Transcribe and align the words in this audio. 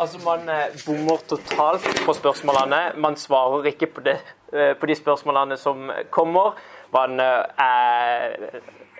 Altså, 0.00 0.18
man 0.24 0.48
eh, 0.48 0.74
bommer 0.86 1.16
totalt 1.28 1.86
på 2.06 2.12
spørsmålene. 2.14 2.80
Man 2.96 3.16
svarer 3.16 3.64
ikke 3.72 3.86
på, 3.86 4.00
det, 4.00 4.18
eh, 4.52 4.76
på 4.78 4.86
de 4.86 4.94
spørsmålene 4.94 5.56
som 5.56 5.90
kommer. 6.10 6.54
Man 6.92 7.20
eh, 7.20 7.64
er 7.64 8.36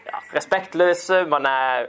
ja, 0.07 0.23
respektløse. 0.35 1.25
Man 1.31 1.47
er 1.47 1.87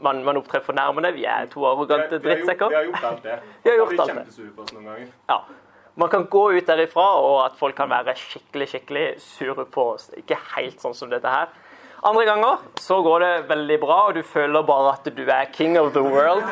man, 0.00 0.24
man 0.24 0.36
opptrer 0.36 0.60
fornærmende. 0.64 1.12
Vi 1.12 1.24
er 1.24 1.50
to 1.52 1.66
arrogante 1.68 2.18
drittsekker. 2.18 2.68
Vi 2.68 2.74
har 2.74 2.84
gjort 2.88 3.04
alt 3.04 3.22
det. 3.22 3.38
Vi 3.64 3.70
har 3.70 3.76
gjort 3.76 4.00
alt 4.00 4.14
det. 4.14 4.48
på 4.56 4.62
oss 4.62 4.72
noen 4.72 4.88
ganger. 4.88 5.10
Ja. 5.28 5.38
Man 5.94 6.08
kan 6.08 6.24
gå 6.26 6.46
ut 6.56 6.66
derifra, 6.66 7.08
og 7.20 7.44
at 7.44 7.58
folk 7.58 7.76
kan 7.76 7.90
være 7.90 8.14
skikkelig 8.16 8.68
skikkelig 8.68 9.06
sure 9.20 9.66
på 9.68 9.90
oss. 9.92 10.08
Ikke 10.16 10.38
helt 10.56 10.80
sånn 10.80 10.96
som 10.96 11.12
dette 11.12 11.28
her. 11.28 11.52
Andre 12.02 12.24
ganger 12.26 12.62
så 12.82 12.96
går 13.02 13.22
det 13.22 13.48
veldig 13.48 13.76
bra, 13.78 13.96
og 14.08 14.16
du 14.16 14.24
føler 14.26 14.64
bare 14.66 14.96
at 14.96 15.04
du 15.14 15.22
er 15.22 15.44
king 15.54 15.78
of 15.78 15.92
the 15.94 16.02
world. 16.02 16.42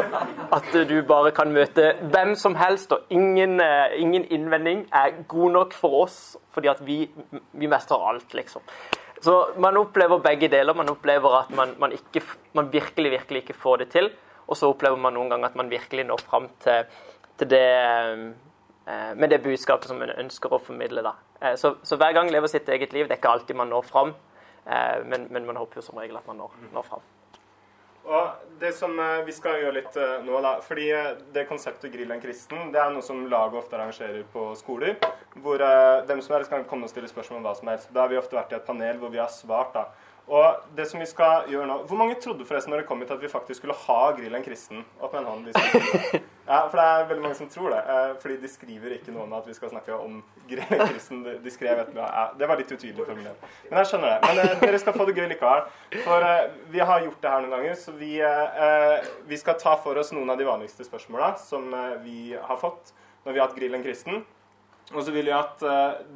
At 0.55 0.71
du 0.89 1.03
bare 1.03 1.33
kan 1.35 1.51
møte 1.51 1.97
hvem 2.13 2.37
som 2.39 2.55
helst, 2.55 2.93
og 2.95 3.11
ingen, 3.11 3.61
eh, 3.61 3.97
ingen 3.99 4.25
innvending 4.31 4.85
er 4.95 5.25
god 5.29 5.51
nok 5.51 5.75
for 5.75 6.05
oss, 6.05 6.37
fordi 6.55 6.71
at 6.71 6.87
vi, 6.87 7.11
vi 7.53 7.67
mestrer 7.67 8.09
alt, 8.13 8.35
liksom. 8.35 8.63
Så 9.21 9.35
man 9.59 9.77
opplever 9.77 10.23
begge 10.23 10.49
deler. 10.49 10.75
Man 10.75 10.89
opplever 10.89 11.41
at 11.43 11.51
man, 11.51 11.75
man, 11.79 11.93
ikke, 11.93 12.23
man 12.55 12.73
virkelig, 12.73 13.11
virkelig 13.11 13.43
ikke 13.43 13.59
får 13.59 13.77
det 13.83 13.89
til. 13.91 14.11
Og 14.47 14.57
så 14.57 14.71
opplever 14.71 14.97
man 14.97 15.13
noen 15.19 15.31
ganger 15.31 15.51
at 15.51 15.59
man 15.59 15.71
virkelig 15.71 16.07
når 16.07 16.23
fram 16.31 16.49
til, 16.63 16.87
til 17.39 17.51
det 17.51 17.67
eh, 18.87 19.13
med 19.17 19.29
det 19.31 19.43
budskapet 19.43 19.91
som 19.91 19.99
man 19.99 20.15
ønsker 20.15 20.55
å 20.55 20.63
formidle. 20.63 21.03
Da. 21.03 21.13
Eh, 21.43 21.57
Så, 21.59 21.75
så 21.83 21.99
hver 22.01 22.15
gang 22.17 22.31
lever 22.31 22.47
sitt 22.49 22.69
eget 22.69 22.93
liv. 22.93 23.09
Det 23.09 23.19
er 23.19 23.21
ikke 23.21 23.35
alltid 23.35 23.57
man 23.57 23.69
når 23.69 23.83
fram, 23.83 24.15
eh, 24.15 24.30
men, 24.65 25.25
men 25.33 25.47
man 25.49 25.57
håper 25.57 25.81
jo 25.81 25.87
som 25.89 25.99
regel 25.99 26.19
at 26.21 26.27
man 26.29 26.43
når, 26.43 26.59
når 26.75 26.85
fram. 26.87 27.09
Og 28.05 28.29
det 28.61 28.73
som 28.75 28.99
eh, 28.99 29.23
vi 29.27 29.33
skal 29.33 29.61
gjøre 29.61 29.77
litt 29.77 29.97
eh, 30.01 30.23
nå, 30.25 30.39
da 30.43 30.55
Fordi 30.65 30.87
eh, 30.97 31.11
det 31.35 31.47
konseptet 31.51 31.93
Grill 31.93 32.11
en 32.11 32.23
kristen, 32.23 32.71
det 32.73 32.81
er 32.81 32.93
noe 32.95 33.05
som 33.05 33.27
laget 33.29 33.61
ofte 33.61 33.77
arrangerer 33.77 34.23
på 34.33 34.49
skoler. 34.59 34.97
Hvor 35.45 35.61
eh, 35.63 36.01
hvem 36.09 36.23
som 36.25 36.37
helst 36.37 36.53
kan 36.53 36.65
komme 36.69 36.89
og 36.89 36.93
stille 36.93 37.11
spørsmål 37.11 37.43
om 37.43 37.49
hva 37.49 37.55
som 37.59 37.71
helst. 37.71 37.91
Da 37.95 38.05
har 38.05 38.13
vi 38.13 38.21
ofte 38.21 38.39
vært 38.39 38.55
i 38.55 38.59
et 38.59 38.67
panel 38.67 39.01
hvor 39.03 39.13
vi 39.13 39.21
har 39.21 39.31
svart, 39.33 39.77
da. 39.77 39.87
Og 40.31 40.75
det 40.79 40.87
som 40.87 41.01
vi 41.03 41.09
skal 41.11 41.49
gjøre 41.51 41.67
nå 41.67 41.77
Hvor 41.91 41.99
mange 41.99 42.15
trodde 42.23 42.45
forresten 42.47 42.71
når 42.71 42.85
det 42.85 42.87
kom 42.87 43.01
hit 43.03 43.11
at 43.11 43.23
vi 43.23 43.31
faktisk 43.33 43.63
skulle 43.63 43.79
ha 43.87 44.01
Grill 44.17 44.37
en 44.39 44.47
kristen? 44.47 44.85
Opp 45.01 45.17
med 45.17 45.25
en 45.25 45.31
hånd. 45.33 46.21
Ja, 46.51 46.65
for 46.67 46.81
det 46.81 46.85
er 46.91 47.05
veldig 47.07 47.23
mange 47.23 47.37
som 47.39 47.47
tror 47.53 47.71
det. 47.71 47.79
eh, 47.95 48.15
Fordi 48.19 48.37
de 48.43 48.49
skriver 48.51 48.95
ikke 48.97 49.13
noe 49.15 49.23
om 49.23 49.35
at 49.39 49.47
vi 49.47 49.55
skal 49.55 49.71
snakke 49.71 49.95
om 49.95 50.17
kristen. 50.51 51.21
De- 51.45 51.51
skrev 51.55 51.79
et 51.79 51.93
Det 51.95 52.49
var 52.51 52.59
litt 52.59 52.73
utydelig 52.75 53.07
formulert. 53.07 53.45
Men 53.71 53.79
jeg 53.79 53.87
skjønner 53.93 54.17
det. 54.17 54.19
Men 54.27 54.39
eh, 54.43 54.57
dere 54.65 54.81
skal 54.83 54.97
få 54.99 55.07
det 55.07 55.15
gøy 55.21 55.29
likevel. 55.31 55.63
For 56.03 56.27
eh, 56.27 56.51
vi 56.75 56.83
har 56.83 57.05
gjort 57.07 57.21
det 57.23 57.31
her 57.31 57.45
noen 57.47 57.55
ganger, 57.55 57.79
så 57.79 57.95
vi, 57.95 58.11
vi 59.31 59.37
skal 59.39 59.55
ta 59.63 59.77
for 59.79 59.95
oss 60.03 60.11
noen 60.17 60.31
av 60.35 60.39
de 60.43 60.49
vanligste 60.49 60.85
spørsmåla 60.89 61.37
som 61.39 61.71
vi 62.03 62.35
har 62.35 62.59
fått 62.59 62.91
når 63.25 63.33
vi 63.33 63.39
har 63.39 63.47
hatt 63.47 63.57
Grill 63.57 63.75
en 63.79 63.85
kristen. 63.87 64.25
Og 64.91 65.05
så 65.07 65.13
vil 65.15 65.29
jeg 65.31 65.39
at 65.39 65.61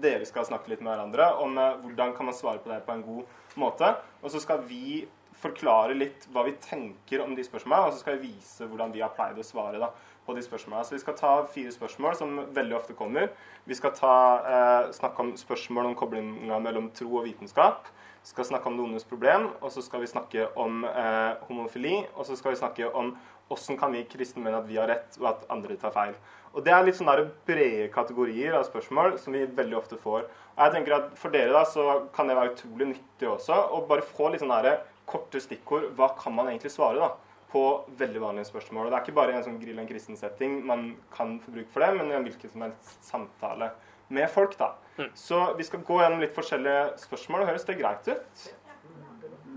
dere 0.02 0.26
skal 0.26 0.46
snakke 0.48 0.72
litt 0.72 0.80
med 0.82 0.90
hverandre 0.96 1.28
om 1.44 1.54
hvordan 1.84 2.14
kan 2.16 2.26
man 2.26 2.34
svare 2.34 2.58
på 2.58 2.72
det 2.72 2.80
på 2.88 2.90
en 2.96 3.04
god 3.06 3.60
måte. 3.60 3.92
Og 4.24 4.32
så 4.34 4.40
skal 4.42 4.64
vi 4.66 5.04
forklare 5.42 5.96
litt 5.96 6.26
hva 6.32 6.44
vi 6.46 6.54
tenker 6.62 7.22
om 7.24 7.34
de 7.36 7.44
spørsmålene, 7.44 7.88
og 7.88 7.94
så 7.94 8.02
skal 8.02 8.18
vi 8.18 8.30
vise 8.32 8.68
hvordan 8.68 8.94
vi 8.94 9.02
har 9.04 9.12
pleid 9.16 9.38
å 9.40 9.46
svare 9.46 9.80
da, 9.82 9.90
på 10.24 10.36
de 10.36 10.44
spørsmålene. 10.44 10.86
Så 10.86 10.96
vi 10.96 11.02
skal 11.02 11.18
ta 11.18 11.32
fire 11.52 11.72
spørsmål 11.74 12.16
som 12.16 12.38
veldig 12.56 12.78
ofte 12.78 12.96
kommer. 12.96 13.28
Vi 13.68 13.76
skal 13.76 13.92
ta, 13.96 14.14
eh, 14.38 14.92
snakke 14.92 15.20
om 15.20 15.36
spørsmål 15.36 15.86
om 15.90 15.94
koblinga 15.94 16.60
mellom 16.62 16.90
tro 16.90 17.18
og 17.18 17.26
vitenskap. 17.26 17.90
Vi 18.24 18.30
skal 18.32 18.44
snakke 18.44 18.66
om 18.66 18.92
det 18.92 19.04
problem, 19.08 19.50
og 19.60 19.70
så 19.70 19.82
skal 19.82 20.00
vi 20.00 20.06
snakke 20.06 20.48
om 20.56 20.84
eh, 20.84 21.34
homofili. 21.48 22.06
Og 22.16 22.24
så 22.24 22.36
skal 22.36 22.52
vi 22.52 22.56
snakke 22.56 22.94
om 22.94 23.16
hvordan 23.48 23.78
kan 23.78 23.92
vi 23.92 24.04
kristne 24.04 24.42
mene 24.42 24.56
at 24.56 24.68
vi 24.68 24.76
har 24.76 24.88
rett, 24.88 25.18
og 25.20 25.28
at 25.28 25.44
andre 25.50 25.76
tar 25.76 25.90
feil. 25.90 26.14
Og 26.54 26.64
Det 26.64 26.72
er 26.72 26.84
litt 26.84 26.96
sånne 26.96 27.30
brede 27.44 27.90
kategorier 27.92 28.54
av 28.54 28.64
spørsmål 28.64 29.18
som 29.18 29.32
vi 29.32 29.44
veldig 29.44 29.76
ofte 29.76 29.98
får. 29.98 30.24
Og 30.56 30.64
jeg 30.64 30.72
tenker 30.72 30.94
at 30.94 31.18
For 31.18 31.30
dere 31.30 31.52
da, 31.52 31.64
så 31.64 32.08
kan 32.14 32.28
det 32.28 32.36
være 32.36 32.54
utrolig 32.54 32.86
nyttig 32.94 33.28
også 33.28 33.52
å 33.74 33.86
bare 33.86 34.02
få 34.02 34.30
litt 34.30 34.40
sånne 34.40 34.62
der 34.62 34.78
korte 35.06 35.40
stikkord. 35.40 35.90
Hva 35.98 36.10
kan 36.18 36.34
man 36.34 36.48
egentlig 36.50 36.72
svare 36.74 37.00
da, 37.00 37.10
på 37.52 37.64
veldig 37.98 38.22
vanlige 38.22 38.50
spørsmål? 38.50 38.86
Og 38.86 38.92
Det 38.92 38.98
er 38.98 39.04
ikke 39.06 39.18
bare 39.20 39.34
i 39.34 39.38
en 39.38 39.46
sånn 39.46 39.60
grill 39.62 39.78
en 39.78 39.88
kristen-setting 39.88 40.60
man 40.66 40.96
kan 41.14 41.38
få 41.44 41.54
bruk 41.54 41.70
for 41.74 41.84
det, 41.84 41.92
men 41.98 42.10
i 42.10 42.16
en 42.18 42.26
hvilken 42.26 42.50
som 42.50 42.66
helst 42.66 42.96
samtale 43.10 43.70
med 44.08 44.30
folk. 44.30 44.56
da. 44.58 44.74
Så 45.14 45.54
vi 45.58 45.64
skal 45.66 45.82
gå 45.86 46.00
gjennom 46.00 46.22
litt 46.22 46.34
forskjellige 46.36 46.98
spørsmål. 47.02 47.46
Høres 47.48 47.64
det 47.66 47.78
greit 47.78 48.08
ut? 48.08 48.48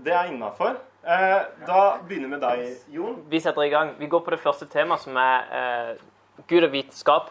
Det 0.04 0.14
er 0.14 0.30
innafor. 0.32 0.78
Eh, 1.02 1.42
da 1.66 1.82
begynner 2.06 2.28
vi 2.28 2.34
med 2.34 2.40
deg, 2.42 2.64
Jon. 2.94 3.20
Vi 3.30 3.40
setter 3.40 3.62
i 3.62 3.72
gang. 3.72 3.94
Vi 3.98 4.06
går 4.10 4.20
på 4.26 4.34
det 4.34 4.40
første 4.42 4.66
temaet, 4.66 5.00
som 5.04 5.16
er 5.16 5.52
eh, 5.58 6.02
Gud 6.50 6.66
og 6.66 6.72
vitenskap. 6.74 7.30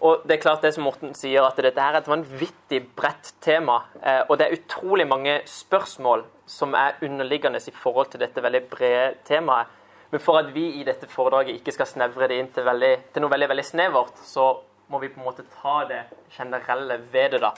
Og 0.00 0.22
det 0.28 0.36
er 0.36 0.42
klart 0.42 0.62
det 0.62 0.70
som 0.76 0.84
Morten 0.86 1.14
sier, 1.18 1.42
at 1.42 1.58
dette 1.58 1.82
er 1.82 1.98
et 1.98 2.08
vanvittig 2.08 2.82
bredt 2.96 3.32
tema. 3.42 3.80
Eh, 3.98 4.20
og 4.28 4.38
det 4.38 4.46
er 4.46 4.58
utrolig 4.58 5.08
mange 5.10 5.40
spørsmål 5.48 6.22
som 6.48 6.76
er 6.78 7.00
underliggende 7.02 7.58
i 7.58 7.74
forhold 7.74 8.12
til 8.12 8.22
dette 8.22 8.42
veldig 8.42 8.62
brede 8.70 9.14
temaet. 9.26 9.74
Men 10.10 10.22
for 10.24 10.38
at 10.40 10.54
vi 10.54 10.64
i 10.80 10.84
dette 10.86 11.08
foredraget 11.10 11.58
ikke 11.58 11.74
skal 11.74 11.90
snevre 11.90 12.28
det 12.30 12.38
inn 12.40 12.52
til, 12.54 12.64
veldig, 12.64 12.92
til 13.12 13.24
noe 13.24 13.32
veldig 13.32 13.48
veldig 13.50 13.64
snevert, 13.66 14.22
så 14.24 14.54
må 14.88 15.00
vi 15.02 15.10
på 15.12 15.20
en 15.20 15.26
måte 15.26 15.44
ta 15.58 15.82
det 15.88 16.04
generelle 16.32 17.00
ved 17.12 17.34
det. 17.34 17.42
da. 17.42 17.50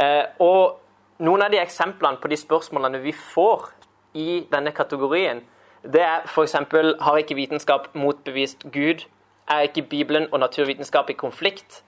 Eh, 0.00 0.24
og 0.42 0.80
noen 1.22 1.44
av 1.46 1.52
de 1.52 1.60
eksemplene 1.60 2.18
på 2.20 2.30
de 2.32 2.38
spørsmålene 2.40 3.02
vi 3.04 3.12
får 3.12 3.68
i 4.16 4.46
denne 4.50 4.72
kategorien, 4.74 5.44
det 5.86 6.02
er 6.02 6.24
f.eks.: 6.26 6.56
Har 7.00 7.16
ikke 7.20 7.36
vitenskap 7.38 7.94
motbevist 7.94 8.66
Gud? 8.72 9.06
Er 9.48 9.68
ikke 9.68 9.82
Bibelen 9.82 10.26
og 10.32 10.40
naturvitenskap 10.40 11.10
i 11.10 11.18
konflikt? 11.18 11.82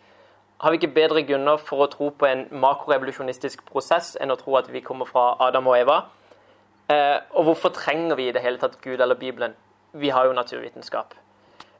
Har 0.60 0.70
vi 0.70 0.78
ikke 0.80 0.94
bedre 0.94 1.22
grunner 1.22 1.56
for 1.56 1.82
å 1.82 1.90
tro 1.90 2.10
på 2.10 2.26
en 2.26 2.44
makrorevolusjonistisk 2.50 3.64
prosess 3.66 4.16
enn 4.18 4.34
å 4.34 4.36
tro 4.38 4.56
at 4.58 4.70
vi 4.70 4.82
kommer 4.82 5.06
fra 5.06 5.32
Adam 5.42 5.66
og 5.70 5.78
Eva? 5.78 5.98
Eh, 6.90 7.18
og 7.34 7.50
hvorfor 7.50 7.74
trenger 7.74 8.18
vi 8.18 8.28
i 8.28 8.34
det 8.34 8.42
hele 8.42 8.58
tatt 8.58 8.78
Gud 8.82 9.00
eller 9.00 9.18
Bibelen? 9.18 9.54
Vi 9.92 10.10
har 10.14 10.26
jo 10.26 10.36
naturvitenskap. 10.38 11.14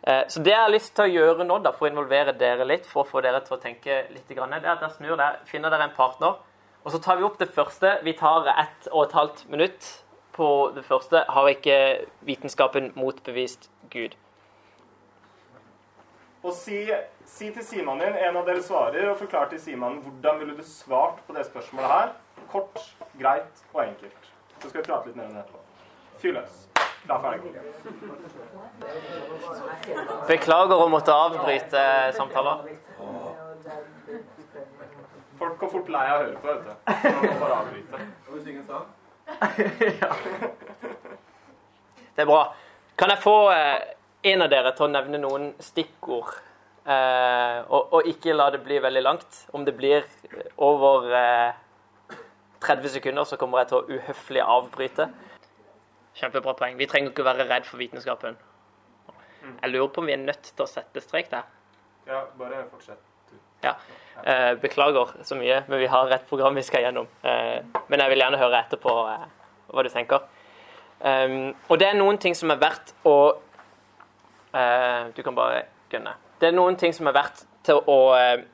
Eh, 0.03 0.25
så 0.29 0.43
det 0.43 0.53
jeg 0.53 0.63
har 0.63 0.75
lyst 0.75 0.95
til 0.97 1.07
å 1.07 1.15
gjøre 1.15 1.47
nå, 1.47 1.59
da, 1.63 1.73
for 1.75 1.89
å 1.89 1.91
involvere 1.93 2.37
dere 2.39 2.67
litt, 2.67 2.87
for 2.87 3.03
å 3.03 3.09
få 3.09 3.23
dere 3.25 3.41
til 3.47 3.57
å 3.57 3.63
tenke 3.63 4.05
litt, 4.13 4.29
grann, 4.29 4.55
det 4.55 4.67
er 4.67 4.77
at 4.77 4.85
jeg 4.87 4.99
snur 4.99 5.19
der, 5.19 5.41
finner 5.47 5.75
dere 5.75 5.89
en 5.89 5.97
partner, 5.97 6.39
og 6.85 6.95
så 6.95 7.03
tar 7.03 7.19
vi 7.19 7.27
opp 7.27 7.39
det 7.39 7.51
første. 7.55 7.97
Vi 8.07 8.15
tar 8.19 8.47
ett 8.55 8.91
og 8.93 9.09
et 9.09 9.19
halvt 9.19 9.45
minutt 9.51 9.91
på 10.39 10.71
det 10.75 10.87
første. 10.87 11.25
Har 11.29 11.51
ikke 11.51 12.07
vitenskapen 12.27 12.93
motbevist 12.97 13.71
Gud? 13.91 14.15
Og 16.43 16.53
si, 16.55 16.87
si 17.27 17.51
til 17.55 17.65
Simon 17.67 17.99
din, 17.99 18.15
en 18.15 18.37
av 18.39 18.47
dere 18.47 18.63
svarer, 18.63 19.09
og 19.11 19.19
forklar 19.19 19.49
til 19.51 19.61
Simon 19.61 19.99
hvordan 20.05 20.39
ville 20.39 20.55
du 20.59 20.63
svart 20.67 21.19
på 21.27 21.35
det 21.35 21.47
spørsmålet 21.49 21.91
her. 21.91 22.09
Kort, 22.53 22.79
greit 23.19 23.65
og 23.73 23.83
enkelt. 23.85 24.31
Så 24.63 24.69
skal 24.71 24.81
vi 24.81 24.87
prate 24.87 25.07
litt 25.11 25.19
mer 25.19 25.27
om 25.27 25.35
det 25.35 25.43
etterpå. 25.43 25.59
Fyr 26.23 26.33
løs. 26.39 26.55
Er 27.09 27.21
ferdig. 27.23 27.51
Beklager 30.29 30.77
å 30.77 30.89
måtte 30.93 31.15
avbryte 31.15 31.83
samtaler. 32.17 32.57
Folk 35.39 35.59
går 35.61 35.71
fort 35.73 35.89
lei 35.95 36.07
av 36.11 36.17
å 36.19 36.23
høre 36.27 36.39
på, 36.43 36.47
vet 36.49 36.63
du. 36.67 36.73
Må 37.25 37.35
bare 37.43 37.57
avbryte. 37.63 37.97
Det 42.19 42.23
er 42.25 42.27
bra. 42.27 42.43
Kan 42.99 43.13
jeg 43.13 43.21
få 43.23 43.37
eh, 43.55 43.79
en 44.33 44.45
av 44.45 44.51
dere 44.53 44.75
til 44.77 44.87
å 44.87 44.93
nevne 44.93 45.21
noen 45.23 45.51
stikkord? 45.63 46.35
Eh, 46.89 47.59
og, 47.69 47.93
og 47.99 48.09
ikke 48.09 48.37
la 48.37 48.49
det 48.55 48.63
bli 48.65 48.79
veldig 48.81 49.03
langt. 49.05 49.43
Om 49.53 49.65
det 49.67 49.75
blir 49.77 50.07
over 50.65 51.09
eh, 51.19 51.59
30 52.65 52.95
sekunder, 52.99 53.29
så 53.29 53.39
kommer 53.41 53.63
jeg 53.63 53.73
til 53.73 53.81
å 53.81 53.99
uhøflig 53.99 54.45
avbryte. 54.45 55.09
Kjempebra 56.19 56.57
poeng. 56.59 56.79
Vi 56.81 56.89
trenger 56.91 57.13
ikke 57.13 57.27
være 57.27 57.47
redd 57.51 57.69
for 57.69 57.81
vitenskapen. 57.81 58.39
Jeg 59.49 59.71
lurer 59.71 59.93
på 59.93 60.03
om 60.03 60.09
vi 60.09 60.17
er 60.17 60.25
nødt 60.25 60.51
til 60.51 60.65
å 60.65 60.69
sette 60.69 61.03
strek 61.05 61.31
der. 61.33 61.47
Ja, 62.09 62.25
bare 62.39 62.65
fortsett. 62.71 63.05
Ja. 63.63 63.75
Eh, 64.25 64.55
beklager 64.61 65.13
så 65.23 65.37
mye, 65.39 65.63
men 65.69 65.81
vi 65.83 65.87
har 65.91 66.11
et 66.15 66.27
program 66.29 66.57
vi 66.59 66.65
skal 66.67 66.87
gjennom. 66.87 67.07
Eh, 67.23 67.61
men 67.89 68.03
jeg 68.03 68.13
vil 68.13 68.23
gjerne 68.25 68.41
høre 68.41 68.63
etterpå 68.65 68.95
eh, 69.13 69.27
hva 69.75 69.85
du 69.85 69.91
tenker. 69.93 70.27
Um, 70.99 71.53
og 71.71 71.79
det 71.79 71.87
er 71.87 71.95
noen 71.95 72.17
ting 72.19 72.35
som 72.35 72.51
er 72.51 72.59
verdt 72.59 72.89
å 73.07 73.37
eh, 74.55 75.09
Du 75.17 75.23
kan 75.23 75.35
bare 75.35 75.63
gunne. 75.91 76.15
Det 76.41 76.49
er 76.49 76.57
noen 76.57 76.77
ting 76.77 76.95
som 76.95 77.09
er 77.11 77.17
verdt 77.17 77.45
til 77.67 77.81
å 77.87 77.99
eh, 78.17 78.45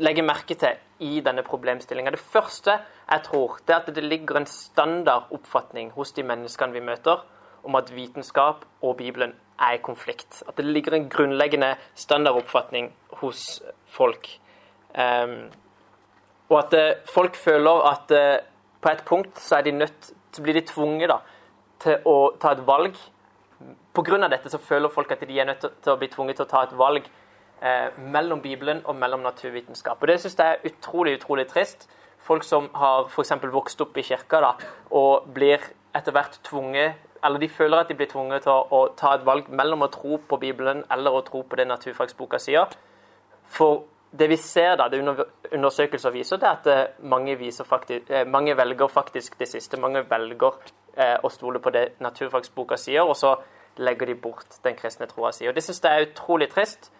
legge 0.00 0.24
merke 0.24 0.56
til 0.58 0.78
i 1.00 1.20
denne 1.24 1.42
problemstillinga. 1.42 2.12
Det 2.14 2.22
første 2.32 2.78
jeg 3.10 3.22
tror, 3.26 3.58
det 3.66 3.74
er 3.74 3.80
at 3.80 3.94
det 3.94 4.04
ligger 4.04 4.40
en 4.40 4.46
standardoppfatning 4.46 5.92
hos 5.96 6.12
de 6.16 6.24
menneskene 6.26 6.76
vi 6.76 6.84
møter, 6.84 7.22
om 7.64 7.76
at 7.76 7.90
vitenskap 7.92 8.64
og 8.80 8.96
Bibelen 8.96 9.34
er 9.60 9.76
i 9.76 9.82
konflikt. 9.84 10.42
At 10.48 10.56
det 10.56 10.64
ligger 10.64 10.96
en 10.96 11.08
grunnleggende 11.12 11.74
standardoppfatning 11.94 12.92
hos 13.20 13.62
folk. 13.86 14.28
Um, 14.96 15.50
og 16.48 16.56
at 16.64 16.74
eh, 16.74 17.02
folk 17.06 17.36
føler 17.38 17.84
at 17.90 18.10
uh, 18.10 18.46
på 18.82 18.90
et 18.90 19.04
punkt 19.06 19.38
så 19.38 19.60
er 19.60 19.68
de 19.68 19.76
nødt 19.76 20.08
så 20.32 20.42
blir 20.42 20.54
de 20.54 20.64
tvunget 20.66 21.10
da, 21.10 21.20
til 21.82 22.06
å 22.06 22.32
ta 22.40 22.54
et 22.54 22.62
valg 22.66 22.96
Pga. 23.94 24.28
dette 24.28 24.50
så 24.50 24.58
føler 24.58 24.88
folk 24.88 25.12
at 25.12 25.20
de 25.28 25.38
er 25.38 25.44
nødt 25.44 25.66
til 25.82 25.92
å 25.92 25.98
bli 26.00 26.08
tvunget 26.08 26.36
til 26.36 26.46
å 26.46 26.50
ta 26.50 26.62
et 26.64 26.76
valg 26.76 27.04
eh, 27.62 27.88
mellom 27.98 28.40
Bibelen 28.40 28.80
og 28.84 28.96
mellom 28.96 29.20
naturvitenskap. 29.22 30.00
Og 30.00 30.08
Det 30.08 30.20
syns 30.20 30.38
jeg 30.38 30.46
er 30.46 30.72
utrolig 30.72 31.18
utrolig 31.18 31.46
trist. 31.48 31.88
Folk 32.18 32.44
som 32.44 32.68
har 32.74 33.08
f.eks. 33.08 33.32
vokst 33.52 33.80
opp 33.80 33.96
i 33.96 34.02
kirka 34.02 34.40
da, 34.40 34.54
og 34.90 35.28
blir 35.34 35.60
etter 35.94 36.12
hvert 36.12 36.38
tvunget 36.46 37.06
eller 37.24 37.38
de 37.38 37.48
føler 37.52 37.82
at 37.82 37.88
de 37.88 37.96
blir 37.96 38.08
tvunget 38.08 38.46
til 38.46 38.52
å, 38.52 38.60
å, 38.72 38.80
ta 38.96 39.14
et 39.16 39.24
valg 39.26 39.48
mellom 39.52 39.84
å 39.84 39.90
tro 39.92 40.18
på 40.28 40.38
Bibelen 40.40 40.84
eller 40.92 41.16
å 41.16 41.24
tro 41.26 41.42
på 41.44 41.58
det 41.58 41.66
naturfagsboka 41.68 42.40
sier. 42.40 42.70
For 43.50 43.84
det 44.10 44.30
vi 44.30 44.38
ser 44.40 44.76
da, 44.80 44.88
det 44.90 45.02
undersøkelser 45.52 46.14
viser, 46.14 46.40
det 46.40 46.48
er 46.48 46.56
at 46.56 46.68
eh, 46.70 47.02
mange, 47.06 47.36
faktisk, 47.66 48.10
eh, 48.10 48.26
mange 48.26 48.56
velger 48.58 48.88
faktisk 48.88 49.38
det 49.38 49.50
siste. 49.50 49.78
Mange 49.80 50.02
velger 50.08 50.56
eh, 50.96 51.16
og 51.22 51.32
stoler 51.32 51.60
på 51.62 51.72
det 51.74 52.00
naturfagsboka 52.00 52.78
sier, 52.80 53.02
og 53.02 53.16
så 53.16 53.36
legger 53.80 54.06
de 54.06 54.14
bort 54.14 54.58
den 54.64 54.76
kristne 54.76 55.06
troa 55.10 55.32
si. 55.32 55.48
Og 55.48 55.54
Det 55.54 55.64
syns 55.64 55.82
jeg 55.84 55.96
er 55.96 56.08
utrolig 56.10 56.50
trist. 56.50 56.92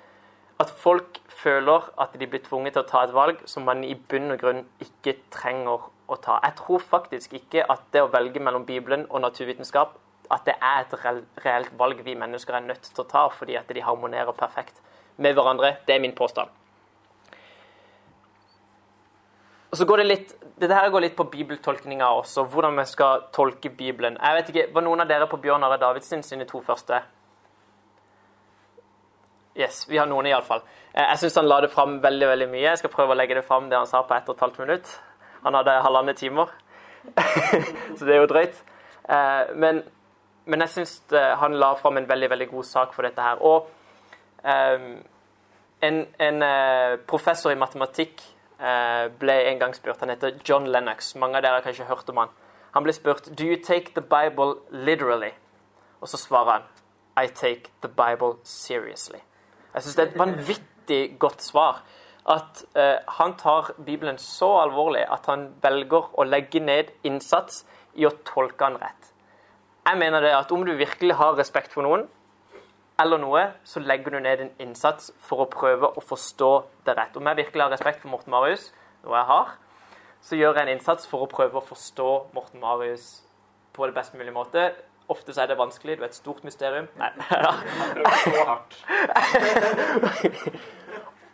At 0.61 0.71
folk 0.71 1.19
føler 1.29 1.87
at 2.01 2.13
de 2.21 2.27
blir 2.27 2.43
tvunget 2.45 2.75
til 2.77 2.83
å 2.83 2.89
ta 2.89 3.05
et 3.07 3.15
valg 3.17 3.39
som 3.49 3.65
man 3.65 3.81
i 3.85 3.95
bunn 3.95 4.35
og 4.35 4.43
grunn 4.43 4.67
ikke 4.85 5.15
trenger 5.33 5.87
å 6.11 6.19
ta. 6.21 6.37
Jeg 6.45 6.59
tror 6.59 6.83
faktisk 6.85 7.33
ikke 7.39 7.65
at 7.65 7.87
det 7.95 8.03
å 8.05 8.11
velge 8.13 8.43
mellom 8.45 8.67
Bibelen 8.69 9.07
og 9.09 9.23
naturvitenskap 9.25 9.97
at 10.31 10.45
det 10.47 10.55
er 10.63 10.85
et 10.85 10.95
reelt 11.47 11.73
valg 11.79 12.05
vi 12.05 12.15
mennesker 12.15 12.55
er 12.55 12.67
nødt 12.67 12.93
til 12.93 13.03
å 13.03 13.09
ta 13.09 13.27
fordi 13.35 13.57
at 13.59 13.73
de 13.73 13.83
harmonerer 13.83 14.37
perfekt 14.37 14.83
med 15.17 15.35
hverandre. 15.35 15.77
Det 15.87 15.97
er 15.97 16.05
min 16.05 16.15
påstand. 16.15 16.53
Og 19.71 19.79
så 19.79 19.87
går 19.87 20.03
det 20.03 20.09
litt, 20.09 20.35
Dette 20.61 20.77
her 20.77 20.91
går 20.93 21.07
litt 21.07 21.17
på 21.17 21.25
bibeltolkninga 21.31 22.09
også, 22.19 22.45
hvordan 22.53 22.77
vi 22.77 22.85
skal 22.91 23.23
tolke 23.33 23.71
Bibelen. 23.71 24.19
Jeg 24.21 24.37
vet 24.37 24.49
ikke, 24.53 24.67
Var 24.75 24.85
noen 24.85 25.05
av 25.05 25.09
dere 25.09 25.29
på 25.31 25.39
Bjørn 25.41 25.65
Are 25.65 25.79
Davidsen 25.81 26.23
sine 26.27 26.45
to 26.45 26.61
første? 26.61 26.99
Yes, 29.57 29.85
vi 29.89 29.99
har 29.99 30.07
noen 30.07 30.27
iallfall. 30.27 30.63
Eh, 30.93 31.05
jeg 31.05 31.23
syns 31.23 31.39
han 31.41 31.49
la 31.49 31.61
det 31.61 31.71
fram 31.73 31.99
veldig 32.03 32.27
veldig 32.29 32.49
mye. 32.51 32.67
Jeg 32.67 32.83
skal 32.83 32.93
prøve 32.93 33.15
å 33.15 33.19
legge 33.19 33.39
det 33.39 33.47
fram 33.47 33.71
det 33.71 33.79
han 33.79 33.89
sa 33.89 34.03
på 34.07 34.15
ett 34.15 34.29
og 34.29 34.37
et 34.37 34.45
halvt 34.47 34.59
minutt. 34.63 34.93
Han 35.45 35.57
hadde 35.57 35.79
halvannet 35.85 36.19
timer, 36.21 36.53
så 37.97 38.05
det 38.05 38.15
er 38.15 38.21
jo 38.21 38.29
drøyt. 38.31 38.59
Eh, 39.09 39.55
men, 39.55 39.83
men 40.47 40.67
jeg 40.67 40.75
syns 40.75 40.95
eh, 41.13 41.33
han 41.41 41.57
la 41.59 41.73
fram 41.81 41.99
en 41.99 42.09
veldig 42.11 42.31
veldig 42.35 42.51
god 42.51 42.69
sak 42.69 42.93
for 42.97 43.07
dette 43.07 43.23
her. 43.23 43.41
Og 43.41 43.71
en, 44.41 45.97
en 46.17 46.45
professor 47.05 47.53
i 47.53 47.59
matematikk 47.61 48.23
ble 48.61 49.35
en 49.49 49.61
gang 49.61 49.73
spurt. 49.73 50.03
Han 50.03 50.13
heter 50.13 50.35
John 50.45 50.67
Lennox. 50.69 51.15
Mange 51.17 51.39
av 51.39 51.45
dere 51.47 51.61
har 51.61 51.65
kanskje 51.65 51.87
hørt 51.89 52.11
om 52.13 52.19
han. 52.21 52.35
Han 52.75 52.85
ble 52.85 52.93
spurt 52.93 53.31
Do 53.39 53.47
you 53.47 53.57
take 53.57 53.95
the 53.95 54.05
Bible 54.05 54.61
literally? 54.71 55.33
Og 56.01 56.09
så 56.09 56.21
svarer 56.21 56.61
han 56.61 56.69
I 57.17 57.27
take 57.29 57.73
the 57.81 57.89
Bible 57.89 58.37
seriously. 58.45 59.21
Jeg 59.75 59.83
syns 59.83 59.97
det 59.97 60.05
er 60.05 60.13
et 60.13 60.19
vanvittig 60.19 61.01
godt 61.19 61.43
svar. 61.43 61.83
At 62.29 62.65
eh, 62.77 63.01
han 63.19 63.35
tar 63.41 63.73
Bibelen 63.85 64.19
så 64.19 64.51
alvorlig 64.61 65.07
at 65.09 65.27
han 65.31 65.49
velger 65.63 66.11
å 66.15 66.27
legge 66.29 66.61
ned 66.61 66.93
innsats 67.07 67.65
i 67.97 68.07
å 68.07 68.13
tolke 68.27 68.61
den 68.61 68.79
rett. 68.83 69.13
Jeg 69.89 69.99
mener 69.99 70.23
det 70.23 70.33
at 70.37 70.53
om 70.53 70.65
du 70.67 70.75
virkelig 70.77 71.17
har 71.17 71.39
respekt 71.39 71.73
for 71.73 71.87
noen, 71.87 72.05
eller 73.01 73.21
noe, 73.21 73.43
så 73.65 73.81
legger 73.81 74.15
du 74.15 74.21
ned 74.21 74.45
en 74.45 74.53
innsats 74.63 75.11
for 75.25 75.45
å 75.45 75.49
prøve 75.51 75.89
å 75.89 76.05
forstå 76.05 76.51
det 76.87 76.95
rett. 76.99 77.17
Om 77.17 77.31
jeg 77.31 77.41
virkelig 77.45 77.65
har 77.65 77.73
respekt 77.73 78.03
for 78.03 78.13
Morten 78.13 78.33
Marius, 78.35 78.69
noe 79.05 79.17
jeg 79.17 79.29
har, 79.31 79.55
så 80.21 80.37
gjør 80.37 80.59
jeg 80.59 80.67
en 80.67 80.75
innsats 80.75 81.09
for 81.09 81.25
å 81.25 81.31
prøve 81.31 81.59
å 81.61 81.65
forstå 81.65 82.09
Morten 82.37 82.61
Marius 82.61 83.09
på 83.77 83.89
det 83.89 83.97
best 83.97 84.15
mulige 84.15 84.37
måte. 84.37 84.67
Ofte 85.11 85.35
så 85.35 85.43
er 85.43 85.51
det 85.51 85.59
vanskelig, 85.59 85.97
Du 85.99 86.03
er 86.05 86.11
et 86.11 86.15
stort 86.15 86.45
mysterium. 86.45 86.87
Nei. 87.01 87.11
Ja. 87.31 88.59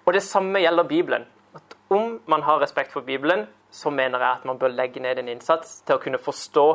og 0.07 0.15
det 0.15 0.23
samme 0.23 0.63
gjelder 0.63 0.89
Bibelen. 0.89 1.27
At 1.57 1.77
om 1.91 2.21
man 2.27 2.43
har 2.43 2.63
respekt 2.63 2.93
for 2.93 3.01
Bibelen, 3.01 3.47
så 3.71 3.91
mener 3.91 4.19
jeg 4.19 4.31
at 4.31 4.45
man 4.45 4.59
bør 4.59 4.73
legge 4.73 5.01
ned 5.01 5.19
en 5.19 5.29
innsats 5.29 5.81
til 5.85 5.97
å 5.97 6.01
kunne 6.01 6.23
forstå 6.23 6.67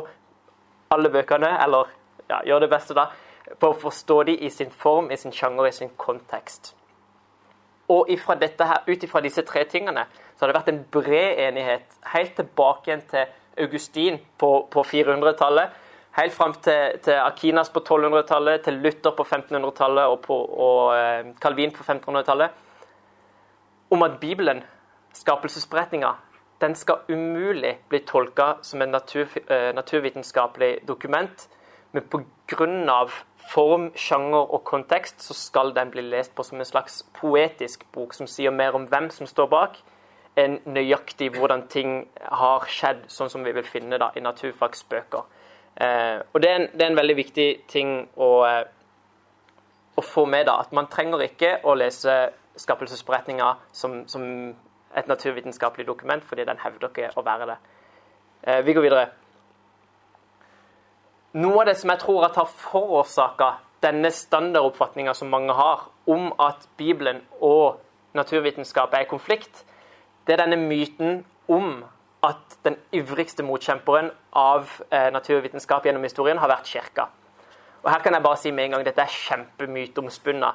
alle 0.92 1.10
bøkene, 1.10 1.50
eller 1.64 1.90
ja, 2.28 2.42
gjøre 2.46 2.66
det 2.66 2.70
beste 2.74 2.94
da, 2.94 3.08
på 3.58 3.70
å 3.70 3.78
forstå 3.78 4.22
dem 4.28 4.40
i 4.40 4.50
sin 4.50 4.70
form, 4.70 5.10
i 5.10 5.16
sin 5.16 5.34
sjanger, 5.34 5.66
i 5.66 5.76
sin 5.76 5.90
kontekst. 5.96 6.74
Og 7.90 8.08
ut 8.08 9.04
ifra 9.04 9.20
disse 9.20 9.42
tre 9.42 9.64
tingene 9.68 10.06
så 10.14 10.44
har 10.44 10.52
det 10.52 10.58
vært 10.58 10.72
en 10.72 10.82
bred 10.94 11.40
enighet 11.48 11.96
helt 12.14 12.36
tilbake 12.38 12.88
igjen 12.90 13.06
til 13.10 13.64
Augustin 13.64 14.18
på, 14.38 14.50
på 14.70 14.84
400-tallet. 14.86 15.78
Helt 16.16 16.34
fram 16.36 16.54
til, 16.64 16.98
til, 17.04 17.18
Akinas 17.20 17.70
på 17.72 17.80
1200-tallet, 17.80 18.62
til 18.64 18.80
Luther 18.84 19.14
på 19.16 19.24
1500-tallet 19.24 20.12
og, 20.12 20.18
på, 20.24 20.36
og 20.36 20.92
eh, 20.96 21.32
Calvin 21.40 21.72
på 21.72 21.84
1500-tallet. 21.84 22.50
Om 23.92 24.02
at 24.02 24.18
Bibelen, 24.20 24.62
skapelsesberetninga, 25.16 26.12
den 26.60 26.76
skal 26.78 27.02
umulig 27.08 27.78
bli 27.88 28.02
tolka 28.08 28.54
som 28.62 28.82
en 28.82 28.92
natur, 28.94 29.26
eh, 29.48 29.72
naturvitenskapelig 29.74 30.78
dokument. 30.88 31.48
Men 31.92 32.04
pga 32.08 32.66
form, 33.50 33.90
sjanger 33.98 34.52
og 34.54 34.64
kontekst, 34.64 35.22
så 35.22 35.34
skal 35.34 35.74
den 35.76 35.90
bli 35.90 36.04
lest 36.04 36.34
på 36.34 36.44
som 36.46 36.60
en 36.60 36.68
slags 36.68 37.02
poetisk 37.18 37.84
bok 37.92 38.14
som 38.14 38.28
sier 38.30 38.54
mer 38.54 38.76
om 38.78 38.86
hvem 38.90 39.10
som 39.10 39.26
står 39.26 39.48
bak, 39.52 39.78
enn 40.38 40.60
nøyaktig 40.64 41.32
hvordan 41.34 41.66
ting 41.72 42.06
har 42.32 42.68
skjedd, 42.70 43.04
sånn 43.12 43.30
som 43.32 43.44
vi 43.44 43.52
vil 43.52 43.66
finne 43.68 43.98
da, 44.00 44.10
i 44.16 44.24
naturfagsbøker. 44.24 45.26
Eh, 45.76 46.20
og 46.32 46.42
det 46.44 46.50
er, 46.50 46.60
en, 46.60 46.68
det 46.72 46.84
er, 46.84 46.90
en, 46.90 47.00
veldig 47.00 47.16
viktig 47.16 47.48
ting 47.68 47.92
å, 48.20 48.30
eh, 48.48 48.64
å, 49.96 50.04
få 50.04 50.24
med, 50.28 50.46
da, 50.48 50.58
at 50.64 50.72
man 50.76 50.88
trenger 50.92 51.24
ikke 51.26 51.58
å 51.68 51.76
lese 51.76 52.16
skapelsesberetninga 52.60 53.54
som, 53.76 54.02
som 54.08 54.24
et 54.96 55.08
naturvitenskapelig 55.08 55.86
dokument, 55.88 56.24
fordi 56.24 56.44
den 56.48 56.60
hevder 56.60 56.90
ikke 56.90 57.12
å 57.16 57.24
være 57.24 57.48
det. 57.52 57.58
Eh, 58.42 58.60
vi 58.64 58.76
går 58.76 58.88
videre. 58.88 59.10
Noe 61.32 61.62
av 61.62 61.70
det 61.70 61.78
som 61.80 61.88
jeg 61.88 62.02
tror 62.02 62.26
at 62.26 62.36
har 62.36 62.48
forårsaka 62.60 63.54
denne 63.82 64.10
standardoppfatninga 64.12 65.14
som 65.16 65.30
mange 65.32 65.54
har, 65.56 65.88
om 66.06 66.28
at 66.40 66.68
Bibelen 66.76 67.22
og 67.40 67.80
naturvitenskap 68.14 68.92
er 68.94 69.06
i 69.06 69.08
konflikt, 69.10 69.64
det 70.26 70.36
er 70.36 70.44
denne 70.44 70.60
myten 70.60 71.22
om 71.48 71.80
at 72.22 72.58
den 72.66 72.76
ivrigste 72.94 73.42
motkjemperen 73.42 74.12
av 74.38 74.68
eh, 74.92 75.08
naturvitenskap 75.10 75.88
gjennom 75.88 76.04
historien 76.06 76.38
har 76.38 76.52
vært 76.52 76.68
kirka. 76.70 77.08
Og 77.82 77.90
her 77.90 78.04
kan 78.04 78.14
jeg 78.14 78.22
bare 78.22 78.38
si 78.38 78.52
med 78.54 78.68
en 78.68 78.76
gang 78.76 78.84
dette 78.86 79.02
er 79.02 79.16
kjempemyteomspunna. 79.16 80.52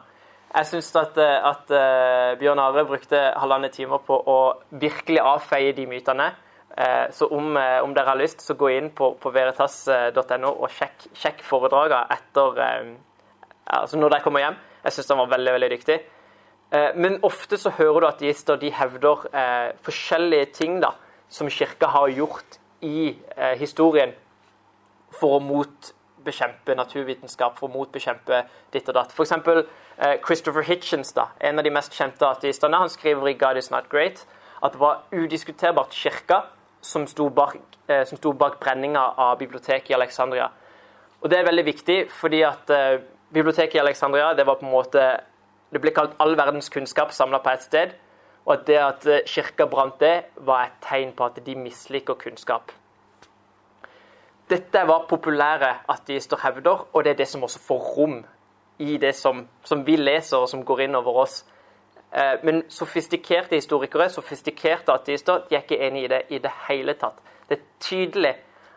Jeg 0.53 0.69
syns 0.69 0.93
at, 0.95 1.17
eh, 1.19 1.49
at 1.49 1.73
uh, 1.73 2.37
Bjørn 2.39 2.61
Are 2.63 2.85
brukte 2.87 3.19
halvannen 3.35 3.73
timer 3.73 3.99
på 4.05 4.15
å 4.15 4.37
virkelig 4.71 5.19
avfeie 5.19 5.73
de 5.75 5.89
mytene. 5.89 6.29
Eh, 6.77 7.07
så 7.11 7.25
om, 7.33 7.57
eh, 7.57 7.79
om, 7.83 7.93
dere 7.93 8.11
har 8.11 8.19
lyst, 8.19 8.43
så 8.45 8.53
gå 8.53 8.69
inn 8.75 8.91
på, 8.93 9.15
på 9.17 9.31
veritas.no 9.33 10.51
og 10.51 10.69
sjekk, 10.69 11.07
sjekk 11.17 11.41
foredragene 11.45 12.05
etter 12.13 12.61
eh, 12.61 12.91
altså 13.79 13.97
når 13.97 14.13
dere 14.13 14.25
kommer 14.25 14.45
hjem. 14.45 14.59
Jeg 14.83 14.95
syns 14.95 15.09
han 15.15 15.21
var 15.23 15.33
veldig 15.33 15.55
veldig 15.57 15.71
dyktig. 15.73 15.97
Men 16.99 17.13
ofte 17.23 17.55
så 17.59 17.71
hører 17.77 18.03
du 18.03 18.05
at 18.07 18.21
ateister 18.21 18.57
de 18.59 18.69
hevder 18.75 19.21
forskjellige 19.83 20.49
ting 20.57 20.81
da, 20.83 20.89
som 21.31 21.47
kirka 21.51 21.87
har 21.93 22.11
gjort 22.11 22.57
i 22.83 23.13
historien 23.59 24.11
for 25.15 25.37
å 25.37 25.43
motbekjempe 25.43 26.75
naturvitenskap, 26.75 27.55
for 27.59 27.69
å 27.69 27.73
motbekjempe 27.73 28.41
ditt 28.75 28.91
og 28.91 28.97
datt. 28.99 29.15
F.eks. 29.15 29.33
Eh, 29.97 30.17
Christopher 30.25 30.67
Hitchens, 30.67 31.13
da, 31.15 31.29
en 31.39 31.59
av 31.59 31.65
de 31.65 31.73
mest 31.73 31.95
kjente 31.95 32.27
ateistene, 32.27 32.83
han 32.83 32.91
skriver 32.91 33.31
i 33.31 33.33
'God 33.33 33.57
is 33.57 33.71
not 33.71 33.89
great' 33.89 34.25
at 34.63 34.73
det 34.73 34.79
var 34.79 35.03
udiskuterbart 35.13 35.93
kirka 35.93 36.43
som 36.81 37.07
sto 37.07 37.29
bak, 37.29 37.57
eh, 37.87 38.05
som 38.05 38.17
sto 38.17 38.33
bak 38.33 38.59
brenninga 38.59 39.13
av 39.17 39.37
biblioteket 39.37 39.91
i 39.91 39.93
Alexandria. 39.93 40.49
Og 41.21 41.29
Det 41.29 41.39
er 41.39 41.43
veldig 41.43 41.65
viktig, 41.65 42.11
fordi 42.11 42.41
at 42.41 42.69
eh, 42.69 42.99
biblioteket 43.33 43.75
i 43.75 43.79
Alexandria 43.79 44.33
det 44.33 44.45
var 44.45 44.55
på 44.55 44.65
en 44.65 44.71
måte, 44.71 45.19
det 45.73 45.81
ble 45.81 45.91
kalt 45.91 46.15
all 46.19 46.35
verdens 46.37 46.69
kunnskap 46.69 47.11
samla 47.11 47.39
på 47.39 47.49
ett 47.49 47.63
sted. 47.63 47.95
Og 48.45 48.53
at 48.53 48.67
det 48.67 48.77
at 48.77 49.07
eh, 49.07 49.25
kirka 49.25 49.65
brant 49.65 49.99
det, 49.99 50.23
var 50.37 50.65
et 50.65 50.77
tegn 50.81 51.11
på 51.11 51.25
at 51.25 51.39
de 51.45 51.55
misliker 51.55 52.13
kunnskap. 52.13 52.71
Dette 54.49 54.87
var 54.87 55.07
populære 55.09 55.73
ateister 55.91 56.37
hevder, 56.43 56.85
og 56.93 57.03
det 57.03 57.11
er 57.11 57.17
det 57.19 57.27
som 57.27 57.43
også 57.43 57.59
får 57.59 57.79
rom 57.97 58.21
i 58.79 58.97
det 58.97 59.15
som, 59.15 59.47
som 59.63 59.85
vi 59.85 59.95
leser, 59.95 60.37
og 60.37 60.49
som 60.49 60.63
går 60.63 60.85
inn 60.85 60.95
over 60.95 61.23
oss. 61.25 61.41
Eh, 62.13 62.39
men 62.43 62.63
sofistikerte 62.69 63.55
historikere, 63.55 64.09
sofistikerte 64.09 64.93
ateister, 64.93 65.43
de 65.49 65.55
er 65.55 65.65
ikke 65.65 65.79
enig 65.87 66.03
i 66.03 66.07
det 66.07 66.21
i 66.29 66.39
det 66.43 66.51
hele 66.67 66.93
tatt. 66.93 67.19
Det 67.49 67.57
er 67.57 67.65
tydelig 67.83 68.33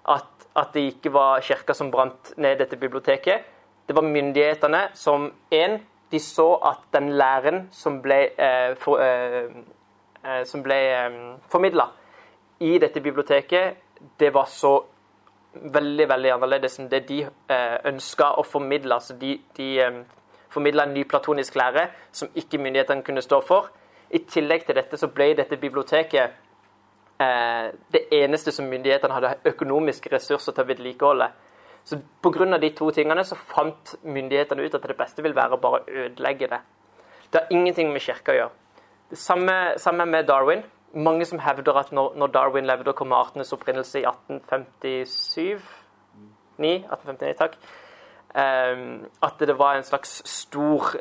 at, 0.09 0.47
at 0.57 0.75
det 0.75 0.81
ikke 0.81 1.13
var 1.15 1.41
kirka 1.41 1.75
som 1.75 1.91
brant 1.91 2.33
ned 2.37 2.59
dette 2.59 2.77
biblioteket. 2.77 3.47
Det 3.87 3.97
var 3.97 4.07
myndighetene 4.07 4.89
som 4.95 5.31
en, 5.51 5.81
de 6.11 6.19
så 6.19 6.55
at 6.67 6.89
den 6.93 7.13
læren 7.19 7.69
som 7.71 8.01
ble, 8.03 8.21
eh, 8.39 8.75
for, 8.79 8.99
eh, 8.99 9.51
eh, 10.25 10.45
som 10.45 10.63
ble 10.63 10.79
eh, 10.91 11.19
formidla 11.51 11.87
i 12.61 12.79
dette 12.79 13.01
biblioteket, 13.01 13.77
det 14.19 14.35
var 14.35 14.45
så 14.51 14.81
veldig 15.55 16.07
veldig 16.09 16.31
annerledes 16.35 16.79
enn 16.79 16.89
det 16.91 17.05
de 17.09 17.21
eh, 17.25 17.77
ønska 17.91 18.33
å 18.39 18.45
formidle. 18.47 18.95
Altså 18.95 19.17
de, 19.19 19.37
de 19.57 19.69
eh, 19.83 20.01
formidla 20.51 20.85
en 20.87 20.95
ny 20.95 21.05
platonisk 21.05 21.57
lære 21.57 21.89
som 22.13 22.31
ikke 22.35 22.59
myndighetene 22.59 23.05
kunne 23.07 23.23
stå 23.23 23.41
for. 23.47 23.71
I 24.11 24.19
tillegg 24.27 24.67
til 24.67 24.79
dette 24.79 24.99
så 24.99 25.09
ble 25.15 25.33
dette 25.39 25.57
biblioteket 25.61 26.35
eh, 27.23 27.69
det 27.93 28.03
eneste 28.13 28.53
som 28.53 28.67
myndighetene 28.71 29.15
hadde 29.15 29.37
økonomiske 29.53 30.13
ressurser 30.13 30.57
til 30.57 30.65
å 30.65 30.71
vedlikeholde. 30.73 31.31
Så 31.85 31.99
Pga. 32.23 32.59
de 32.59 32.71
to 32.77 32.91
tingene 32.91 33.25
så 33.25 33.37
fant 33.39 33.95
myndighetene 34.03 34.63
ut 34.63 34.75
at 34.75 34.89
det 34.89 34.97
beste 34.99 35.23
vil 35.23 35.37
være 35.37 35.57
å 35.57 35.63
bare 35.63 35.85
ødelegge 35.89 36.51
det. 36.51 36.61
Det 37.33 37.41
har 37.41 37.55
ingenting 37.55 37.93
med 37.93 38.03
kirka 38.03 38.33
å 38.33 38.37
gjøre. 38.37 38.85
Det 39.11 39.19
samme, 39.19 39.79
samme 39.79 40.07
med 40.07 40.27
Darwin. 40.27 40.63
Mange 40.95 41.25
som 41.25 41.39
hevder 41.39 41.77
at 41.79 41.93
når, 41.93 42.17
når 42.19 42.33
Darwin 42.35 42.67
levde 42.67 42.91
og 42.91 42.97
kom 42.99 43.09
med 43.09 43.17
artenes 43.17 43.53
opprinnelse 43.55 44.01
i 44.01 44.05
1857 44.05 45.63
9, 46.61 46.75
1859, 46.91 47.37
takk. 47.39 47.57
Um, 48.31 49.09
at 49.27 49.41
det 49.43 49.57
var 49.59 49.75
en 49.75 49.83
slags 49.83 50.21
stor 50.29 50.93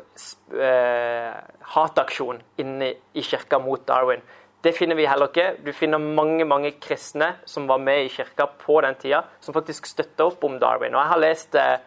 uh, 0.50 1.34
hataksjon 1.76 2.40
inne 2.58 2.88
i 3.14 3.22
kirka 3.22 3.60
mot 3.62 3.84
Darwin. 3.86 4.24
Det 4.64 4.72
finner 4.74 4.98
vi 4.98 5.06
heller 5.06 5.30
ikke. 5.30 5.52
Du 5.62 5.70
finner 5.72 6.02
mange 6.02 6.44
mange 6.44 6.72
kristne 6.82 7.36
som 7.46 7.68
var 7.68 7.78
med 7.78 8.04
i 8.04 8.10
kirka 8.10 8.48
på 8.60 8.80
den 8.82 8.98
tida, 8.98 9.22
som 9.40 9.54
faktisk 9.54 9.86
støtta 9.86 10.26
opp 10.26 10.42
om 10.44 10.58
Darwin. 10.58 10.94
Og 10.94 11.00
jeg 11.00 11.12
har 11.12 11.22
lest 11.22 11.54
eh, 11.56 11.78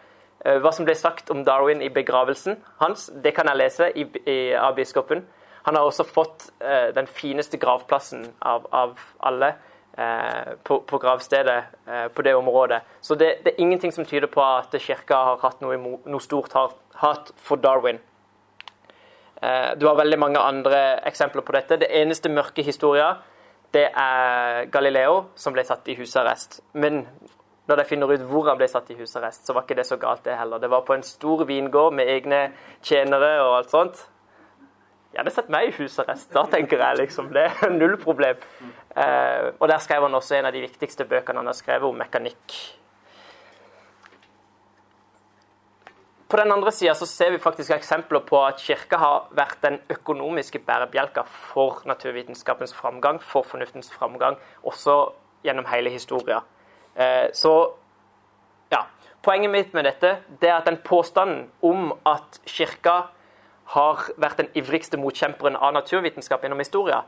hva 0.64 0.72
som 0.74 0.88
ble 0.88 0.96
sagt 0.98 1.30
om 1.30 1.44
Darwin 1.44 1.84
i 1.84 1.92
begravelsen 1.92 2.56
hans. 2.80 3.10
Det 3.14 3.34
kan 3.36 3.46
jeg 3.52 3.60
lese 3.60 3.90
i, 3.94 4.08
i, 4.26 4.38
av 4.58 4.74
biskopen. 4.74 5.22
Han 5.68 5.76
har 5.76 5.86
også 5.86 6.08
fått 6.08 6.48
eh, 6.64 6.88
den 6.96 7.06
fineste 7.06 7.60
gravplassen 7.60 8.26
av, 8.42 8.66
av 8.72 8.98
alle 9.20 9.54
på, 9.94 10.80
på, 10.88 10.98
gravstedet 10.98 11.58
uh, 11.86 12.06
på 12.10 12.22
det 12.26 12.32
området. 12.34 12.80
Så 13.00 13.14
det, 13.14 13.28
det, 13.44 13.52
er 13.52 13.62
ingenting 13.62 13.92
som 13.94 14.06
tyder 14.06 14.26
på 14.26 14.42
at 14.42 14.74
kirka 14.82 15.20
har 15.28 15.38
hatt 15.44 15.60
noe, 15.62 15.78
noe 15.78 16.24
stort 16.24 16.56
hat 16.98 17.30
for 17.36 17.62
Darwin. 17.62 18.00
Du 19.76 19.86
har 19.86 19.98
veldig 19.98 20.16
mange 20.18 20.40
andre 20.40 20.78
eksempler 21.04 21.44
på 21.44 21.52
dette. 21.52 21.76
Det 21.76 21.90
eneste 21.92 22.30
mørke 22.32 22.62
historien 22.64 23.18
det 23.74 23.88
er 23.90 24.68
Galileo 24.72 25.24
som 25.36 25.54
ble 25.54 25.64
satt 25.66 25.88
i 25.90 25.96
husarrest. 25.98 26.60
Men 26.78 27.02
når 27.68 27.80
de 27.80 27.86
finner 27.88 28.12
ut 28.12 28.26
hvor 28.28 28.48
han 28.50 28.58
ble 28.60 28.68
satt 28.70 28.90
i 28.92 28.98
husarrest, 28.98 29.46
så 29.46 29.54
var 29.56 29.64
ikke 29.64 29.78
det 29.80 29.86
så 29.88 29.98
galt, 30.00 30.24
det 30.26 30.36
heller. 30.38 30.60
Det 30.62 30.70
var 30.70 30.84
på 30.86 30.94
en 30.94 31.06
stor 31.06 31.44
vingård 31.48 31.96
med 31.96 32.10
egne 32.12 32.40
tjenere 32.84 33.32
og 33.42 33.56
alt 33.58 33.72
sånt. 33.74 34.02
Hadde 35.14 35.30
sett 35.30 35.50
meg 35.52 35.68
i 35.68 35.74
husarrest. 35.76 36.30
Da 36.34 36.44
tenker 36.50 36.80
jeg 36.80 36.98
liksom 36.98 37.28
det 37.34 37.48
er 37.48 37.74
null 37.74 37.96
problem. 38.02 38.40
Eh, 38.96 39.50
og 39.58 39.68
der 39.70 39.82
skrev 39.82 40.06
han 40.06 40.16
også 40.18 40.38
en 40.38 40.48
av 40.48 40.54
de 40.54 40.64
viktigste 40.64 41.06
bøkene 41.08 41.42
han 41.42 41.50
har 41.50 41.58
skrevet 41.58 41.86
om 41.86 42.00
mekanikk. 42.00 42.56
På 46.34 46.40
den 46.40 46.50
andre 46.50 46.72
sida 46.72 46.94
ser 46.94 47.30
vi 47.30 47.38
faktisk 47.38 47.70
eksempler 47.70 48.24
på 48.26 48.40
at 48.42 48.58
kirka 48.58 48.98
har 48.98 49.26
vært 49.38 49.60
den 49.62 49.76
økonomiske 49.92 50.58
bærebjelka 50.66 51.22
for 51.30 51.84
naturvitenskapens 51.86 52.74
framgang, 52.74 53.20
for 53.22 53.46
fornuftens 53.46 53.92
framgang, 53.92 54.38
også 54.66 55.12
gjennom 55.44 55.68
hele 55.70 55.92
historia. 55.94 56.40
Eh, 56.96 57.28
så 57.32 57.54
ja. 58.72 58.86
Poenget 59.22 59.50
mitt 59.52 59.74
med 59.74 59.86
dette 59.86 60.16
det 60.40 60.50
er 60.50 60.56
at 60.58 60.66
den 60.66 60.80
påstanden 60.84 61.46
om 61.62 61.92
at 62.06 62.40
kirka 62.50 63.12
har 63.72 64.10
vært 64.20 64.42
den 64.42 64.50
ivrigste 64.54 64.98
motkjemperen 65.00 65.56
av 65.56 65.72
naturvitenskap 65.74 66.44
gjennom 66.44 66.60
historien, 66.60 67.06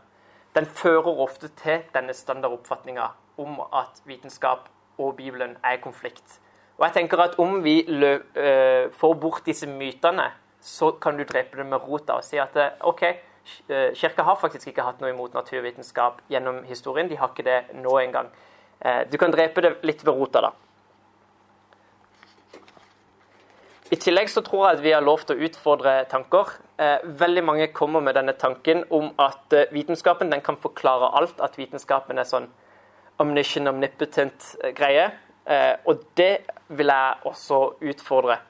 den 0.57 0.67
fører 0.67 1.21
ofte 1.21 1.51
til 1.61 1.83
denne 1.93 2.15
standardoppfatninga 2.17 3.11
om 3.43 3.61
at 3.77 4.01
vitenskap 4.09 4.71
og 4.99 5.17
Bibelen 5.19 5.57
er 5.65 5.77
i 5.77 5.83
konflikt. 5.83 6.41
Og 6.79 6.87
jeg 6.87 6.93
tenker 6.95 7.21
at 7.21 7.39
Om 7.39 7.65
vi 7.65 7.85
øh, 7.89 8.93
får 8.93 9.15
bort 9.15 9.43
disse 9.47 9.67
mytene, 9.67 10.31
så 10.61 10.91
kan 10.91 11.17
du 11.17 11.25
drepe 11.25 11.59
det 11.59 11.67
med 11.67 11.89
rota 11.89 12.13
og 12.13 12.25
si 12.25 12.37
at 12.37 12.57
OK, 12.81 13.03
øh, 13.69 13.95
Kirka 13.95 14.23
har 14.23 14.39
faktisk 14.41 14.69
ikke 14.69 14.83
hatt 14.83 15.01
noe 15.01 15.11
imot 15.11 15.35
naturvitenskap 15.35 16.23
gjennom 16.31 16.65
historien. 16.65 17.11
De 17.11 17.17
har 17.17 17.29
ikke 17.29 17.51
det 17.51 17.83
nå 17.83 17.99
engang. 17.99 18.33
Du 19.13 19.17
kan 19.17 19.33
drepe 19.33 19.61
det 19.61 19.77
litt 19.83 20.05
ved 20.05 20.13
rota, 20.13 20.41
da. 20.41 20.51
I 23.87 23.97
tillegg 24.03 24.31
så 24.33 24.43
tror 24.43 24.65
jeg 24.65 24.77
at 24.77 24.83
vi 24.83 24.93
har 24.97 25.05
lov 25.05 25.21
til 25.23 25.37
å 25.37 25.47
utfordre 25.47 25.93
tanker. 26.11 26.49
Eh, 26.83 27.05
veldig 27.21 27.45
mange 27.47 27.69
kommer 27.75 28.03
med 28.03 28.17
denne 28.19 28.35
tanken 28.35 28.83
om 28.91 29.13
at 29.23 29.55
eh, 29.55 29.71
vitenskapen 29.71 30.33
den 30.33 30.43
kan 30.43 30.59
forklare 30.59 31.13
alt. 31.15 31.39
At 31.39 31.55
vitenskapen 31.59 32.19
er 32.19 32.27
sånn 32.27 32.49
omniscient, 33.23 33.71
omnipotent 33.71 34.49
eh, 34.63 34.75
greie. 34.75 35.07
Og 35.87 36.01
det 36.19 36.41
vil 36.75 36.91
jeg 36.91 37.27
også 37.31 37.59
utfordre. 37.87 38.41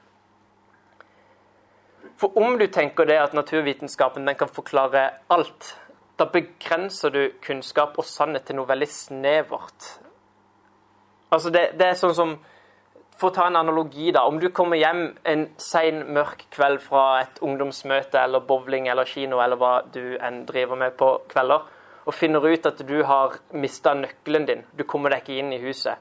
For 2.17 2.33
om 2.41 2.55
du 2.57 2.65
tenker 2.73 3.05
det 3.05 3.19
at 3.21 3.35
naturvitenskapen 3.37 4.25
den 4.25 4.39
kan 4.39 4.49
forklare 4.49 5.03
alt, 5.29 5.75
da 6.17 6.25
begrenser 6.25 7.13
du 7.13 7.21
kunnskap 7.45 7.99
og 8.01 8.09
sannhet 8.09 8.47
til 8.49 8.57
noe 8.57 8.65
veldig 8.65 8.89
snevert. 8.89 9.91
Altså 11.29 11.53
det, 11.53 11.67
det 11.77 11.91
er 11.91 12.01
sånn 12.01 12.17
som 12.17 12.33
for 13.17 13.31
å 13.31 13.35
ta 13.35 13.47
en 13.49 13.57
analogi, 13.59 14.11
da. 14.13 14.25
Om 14.29 14.39
du 14.41 14.49
kommer 14.53 14.77
hjem 14.77 15.15
en 15.25 15.47
sein, 15.61 16.03
mørk 16.13 16.45
kveld 16.53 16.81
fra 16.85 17.05
et 17.23 17.39
ungdomsmøte 17.41 18.19
eller 18.21 18.45
bowling 18.45 18.89
eller 18.91 19.09
kino 19.09 19.41
eller 19.43 19.59
hva 19.59 19.73
du 19.93 20.17
enn 20.21 20.43
driver 20.49 20.79
med 20.79 20.97
på 20.99 21.13
kvelder, 21.31 21.65
og 22.07 22.15
finner 22.15 22.45
ut 22.45 22.69
at 22.69 22.83
du 22.87 23.01
har 23.03 23.39
mista 23.57 23.95
nøkkelen 23.97 24.45
din, 24.47 24.61
du 24.77 24.85
kommer 24.87 25.11
deg 25.11 25.25
ikke 25.25 25.41
inn 25.41 25.51
i 25.55 25.63
huset. 25.63 25.97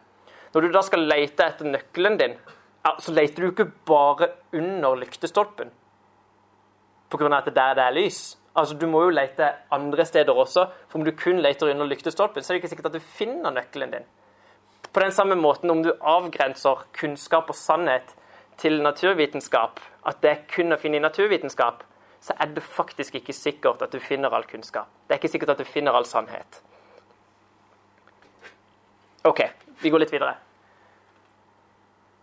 Når 0.55 0.63
du 0.63 0.77
da 0.77 0.85
skal 0.85 1.09
lete 1.09 1.49
etter 1.49 1.69
nøkkelen 1.69 2.21
din, 2.21 2.37
så 3.03 3.13
leter 3.13 3.43
du 3.43 3.51
ikke 3.51 3.71
bare 3.89 4.31
under 4.55 4.95
lyktestolpen 5.01 5.73
pga. 7.11 7.39
at 7.39 7.45
det 7.45 7.51
er 7.51 7.55
der 7.55 7.75
det 7.75 7.85
er 7.85 7.91
lys. 7.91 8.39
Altså, 8.57 8.75
Du 8.75 8.87
må 8.87 9.03
jo 9.03 9.11
lete 9.11 9.53
andre 9.71 10.05
steder 10.05 10.33
også. 10.33 10.67
For 10.89 10.99
om 10.99 11.05
du 11.05 11.11
kun 11.13 11.41
leter 11.41 11.71
under 11.71 11.87
lyktestolpen, 11.87 12.43
så 12.43 12.53
er 12.53 12.55
det 12.55 12.65
ikke 12.65 12.69
sikkert 12.69 12.87
at 12.87 12.93
du 12.93 13.01
finner 13.01 13.51
nøkkelen 13.51 13.93
din. 13.93 14.07
På 14.97 15.01
den 15.01 15.13
samme 15.13 15.35
måten, 15.37 15.71
om 15.71 15.83
du 15.85 15.91
avgrenser 16.01 16.87
kunnskap 16.97 17.51
og 17.53 17.55
sannhet 17.55 18.15
til 18.57 18.79
naturvitenskap, 18.81 19.81
at 20.09 20.23
det 20.23 20.31
er 20.31 20.39
kun 20.49 20.73
å 20.73 20.79
finne 20.81 20.97
i 20.97 21.03
naturvitenskap, 21.05 21.83
så 22.25 22.33
er 22.41 22.55
det 22.57 22.63
faktisk 22.65 23.19
ikke 23.19 23.35
sikkert 23.37 23.83
at 23.85 23.93
du 23.93 24.01
finner 24.01 24.33
all 24.33 24.47
kunnskap. 24.49 24.89
Det 25.05 25.13
er 25.13 25.21
ikke 25.21 25.31
sikkert 25.35 25.53
at 25.53 25.61
du 25.61 25.69
finner 25.69 25.93
all 25.93 26.09
sannhet. 26.09 26.63
OK, 29.29 29.43
vi 29.83 29.93
går 29.93 30.01
litt 30.01 30.15
videre. 30.17 30.33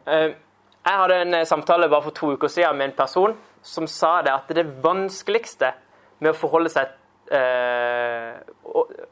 Eh, 0.09 0.33
jeg 0.33 1.01
hadde 1.03 1.19
en 1.27 1.37
eh, 1.43 1.45
samtale 1.45 1.91
bare 1.93 2.07
for 2.07 2.17
to 2.17 2.31
uker 2.33 2.49
siden 2.55 2.81
med 2.81 2.89
en 2.89 2.97
person 2.97 3.37
som 3.61 3.85
sa 3.85 4.15
det 4.25 4.33
at 4.33 4.49
det 4.57 4.65
vanskeligste 4.81 5.75
med 6.25 6.33
å 6.33 6.41
forholde 6.41 6.73
seg, 6.73 6.97
eh, 7.37 8.33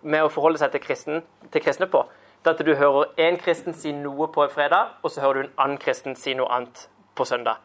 med 0.02 0.26
å 0.26 0.34
forholde 0.34 0.66
seg 0.66 0.74
til, 0.74 0.84
kristen, 0.90 1.22
til 1.54 1.62
kristne 1.62 1.92
på, 1.94 2.02
det 2.44 2.54
at 2.56 2.64
du 2.66 2.74
hører 2.76 3.12
én 3.22 3.38
kristen 3.38 3.76
si 3.78 3.92
noe 3.94 4.28
på 4.34 4.46
en 4.46 4.54
fredag, 4.54 4.96
og 5.04 5.12
så 5.12 5.22
hører 5.22 5.34
du 5.34 5.44
en 5.48 5.60
annen 5.66 5.82
kristen 5.82 6.16
si 6.18 6.34
noe 6.38 6.50
annet 6.50 6.88
på 7.16 7.26
søndag. 7.28 7.62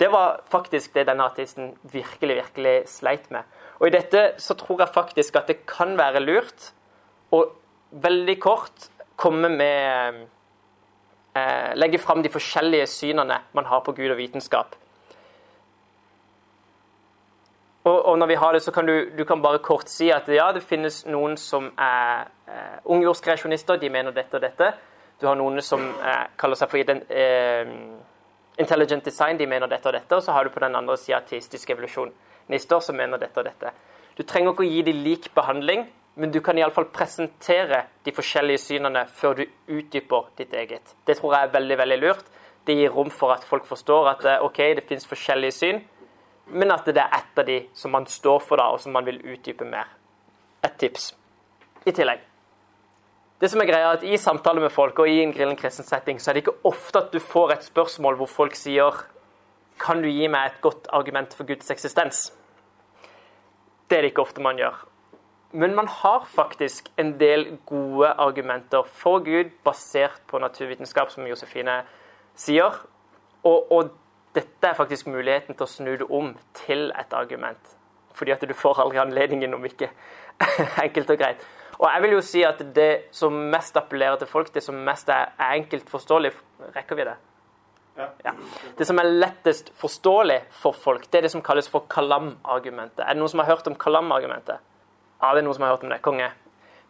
Det 0.00 0.10
var 0.12 0.40
faktisk 0.50 0.94
det 0.94 1.06
denne 1.06 1.24
artisten 1.24 1.72
virkelig, 1.92 2.36
virkelig 2.40 2.76
sleit 2.90 3.30
med. 3.30 3.46
Og 3.80 3.88
i 3.88 3.94
dette 3.94 4.32
så 4.42 4.56
tror 4.58 4.82
jeg 4.82 4.94
faktisk 4.94 5.36
at 5.38 5.48
det 5.48 5.62
kan 5.68 5.96
være 5.98 6.20
lurt 6.24 6.72
å 7.32 7.44
veldig 8.02 8.36
kort 8.42 8.88
komme 9.20 9.48
med 9.52 10.22
eh, 11.36 11.72
Legge 11.76 12.00
fram 12.02 12.22
de 12.24 12.32
forskjellige 12.32 12.88
synene 12.90 13.38
man 13.52 13.68
har 13.68 13.84
på 13.86 13.94
Gud 13.96 14.10
og 14.10 14.18
vitenskap. 14.18 14.76
Og, 17.82 17.96
og, 18.06 18.18
når 18.18 18.26
vi 18.30 18.34
har 18.38 18.52
det, 18.54 18.62
så 18.62 18.70
kan 18.70 18.86
du, 18.86 19.10
du 19.18 19.24
kan 19.26 19.42
bare 19.42 19.58
kort 19.58 19.90
si 19.90 20.10
at 20.14 20.28
ja, 20.30 20.52
det 20.54 20.62
finnes 20.62 21.00
noen 21.10 21.34
som 21.40 21.66
er 21.74 22.28
eh, 22.46 22.76
ungjordskreasjonister, 22.94 23.80
de 23.82 23.90
mener 23.90 24.14
dette 24.14 24.38
og 24.38 24.44
dette. 24.44 24.68
Du 25.18 25.26
har 25.26 25.38
noen 25.38 25.58
som 25.66 25.82
eh, 25.82 26.28
kaller 26.38 26.58
seg 26.58 26.70
for 26.70 26.92
eh, 26.94 27.72
intelligent 28.62 29.04
design, 29.04 29.40
de 29.40 29.50
mener 29.50 29.70
dette 29.70 29.90
og 29.90 29.96
dette. 29.98 30.14
Og 30.14 30.22
så 30.22 30.36
har 30.36 30.46
du 30.46 30.54
på 30.54 30.62
den 30.62 30.78
andre 30.78 30.94
sida 31.00 31.18
ateistiske 31.18 31.74
evolusjonister 31.74 32.86
som 32.86 32.98
mener 32.98 33.18
dette 33.18 33.42
og 33.42 33.50
dette. 33.50 33.74
Du 34.14 34.22
trenger 34.22 34.54
ikke 34.54 34.62
å 34.62 34.70
gi 34.70 34.86
dem 34.86 35.02
lik 35.02 35.32
behandling, 35.34 35.88
men 36.14 36.30
du 36.30 36.38
kan 36.44 36.58
iallfall 36.60 36.86
presentere 36.94 37.86
de 38.04 38.14
forskjellige 38.14 38.62
synene 38.62 39.08
før 39.10 39.40
du 39.40 39.46
utdyper 39.72 40.28
ditt 40.38 40.54
eget. 40.54 40.94
Det 41.08 41.18
tror 41.18 41.34
jeg 41.34 41.48
er 41.48 41.54
veldig, 41.56 41.78
veldig 41.82 41.98
lurt. 42.02 42.30
Det 42.62 42.76
gir 42.78 42.94
rom 42.94 43.10
for 43.10 43.34
at 43.34 43.42
folk 43.42 43.66
forstår 43.66 44.12
at 44.12 44.28
eh, 44.28 44.44
OK, 44.46 44.62
det 44.78 44.86
finnes 44.86 45.08
forskjellige 45.10 45.58
syn 45.58 45.82
men 46.46 46.72
at 46.74 46.86
det 46.86 47.00
er 47.00 47.14
ett 47.16 47.38
av 47.38 47.46
de 47.46 47.60
som 47.74 47.92
man 47.94 48.06
står 48.06 48.42
for, 48.42 48.58
da, 48.60 48.72
og 48.72 48.80
som 48.80 48.92
man 48.92 49.06
vil 49.06 49.20
utdype 49.22 49.64
mer. 49.68 49.88
Et 50.62 50.74
tips 50.78 51.12
i 51.86 51.94
tillegg. 51.94 52.20
Det 53.42 53.50
som 53.50 53.58
er 53.58 53.66
greia 53.66 53.88
er 53.88 53.96
at 53.96 54.04
I 54.06 54.18
samtaler 54.22 54.62
med 54.62 54.70
folk 54.70 55.00
og 55.02 55.10
i 55.10 55.18
en 55.22 55.32
grillen 55.34 55.56
kristen 55.58 55.86
setting, 55.86 56.20
så 56.22 56.30
er 56.30 56.36
det 56.36 56.44
ikke 56.44 56.60
ofte 56.68 57.00
at 57.00 57.10
du 57.10 57.18
får 57.18 57.56
et 57.56 57.64
spørsmål 57.66 58.20
hvor 58.20 58.30
folk 58.30 58.54
sier 58.58 59.00
Kan 59.82 60.02
du 60.02 60.06
gi 60.06 60.28
meg 60.30 60.46
et 60.46 60.60
godt 60.62 60.86
argument 60.94 61.34
for 61.34 61.48
Guds 61.48 61.70
eksistens? 61.70 62.28
Det 63.90 63.98
er 63.98 64.02
det 64.02 64.12
ikke 64.12 64.22
ofte 64.22 64.40
man 64.40 64.56
gjør. 64.56 64.76
men 65.52 65.74
man 65.74 65.88
har 65.88 66.24
faktisk 66.24 66.88
en 66.96 67.18
del 67.20 67.58
gode 67.66 68.08
argumenter 68.08 68.82
for 68.82 69.18
Gud 69.18 69.50
basert 69.64 70.22
på 70.26 70.38
naturvitenskap, 70.38 71.10
som 71.10 71.26
Josefine 71.26 71.82
sier. 72.34 72.72
Og, 73.44 73.72
og 73.72 73.90
dette 74.34 74.68
er 74.68 74.76
faktisk 74.78 75.08
muligheten 75.12 75.56
til 75.56 75.66
å 75.66 75.70
snu 75.70 75.90
det 76.00 76.08
om 76.08 76.32
til 76.64 76.90
et 76.98 77.12
argument. 77.16 77.74
Fordi 78.16 78.32
at 78.34 78.44
du 78.48 78.54
får 78.56 78.80
aldri 78.82 79.00
anledningen 79.02 79.54
om 79.54 79.64
ikke 79.66 79.90
enkelt 80.84 81.12
og 81.12 81.20
greit. 81.20 81.44
Og 81.78 81.88
jeg 81.88 82.02
vil 82.04 82.14
jo 82.14 82.22
si 82.24 82.42
at 82.46 82.60
det 82.76 82.90
som 83.16 83.34
mest 83.52 83.76
appellerer 83.76 84.20
til 84.20 84.30
folk, 84.30 84.52
det 84.54 84.62
som 84.62 84.78
mest 84.86 85.08
er 85.10 85.32
enkelt 85.52 85.90
forståelig 85.90 86.32
Rekker 86.76 86.94
vi 86.94 87.04
det? 87.08 87.16
Ja. 87.98 88.06
Ja. 88.24 88.32
Det 88.78 88.86
som 88.86 89.00
er 89.02 89.08
lettest 89.08 89.72
forståelig 89.76 90.38
for 90.62 90.76
folk, 90.78 91.08
det 91.10 91.18
er 91.18 91.26
det 91.26 91.32
som 91.32 91.42
kalles 91.44 91.68
for 91.68 91.84
kalam-argumentet. 91.90 93.02
Er 93.02 93.16
det 93.16 93.20
noen 93.20 93.32
som 93.32 93.42
har 93.42 93.50
hørt 93.50 93.66
om 93.68 93.74
kalam-argumentet? 93.74 94.62
Ja, 95.22 95.32
det 95.34 95.42
er 95.42 95.46
noen 95.48 95.58
som 95.58 95.66
har 95.66 95.74
hørt 95.74 95.84
om 95.84 95.90
det. 95.92 95.98
Konge. 96.06 96.30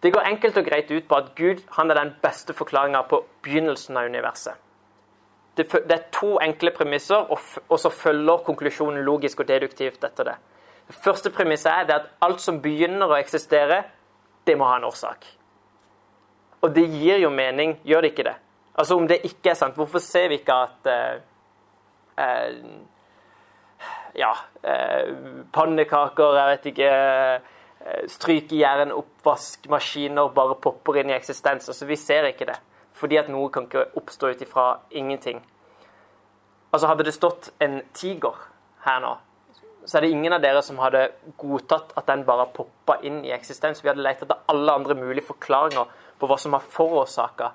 Det 0.02 0.12
går 0.12 0.28
enkelt 0.28 0.60
og 0.60 0.68
greit 0.68 0.90
ut 0.90 1.08
på 1.08 1.18
at 1.18 1.32
Gud 1.38 1.64
han 1.78 1.90
er 1.90 1.98
den 1.98 2.12
beste 2.22 2.54
forklaringa 2.54 3.02
på 3.10 3.22
begynnelsen 3.42 3.96
av 3.96 4.10
universet. 4.10 4.60
Det, 5.56 5.66
er 5.92 6.04
to 6.12 6.38
enkle 6.40 6.70
premisser, 6.72 7.28
og, 7.68 7.78
så 7.78 7.90
følger 7.92 8.44
konklusjonen 8.46 9.04
logisk 9.04 9.42
og 9.44 9.48
deduktivt 9.48 10.04
etter 10.04 10.30
det. 10.30 10.36
Det 10.88 10.96
første 11.04 11.30
premisset 11.30 11.72
er 11.72 11.92
at 11.94 12.08
alt 12.24 12.40
som 12.40 12.60
begynner 12.62 13.12
å 13.12 13.18
eksistere, 13.20 13.82
det 14.46 14.56
må 14.58 14.70
ha 14.70 14.78
en 14.80 14.88
årsak. 14.88 15.26
Og 16.62 16.72
det 16.74 16.86
gir 16.88 17.20
jo 17.20 17.30
mening, 17.30 17.76
gjør 17.84 18.04
det 18.04 18.12
ikke 18.14 18.26
det? 18.30 18.34
Altså 18.78 18.96
Om 18.96 19.06
det 19.08 19.20
ikke 19.28 19.52
er 19.52 19.58
sant, 19.58 19.76
hvorfor 19.76 20.00
ser 20.00 20.30
vi 20.32 20.40
ikke 20.40 20.56
at 20.64 20.88
eh, 20.88 21.20
eh, 22.24 22.56
Ja, 24.16 24.32
eh, 24.64 25.12
pannekaker, 25.52 26.36
jeg 26.38 26.50
vet 26.50 26.66
ikke 26.72 26.90
eh, 26.92 28.02
Strykejern, 28.08 28.92
oppvaskmaskiner 28.94 30.32
bare 30.36 30.56
popper 30.62 31.00
inn 31.00 31.10
i 31.10 31.16
eksistens. 31.16 31.68
Altså 31.68 31.88
Vi 31.88 31.96
ser 31.96 32.28
ikke 32.30 32.48
det. 32.48 32.58
Fordi 33.02 33.18
at 33.18 33.30
noe 33.32 33.50
kan 33.50 33.66
ikke 33.66 33.88
oppstå 33.98 34.30
ut 34.30 34.42
ifra 34.44 34.66
ingenting. 34.94 35.40
Altså 36.70 36.86
Hadde 36.86 37.04
det 37.08 37.16
stått 37.16 37.50
en 37.60 37.80
tiger 37.98 38.38
her 38.86 39.00
nå, 39.02 39.16
så 39.84 39.98
er 39.98 40.04
det 40.04 40.12
ingen 40.14 40.32
av 40.32 40.42
dere 40.42 40.62
som 40.62 40.78
hadde 40.78 41.08
godtatt 41.38 41.90
at 41.98 42.06
den 42.06 42.22
bare 42.26 42.46
poppa 42.54 43.00
inn 43.02 43.24
i 43.26 43.32
eksistens. 43.34 43.82
Vi 43.82 43.90
hadde 43.90 44.04
lett 44.04 44.22
etter 44.22 44.44
alle 44.50 44.76
andre 44.78 44.94
mulige 44.94 45.26
forklaringer 45.26 45.90
på 46.18 46.30
hva 46.30 46.38
som 46.38 46.54
har 46.54 46.62
forårsaka 46.62 47.50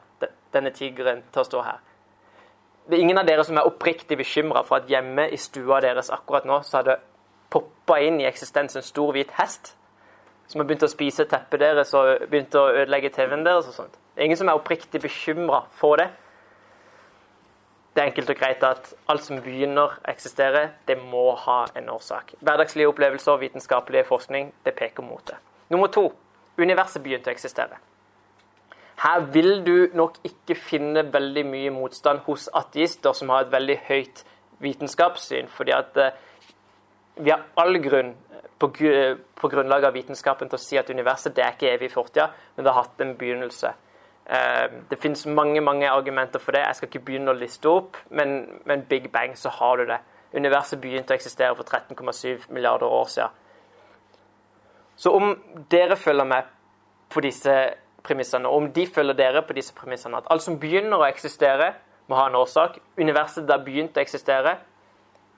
denne 0.51 0.74
tigeren 0.75 1.24
til 1.32 1.44
å 1.44 1.48
stå 1.48 1.63
her. 1.63 1.80
Det 2.88 2.98
er 2.98 3.04
ingen 3.04 3.20
av 3.20 3.27
dere 3.27 3.44
som 3.48 3.58
er 3.60 3.68
oppriktig 3.68 4.20
bekymra 4.20 4.63
for 4.68 4.82
at 4.82 4.92
hjemme 4.92 5.30
i 5.32 5.39
stua 5.39 5.80
deres 5.84 6.12
akkurat 6.12 6.48
nå, 6.48 6.60
så 6.63 6.82
hadde 6.82 7.00
poppa 7.51 8.01
inn 8.04 8.20
i 8.20 8.27
eksistens 8.27 8.75
en 8.75 8.86
stor 8.86 9.16
hvit 9.16 9.32
hest 9.39 9.76
som 10.48 10.62
har 10.62 10.68
begynt 10.68 10.86
å 10.88 10.92
spise 10.92 11.25
teppet 11.30 11.62
deres 11.62 11.92
og 11.98 12.30
begynt 12.32 12.56
å 12.56 12.70
ødelegge 12.72 13.12
TV-en 13.16 13.44
deres 13.46 13.68
og 13.68 13.75
sånt. 13.75 14.00
Det 14.16 14.24
er 14.24 14.30
ingen 14.30 14.39
som 14.39 14.50
er 14.50 14.60
oppriktig 14.60 15.01
bekymra 15.04 15.66
for 15.80 16.00
det. 16.00 16.08
Det 17.94 18.04
er 18.04 18.12
enkelt 18.12 18.30
og 18.30 18.38
greit 18.38 18.63
at 18.63 18.92
alt 19.10 19.25
som 19.25 19.42
begynner 19.42 19.89
å 19.89 20.12
eksistere, 20.12 20.68
det 20.86 21.00
må 21.01 21.32
ha 21.48 21.63
en 21.75 21.89
årsak. 21.89 22.36
Hverdagslige 22.46 22.92
opplevelser, 22.92 23.34
og 23.34 23.42
vitenskapelige 23.42 24.06
forskning, 24.06 24.51
det 24.66 24.75
peker 24.77 25.04
mot 25.04 25.24
det. 25.27 25.39
Nummer 25.74 25.89
to. 25.92 26.12
Universet 26.58 27.04
begynte 27.04 27.32
å 27.32 27.34
eksistere. 27.34 27.80
Her 29.01 29.25
vil 29.34 29.66
du 29.66 29.89
nok 29.98 30.16
ikke 30.25 30.56
finne 30.58 31.04
veldig 31.13 31.44
mye 31.46 31.74
motstand 31.74 32.24
hos 32.25 32.48
ateister 32.54 33.13
som 33.18 33.30
har 33.34 33.46
et 33.46 33.51
veldig 33.54 33.77
høyt 33.89 34.24
vitenskapssyn, 34.62 35.50
fordi 35.54 35.74
at 35.75 36.00
eh, 36.01 36.16
vi 37.19 37.31
har 37.33 37.43
all 37.57 37.77
grunn 37.81 38.13
på, 38.59 38.69
på 39.36 39.50
grunnlag 39.50 39.86
av 39.86 39.93
vitenskapen 39.93 40.50
til 40.50 40.57
å 40.57 40.62
si 40.62 40.77
at 40.79 40.89
universet 40.89 41.36
det 41.36 41.43
er 41.45 41.55
ikke 41.55 41.74
evig 41.74 41.91
fortida, 41.93 42.29
men 42.55 42.65
det 42.65 42.74
har 42.74 42.83
hatt 42.86 43.03
en 43.03 43.15
begynnelse. 43.17 43.74
Eh, 44.25 44.67
Det 44.89 45.00
finnes 45.00 45.25
mange 45.25 45.62
mange 45.62 45.89
argumenter 45.89 46.39
for 46.39 46.51
det. 46.51 46.65
Jeg 46.65 46.75
skal 46.75 46.89
ikke 46.89 47.05
begynne 47.05 47.31
å 47.31 47.38
liste 47.38 47.69
opp, 47.69 47.97
men, 48.09 48.62
men 48.65 48.86
Big 48.89 49.12
Bang, 49.12 49.38
så 49.38 49.50
har 49.50 49.77
du 49.77 49.86
det. 49.86 50.00
Universet 50.33 50.81
begynte 50.81 51.13
å 51.13 51.17
eksistere 51.17 51.55
for 51.55 51.63
13,7 51.63 52.50
milliarder 52.51 52.86
år 52.86 53.05
siden. 53.07 53.43
Så 54.97 55.13
om 55.13 55.36
dere 55.71 55.96
følger 55.96 56.25
med 56.25 56.44
på 57.13 57.22
disse 57.22 57.53
premissene, 58.03 58.50
og 58.50 58.63
om 58.63 58.72
de 58.74 58.87
følger 58.87 59.13
dere 59.13 59.44
på 59.46 59.53
disse 59.53 59.74
premissene, 59.75 60.18
at 60.18 60.27
alt 60.31 60.44
som 60.44 60.57
begynner 60.59 60.98
å 60.98 61.07
eksistere, 61.07 61.74
må 62.07 62.15
ha 62.15 62.27
en 62.27 62.35
årsak, 62.39 62.79
universet 62.98 63.48
der 63.48 63.63
begynte 63.63 64.00
å 64.00 64.03
eksistere, 64.03 64.57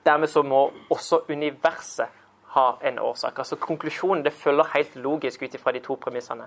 dermed 0.06 0.28
så 0.28 0.42
må 0.42 0.70
også 0.90 1.22
universet 1.28 2.08
ha 2.54 2.70
en 2.82 2.98
årsak. 2.98 3.38
Altså 3.38 3.56
Konklusjonen 3.56 4.24
det 4.24 4.32
følger 4.32 4.72
helt 4.74 4.96
logisk 4.96 5.42
ut 5.42 5.54
ifra 5.54 5.72
de 5.72 5.80
to 5.84 5.94
premissene. 5.94 6.46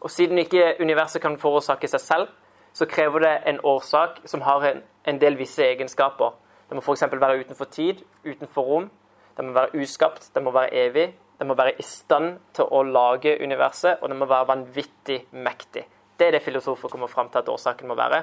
Og 0.00 0.10
siden 0.10 0.38
ikke 0.38 0.76
universet 0.80 1.22
kan 1.22 1.38
forårsake 1.38 1.88
seg 1.88 2.00
selv, 2.00 2.28
så 2.72 2.86
krever 2.86 3.24
det 3.24 3.34
en 3.46 3.60
årsak 3.64 4.20
som 4.24 4.40
har 4.46 4.66
en, 4.68 4.82
en 5.04 5.20
del 5.20 5.38
visse 5.38 5.64
egenskaper. 5.64 6.36
Det 6.68 6.76
må 6.76 6.82
f.eks. 6.84 7.02
være 7.12 7.40
utenfor 7.40 7.64
tid, 7.64 8.04
utenfor 8.24 8.62
rom. 8.62 8.90
Det 9.36 9.44
må 9.44 9.52
være 9.52 9.82
uskapt, 9.82 10.30
det 10.34 10.42
må 10.42 10.50
være 10.50 10.74
evig. 10.74 11.14
Det 11.38 11.46
må 11.46 11.54
være 11.54 11.72
i 11.78 11.82
stand 11.82 12.38
til 12.54 12.66
å 12.74 12.82
lage 12.82 13.36
universet, 13.42 13.98
og 14.02 14.10
det 14.10 14.16
må 14.18 14.26
være 14.26 14.48
vanvittig 14.48 15.18
mektig. 15.32 15.84
Det 16.18 16.26
er 16.26 16.34
det 16.34 16.42
filosofer 16.42 16.90
kommer 16.90 17.06
fram 17.06 17.28
til 17.30 17.38
at 17.38 17.48
årsaken 17.48 17.88
må 17.88 17.94
være. 17.94 18.22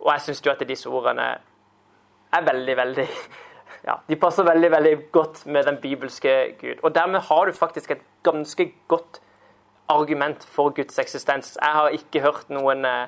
Og 0.00 0.12
jeg 0.12 0.20
syns 0.20 0.42
jo 0.46 0.52
at 0.52 0.62
disse 0.68 0.88
ordene 0.88 1.26
er 2.36 2.46
veldig, 2.46 2.76
veldig 2.76 3.08
ja, 3.86 3.98
De 4.08 4.16
passer 4.16 4.46
veldig, 4.46 4.70
veldig 4.72 4.94
godt 5.12 5.44
med 5.46 5.66
den 5.68 5.78
bibelske 5.82 6.32
Gud. 6.60 6.80
Og 6.82 6.94
dermed 6.94 7.20
har 7.28 7.46
du 7.46 7.52
faktisk 7.52 7.90
et 7.94 8.02
ganske 8.26 8.72
godt 8.88 9.20
argument 9.88 10.42
for 10.44 10.74
Guds 10.74 10.98
eksistens. 10.98 11.54
Jeg 11.60 11.72
har 11.72 11.94
ikke 11.94 12.22
hørt 12.24 12.50
noen, 12.50 12.84
eh, 12.84 13.06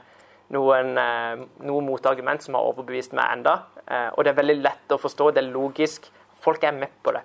noen, 0.54 0.92
eh, 0.98 1.46
noe 1.66 1.82
motargument 1.82 2.42
som 2.42 2.54
har 2.54 2.62
overbevist 2.62 3.12
meg 3.12 3.32
enda. 3.32 3.56
Eh, 3.88 4.10
Og 4.16 4.24
det 4.24 4.30
er 4.30 4.42
veldig 4.42 4.62
lett 4.62 4.94
å 4.94 5.00
forstå, 5.00 5.34
det 5.34 5.44
er 5.44 5.52
logisk. 5.52 6.06
Folk 6.40 6.62
er 6.62 6.72
med 6.72 6.90
på 7.02 7.12
det. 7.12 7.22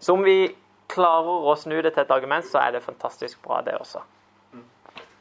Så 0.00 0.14
om 0.14 0.22
vi 0.24 0.54
klarer 0.88 1.44
å 1.44 1.56
snu 1.58 1.82
det 1.82 1.92
til 1.94 2.02
et 2.02 2.10
argument, 2.10 2.44
så 2.44 2.66
er 2.66 2.72
det 2.72 2.82
fantastisk 2.82 3.42
bra, 3.42 3.60
det 3.60 3.74
også. 3.74 4.00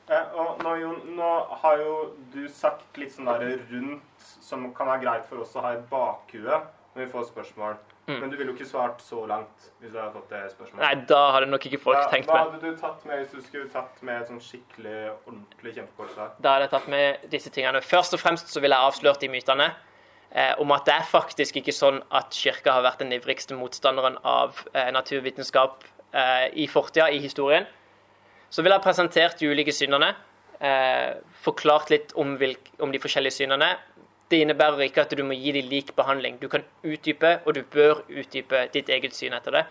Eh, 0.10 0.23
og 0.39 0.63
nå, 0.63 0.75
Jon, 0.80 1.01
nå 1.17 1.32
har 1.62 1.77
jo 1.82 1.95
du 2.32 2.47
sagt 2.47 2.95
litt 2.95 3.12
sånn 3.12 3.27
der 3.27 3.58
rundt 3.71 4.16
som 4.44 4.66
kan 4.76 4.90
være 4.92 5.04
greit 5.06 5.30
for 5.30 5.44
oss 5.44 5.56
å 5.58 5.63
ha 5.66 5.76
i 5.76 5.84
bakhuet 5.92 6.74
når 6.94 7.06
vi 7.06 7.12
får 7.12 7.30
spørsmål. 7.32 7.78
Men 8.08 8.30
du 8.32 8.38
ville 8.38 8.54
jo 8.54 8.56
ikke 8.56 8.70
svart 8.70 9.02
så 9.04 9.26
langt 9.28 9.66
hvis 9.82 9.92
du 9.92 9.98
hadde 10.00 10.13
fått 10.13 10.30
det 10.32 10.46
spørsmålet. 10.54 10.84
Nei, 10.86 11.08
da 11.10 11.20
hadde 11.36 11.50
nok 11.52 11.66
ikke 11.68 11.80
folk 11.84 11.98
hva, 12.00 12.06
tenkt 12.13 12.30
hva 12.32 12.46
hadde 12.46 12.62
du 12.62 12.78
tatt 12.80 13.04
med 13.10 13.20
hvis 13.20 13.34
du 13.36 13.42
skulle 13.44 13.68
tatt 13.74 14.00
med 14.08 14.22
et 14.22 14.30
sånn 14.32 14.40
skikkelig 14.46 15.02
ordentlig 15.26 15.74
kjempekort 15.76 16.13
svar? 16.13 16.30
Da 16.40 16.54
hadde 16.56 16.70
jeg 16.70 16.74
tatt 16.78 16.88
med 16.94 17.26
disse 17.34 17.52
tingene. 17.52 17.82
Først 17.84 18.16
og 18.16 18.22
fremst 18.22 18.54
så 18.54 18.63
ville 18.63 18.80
jeg 18.80 18.92
avslørt 18.94 19.26
de 19.26 19.30
mytene 19.34 19.68
eh, 20.32 20.54
om 20.63 20.72
at 20.72 20.88
det 20.88 20.96
er 20.96 21.12
faktisk 21.12 21.60
ikke 21.60 21.76
sånn 21.76 22.00
at 22.16 22.32
kirka 22.32 22.78
har 22.78 22.88
vært 22.88 23.04
den 23.04 23.12
ivrigste 23.18 23.60
motstanderen 23.60 24.16
av 24.24 24.63
eh, 24.72 24.88
naturvitenskap 24.96 25.84
eh, 26.13 26.48
i 26.63 26.70
fortida, 26.72 27.10
i 27.12 27.20
historien. 27.24 27.68
Så 28.48 28.63
ville 28.63 28.80
jeg 28.80 28.88
presentert 28.88 29.44
de 29.44 29.52
ulike 29.52 29.76
synene, 29.76 30.13
eh, 30.63 31.20
forklart 31.44 31.92
litt 31.92 32.16
om, 32.16 32.38
om 32.80 32.96
de 32.96 33.04
forskjellige 33.04 33.42
synene. 33.42 33.74
Det 34.32 34.42
innebærer 34.44 34.88
ikke 34.88 35.06
at 35.06 35.13
du 35.16 35.24
må 35.24 35.36
gi 35.40 35.54
dem 35.56 35.70
lik 35.72 35.94
behandling. 35.96 36.40
Du 36.42 36.48
kan 36.52 36.66
utdype, 36.84 37.40
og 37.46 37.56
du 37.56 37.62
bør 37.63 38.02
utdype 38.10 38.66
ditt 38.74 38.90
eget 38.92 39.16
syn 39.16 39.36
etter 39.38 39.56
det. 39.56 39.66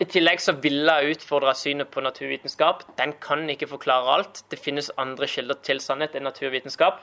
I 0.00 0.04
tillegg 0.04 0.42
så 0.44 0.52
ville 0.60 0.92
jeg 0.98 1.16
utfordre 1.16 1.54
synet 1.56 1.88
på 1.88 2.02
naturvitenskap. 2.04 2.82
Den 2.98 3.14
kan 3.22 3.46
ikke 3.48 3.68
forklare 3.70 4.18
alt. 4.18 4.42
Det 4.50 4.58
finnes 4.60 4.90
andre 5.00 5.28
kilder 5.30 5.56
til 5.64 5.80
sannhet 5.80 6.18
enn 6.18 6.26
naturvitenskap. 6.26 6.98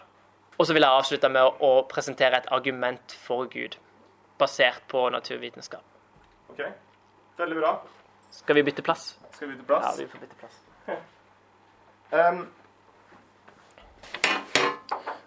Og 0.59 0.67
så 0.67 0.75
vil 0.75 0.85
jeg 0.85 0.99
avslutte 0.99 1.31
med 1.33 1.63
å, 1.65 1.71
presentere 1.89 2.37
et 2.37 2.51
argument 2.53 3.15
for 3.25 3.47
Gud, 3.49 3.79
basert 4.37 4.83
på 4.91 5.07
naturvitenskap. 5.09 5.81
Ok, 6.53 6.61
veldig 7.39 7.57
bra. 7.57 7.71
Skal 8.33 8.59
vi 8.59 8.65
bytte 8.67 8.85
plass? 8.85 9.15
Skal 9.33 9.49
vi 9.49 9.55
bytte 9.55 9.71
plass? 9.71 9.87
Ja, 9.87 10.03
vi 10.03 10.11
får 10.11 10.25
bytte 10.25 10.41
plass. 10.43 10.61
Ehm, 12.13 12.43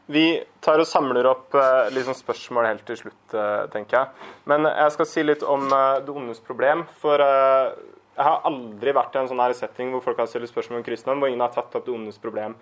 vi 0.06 0.24
tar 0.62 0.78
og 0.78 0.86
samler 0.86 1.26
opp 1.26 1.54
liksom 1.94 2.14
spørsmål 2.14 2.68
helt 2.68 2.84
til 2.86 2.98
slutt, 3.00 3.34
eh, 3.34 3.66
tenker 3.72 3.98
jeg. 3.98 4.32
Men 4.46 4.68
jeg 4.70 4.94
skal 4.94 5.08
si 5.10 5.24
litt 5.24 5.42
om 5.42 5.66
eh, 5.66 6.00
det 6.06 6.14
ondes 6.14 6.42
problem. 6.46 6.84
For 7.02 7.22
jeg 8.16 8.24
har 8.24 8.44
aldri 8.48 8.94
vært 8.96 9.16
i 9.16 9.20
en 9.20 9.30
sånn 9.30 9.42
her 9.42 9.54
setting 9.56 9.90
hvor 9.92 10.04
folk 10.04 10.20
har 10.22 10.28
stilt 10.30 10.48
spørsmål 10.48 10.80
om 10.80 10.86
kristendom, 10.86 11.20
hvor 11.20 11.32
ingen 11.32 11.44
har 11.44 11.52
tatt 11.54 11.74
opp 11.76 11.84
det 11.84 11.94
ondes 11.94 12.20
problem. 12.22 12.54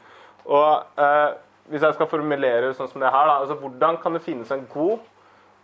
Og 0.45 1.01
eh, 1.01 1.35
hvis 1.71 1.85
jeg 1.85 1.97
skal 1.97 2.11
formulere 2.11 2.73
sånn 2.77 2.91
som 2.91 3.05
det 3.05 3.13
her, 3.13 3.29
da, 3.29 3.41
altså 3.45 3.59
hvordan 3.61 4.01
kan 4.03 4.17
det 4.17 4.25
finnes 4.25 4.51
en 4.53 4.65
god 4.73 4.97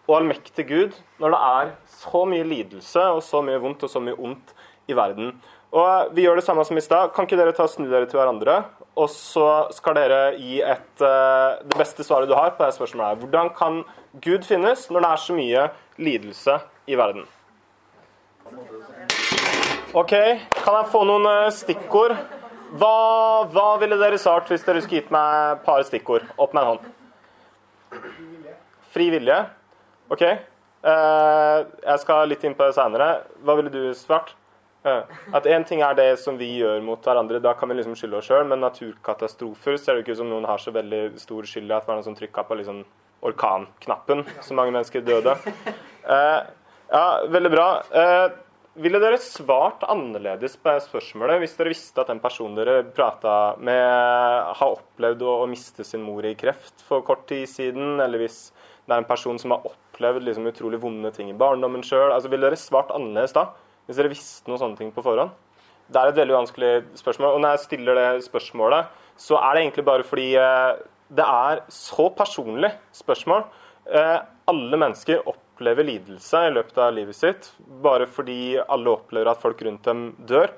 og 0.09 0.15
allmektig 0.17 0.65
Gud 0.67 0.95
når 1.23 1.35
det 1.35 1.41
er 1.47 1.73
så 2.01 2.23
mye 2.29 2.47
lidelse 2.47 3.03
og 3.15 3.21
så 3.25 3.43
mye 3.47 3.61
vondt 3.63 3.85
og 3.87 3.93
så 3.93 4.03
mye 4.05 4.17
ondt 4.17 4.55
i 4.89 4.97
verden? 4.97 5.35
Og 5.71 6.15
vi 6.17 6.25
gjør 6.25 6.41
det 6.41 6.47
samme 6.47 6.65
som 6.67 6.79
i 6.79 6.83
stad. 6.83 7.13
Kan 7.15 7.29
ikke 7.29 7.39
dere 7.39 7.55
ta 7.55 7.67
og 7.67 7.71
snu 7.71 7.87
dere 7.91 8.09
til 8.11 8.19
hverandre? 8.19 8.63
Og 9.01 9.09
så 9.09 9.47
skal 9.73 9.97
dere 9.97 10.21
gi 10.37 10.59
et, 10.61 10.91
eh, 11.01 11.61
det 11.65 11.79
beste 11.79 12.05
svaret 12.05 12.29
du 12.29 12.35
har 12.37 12.53
på 12.57 12.65
det 12.67 12.75
spørsmålet. 12.77 13.23
Hvordan 13.23 13.53
kan 13.57 13.85
Gud 14.21 14.45
finnes 14.45 14.91
når 14.91 15.01
det 15.01 15.11
er 15.11 15.23
så 15.25 15.37
mye 15.37 15.63
lidelse 15.97 16.59
i 16.87 16.99
verden? 17.01 17.25
OK, 19.95 20.13
kan 20.61 20.77
jeg 20.77 20.91
få 20.93 21.05
noen 21.09 21.27
eh, 21.31 21.51
stikkord? 21.55 22.17
Hva, 22.79 23.47
hva 23.51 23.69
ville 23.81 23.99
dere 23.99 24.19
svart 24.21 24.51
hvis 24.51 24.63
dere 24.67 24.83
skulle 24.85 25.01
gitt 25.01 25.15
meg 25.15 25.57
et 25.57 25.65
par 25.65 25.83
stikkord? 25.87 26.29
Opp 26.37 26.53
med 26.55 26.63
en 26.63 26.69
hånd. 26.69 26.85
Fri 28.95 29.09
vilje. 29.11 29.39
OK. 30.11 30.23
Eh, 30.27 31.57
jeg 31.87 32.03
skal 32.05 32.29
litt 32.31 32.45
inn 32.45 32.55
på 32.59 32.69
det 32.69 32.77
seinere. 32.77 33.09
Hva 33.43 33.57
ville 33.59 33.73
du 33.73 33.95
svart? 33.99 34.37
Eh, 34.81 35.17
at 35.37 35.47
én 35.47 35.65
ting 35.69 35.83
er 35.85 35.97
det 35.99 36.09
som 36.23 36.39
vi 36.41 36.49
gjør 36.63 36.81
mot 36.85 37.05
hverandre, 37.05 37.43
da 37.43 37.53
kan 37.59 37.69
vi 37.69 37.77
liksom 37.77 37.97
skylde 37.99 38.21
oss 38.21 38.29
sjøl, 38.31 38.47
men 38.49 38.63
naturkatastrofer 38.65 39.77
ser 39.77 39.97
det 39.97 40.07
ikke 40.07 40.17
ut 40.17 40.23
som 40.23 40.31
noen 40.33 40.49
har 40.49 40.63
så 40.63 40.73
veldig 40.73 41.21
stor 41.21 41.49
skyld 41.49 41.69
i 41.69 41.77
at 41.77 41.85
det 41.85 41.93
var 41.93 42.01
noen 42.01 42.09
som 42.09 42.17
trykka 42.17 42.47
på 42.49 42.57
liksom 42.61 42.85
orkanknappen, 43.31 44.25
så 44.41 44.57
mange 44.57 44.77
mennesker 44.77 45.05
døde. 45.05 45.37
Eh, 46.11 46.39
ja, 46.91 47.03
veldig 47.29 47.51
bra. 47.53 47.67
Eh, 47.93 48.33
ville 48.81 48.99
dere 49.03 49.19
svart 49.21 49.85
annerledes 49.85 50.57
på 50.59 50.73
spørsmålet 50.83 51.43
hvis 51.43 51.53
dere 51.59 51.71
visste 51.75 52.01
at 52.01 52.09
den 52.11 52.23
personen 52.23 52.57
dere 52.57 52.81
prata 52.97 53.35
med, 53.61 53.85
har 54.57 54.79
opplevd 54.79 55.23
å, 55.23 55.35
å, 55.43 55.49
miste 55.51 55.85
sin 55.87 56.03
mor 56.03 56.25
i 56.27 56.33
kreft 56.41 56.81
for 56.89 57.05
kort 57.07 57.27
tid 57.31 57.45
siden, 57.53 58.01
eller 58.01 58.25
hvis 58.25 58.41
det 58.89 58.97
er 58.97 59.05
en 59.05 59.11
person 59.11 59.39
som 59.39 59.55
har 59.55 59.69
opplevd 59.69 60.25
liksom 60.25 60.49
utrolig 60.51 60.81
vonde 60.83 61.13
ting 61.15 61.29
i 61.31 61.37
barndommen 61.37 61.85
sjøl? 61.87 62.09
Altså, 62.09 62.33
ville 62.33 62.49
dere 62.49 62.59
svart 62.59 62.91
annerledes 62.97 63.37
da? 63.37 63.51
Hvis 63.91 63.99
dere 63.99 64.13
visste 64.13 64.47
noen 64.47 64.61
sånne 64.61 64.79
ting 64.79 64.93
på 64.95 65.03
forhånd? 65.03 65.33
Det 65.91 65.99
er 65.99 66.13
et 66.13 66.19
veldig 66.21 66.37
vanskelig 66.37 66.69
spørsmål. 67.01 67.33
Og 67.35 67.41
når 67.43 67.57
jeg 67.57 67.63
stiller 67.65 67.99
det 67.99 68.09
spørsmålet, 68.23 68.93
så 69.19 69.41
er 69.43 69.57
det 69.57 69.63
egentlig 69.65 69.85
bare 69.89 70.05
fordi 70.07 70.27
eh, 70.39 70.83
det 71.11 71.27
er 71.27 71.63
så 71.75 72.07
personlig 72.15 72.71
spørsmål. 72.95 73.43
Eh, 73.91 74.19
alle 74.53 74.79
mennesker 74.79 75.27
opplever 75.27 75.89
lidelse 75.89 76.45
i 76.47 76.53
løpet 76.55 76.79
av 76.79 76.95
livet 76.95 77.19
sitt 77.19 77.49
bare 77.83 78.07
fordi 78.07 78.61
alle 78.63 78.93
opplever 78.95 79.33
at 79.33 79.43
folk 79.43 79.65
rundt 79.67 79.91
dem 79.91 80.05
dør. 80.31 80.55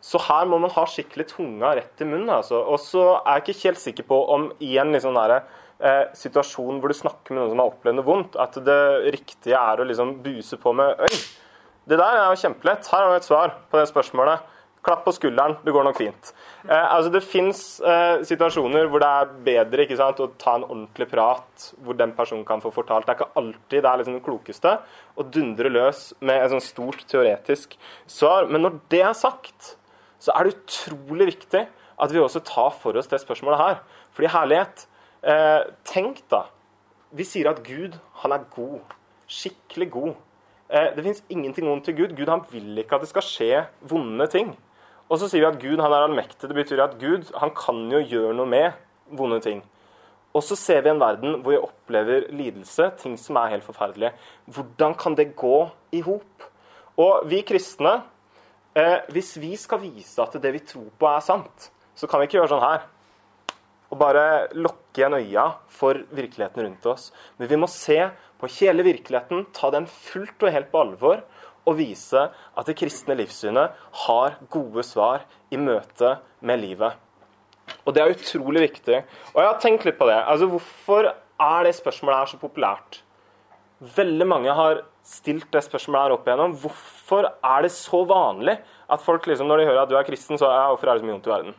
Så 0.00 0.16
her 0.24 0.48
må 0.48 0.56
man 0.62 0.72
ha 0.72 0.86
skikkelig 0.88 1.28
tunga 1.34 1.74
rett 1.76 2.00
i 2.00 2.08
munnen. 2.08 2.32
Altså. 2.32 2.62
Og 2.64 2.80
så 2.80 3.04
er 3.18 3.42
jeg 3.42 3.44
ikke 3.44 3.66
helt 3.66 3.82
sikker 3.84 4.08
på 4.08 4.22
om 4.32 4.48
i 4.64 4.72
en 4.80 4.96
liksom 4.96 5.20
der, 5.20 5.42
eh, 5.84 6.06
situasjon 6.16 6.80
hvor 6.80 6.88
du 6.88 6.96
snakker 6.96 7.36
med 7.36 7.42
noen 7.42 7.52
som 7.52 7.60
har 7.60 7.74
opplevd 7.74 8.00
noe 8.00 8.08
vondt, 8.08 8.40
at 8.40 8.56
det 8.64 8.80
riktige 9.12 9.60
er 9.60 9.84
å 9.84 9.88
liksom 9.92 10.16
buse 10.24 10.56
på 10.56 10.72
med 10.80 10.96
Øy, 11.04 11.20
det 11.90 11.98
der 11.98 12.20
er 12.20 12.30
jo 12.30 12.38
kjempelett. 12.38 12.86
Her 12.86 13.02
har 13.02 13.10
vi 13.10 13.18
et 13.18 13.26
svar 13.26 13.54
på 13.70 13.78
det 13.80 13.88
spørsmålet. 13.90 14.46
Klapp 14.80 15.02
på 15.04 15.12
skulderen, 15.12 15.58
det 15.60 15.74
går 15.74 15.84
nok 15.84 15.98
fint. 15.98 16.30
Eh, 16.64 16.86
altså 16.94 17.10
Det 17.12 17.20
fins 17.20 17.58
eh, 17.84 18.22
situasjoner 18.24 18.86
hvor 18.88 19.02
det 19.02 19.08
er 19.10 19.32
bedre 19.44 19.84
sant, 19.98 20.22
å 20.24 20.30
ta 20.40 20.54
en 20.56 20.64
ordentlig 20.64 21.08
prat, 21.10 21.66
hvor 21.84 21.98
den 21.98 22.14
personen 22.16 22.46
kan 22.48 22.62
få 22.64 22.72
fortalt. 22.72 23.04
Det 23.04 23.12
er 23.12 23.18
ikke 23.18 23.42
alltid 23.42 23.82
det 23.82 23.90
er 23.90 24.00
liksom 24.00 24.16
det 24.16 24.24
klokeste 24.24 24.72
å 25.20 25.26
dundre 25.36 25.72
løs 25.74 26.14
med 26.20 26.40
et 26.40 26.54
sånt 26.54 26.64
stort 26.64 27.04
teoretisk 27.10 27.76
svar. 28.08 28.48
Men 28.48 28.64
når 28.64 28.78
det 28.94 29.02
er 29.04 29.18
sagt, 29.18 29.74
så 30.20 30.32
er 30.32 30.48
det 30.48 30.56
utrolig 30.56 31.28
viktig 31.34 31.66
at 32.00 32.14
vi 32.14 32.22
også 32.22 32.40
tar 32.46 32.72
for 32.80 32.96
oss 32.96 33.10
det 33.10 33.20
spørsmålet 33.20 33.60
her. 33.60 33.84
Fordi 34.16 34.32
herlighet 34.32 34.86
eh, 35.26 35.68
Tenk, 35.84 36.24
da. 36.32 36.46
Vi 37.12 37.26
sier 37.26 37.50
at 37.50 37.60
Gud, 37.66 37.98
han 38.22 38.32
er 38.32 38.48
god. 38.54 38.96
Skikkelig 39.28 39.92
god. 39.92 40.18
Eh, 40.70 40.92
det 40.94 41.02
fins 41.02 41.22
ingenting 41.28 41.66
vondt 41.66 41.88
i 41.90 41.96
Gud. 41.98 42.14
Gud 42.14 42.30
han 42.30 42.44
vil 42.52 42.78
ikke 42.78 42.94
at 42.98 43.02
det 43.02 43.10
skal 43.10 43.26
skje 43.26 43.64
vonde 43.90 44.26
ting. 44.30 44.52
Og 45.10 45.18
så 45.18 45.26
sier 45.26 45.42
vi 45.42 45.50
at 45.50 45.58
Gud 45.58 45.82
han 45.82 45.90
er 45.90 46.06
allmektig. 46.06 46.46
Det 46.46 46.54
betyr 46.54 46.84
at 46.84 46.94
Gud 47.00 47.32
han 47.42 47.50
kan 47.58 47.82
jo 47.90 47.98
gjøre 47.98 48.36
noe 48.38 48.46
med 48.46 48.78
vonde 49.18 49.40
ting. 49.42 49.64
Og 50.30 50.44
så 50.46 50.54
ser 50.54 50.84
vi 50.84 50.92
en 50.92 51.02
verden 51.02 51.40
hvor 51.42 51.56
vi 51.56 51.58
opplever 51.58 52.28
lidelse, 52.30 52.92
ting 53.00 53.16
som 53.18 53.40
er 53.40 53.56
helt 53.56 53.66
forferdelige. 53.66 54.12
Hvordan 54.46 54.94
kan 54.94 55.18
det 55.18 55.32
gå 55.34 55.56
i 55.98 56.04
hop? 56.06 56.46
Og 57.00 57.26
vi 57.26 57.42
kristne, 57.42 58.04
eh, 58.78 59.02
hvis 59.10 59.34
vi 59.42 59.56
skal 59.58 59.82
vise 59.82 60.22
at 60.22 60.38
det 60.38 60.54
vi 60.54 60.62
tror 60.62 60.86
på, 60.94 61.10
er 61.10 61.26
sant, 61.26 61.70
så 61.98 62.06
kan 62.06 62.20
vi 62.20 62.30
ikke 62.30 62.38
gjøre 62.38 62.54
sånn 62.54 62.62
her. 62.62 62.86
Og 63.90 63.98
bare 63.98 64.46
lukke 64.54 65.02
igjen 65.02 65.18
øya 65.18 65.48
for 65.66 65.98
virkeligheten 66.14 66.62
rundt 66.62 66.86
oss. 66.86 67.10
Men 67.38 67.50
vi 67.50 67.58
må 67.58 67.66
se 67.66 67.98
på 68.40 68.50
hele 68.58 68.84
virkeligheten, 68.86 69.46
ta 69.56 69.70
den 69.74 69.86
fullt 69.90 70.42
og 70.42 70.54
helt 70.54 70.70
på 70.72 70.82
alvor 70.84 71.22
og 71.68 71.76
vise 71.78 72.26
at 72.30 72.68
det 72.68 72.76
kristne 72.80 73.16
livssynet 73.18 73.76
har 74.06 74.38
gode 74.52 74.84
svar 74.86 75.26
i 75.52 75.60
møte 75.60 76.16
med 76.40 76.62
livet. 76.62 76.96
Og 77.84 77.94
det 77.94 78.02
er 78.02 78.14
utrolig 78.14 78.64
viktig. 78.64 79.02
Og 79.34 79.40
jeg 79.42 79.48
har 79.48 79.60
tenkt 79.62 79.86
litt 79.86 79.98
på 79.98 80.08
det. 80.08 80.18
Altså, 80.18 80.48
Hvorfor 80.50 81.10
er 81.10 81.66
det 81.66 81.76
spørsmålet 81.78 82.18
her 82.18 82.32
så 82.32 82.40
populært? 82.40 83.00
Veldig 83.80 84.26
mange 84.28 84.54
har 84.54 84.82
stilt 85.06 85.48
det 85.54 85.62
spørsmålet 85.64 86.02
her 86.02 86.14
opp 86.16 86.26
igjennom. 86.28 86.56
Hvorfor 86.60 87.30
er 87.30 87.64
det 87.64 87.72
så 87.72 88.02
vanlig 88.08 88.58
at 88.90 89.04
folk 89.04 89.28
liksom, 89.28 89.48
når 89.48 89.62
de 89.62 89.68
hører 89.70 89.82
at 89.84 89.92
du 89.92 89.96
er 89.96 90.06
kristen, 90.08 90.38
så 90.38 90.50
ja, 90.50 90.66
hvorfor 90.72 90.90
er 90.90 90.98
det 90.98 91.04
så 91.04 91.08
mye 91.08 91.16
vondt 91.16 91.28
i 91.30 91.34
verden? 91.34 91.54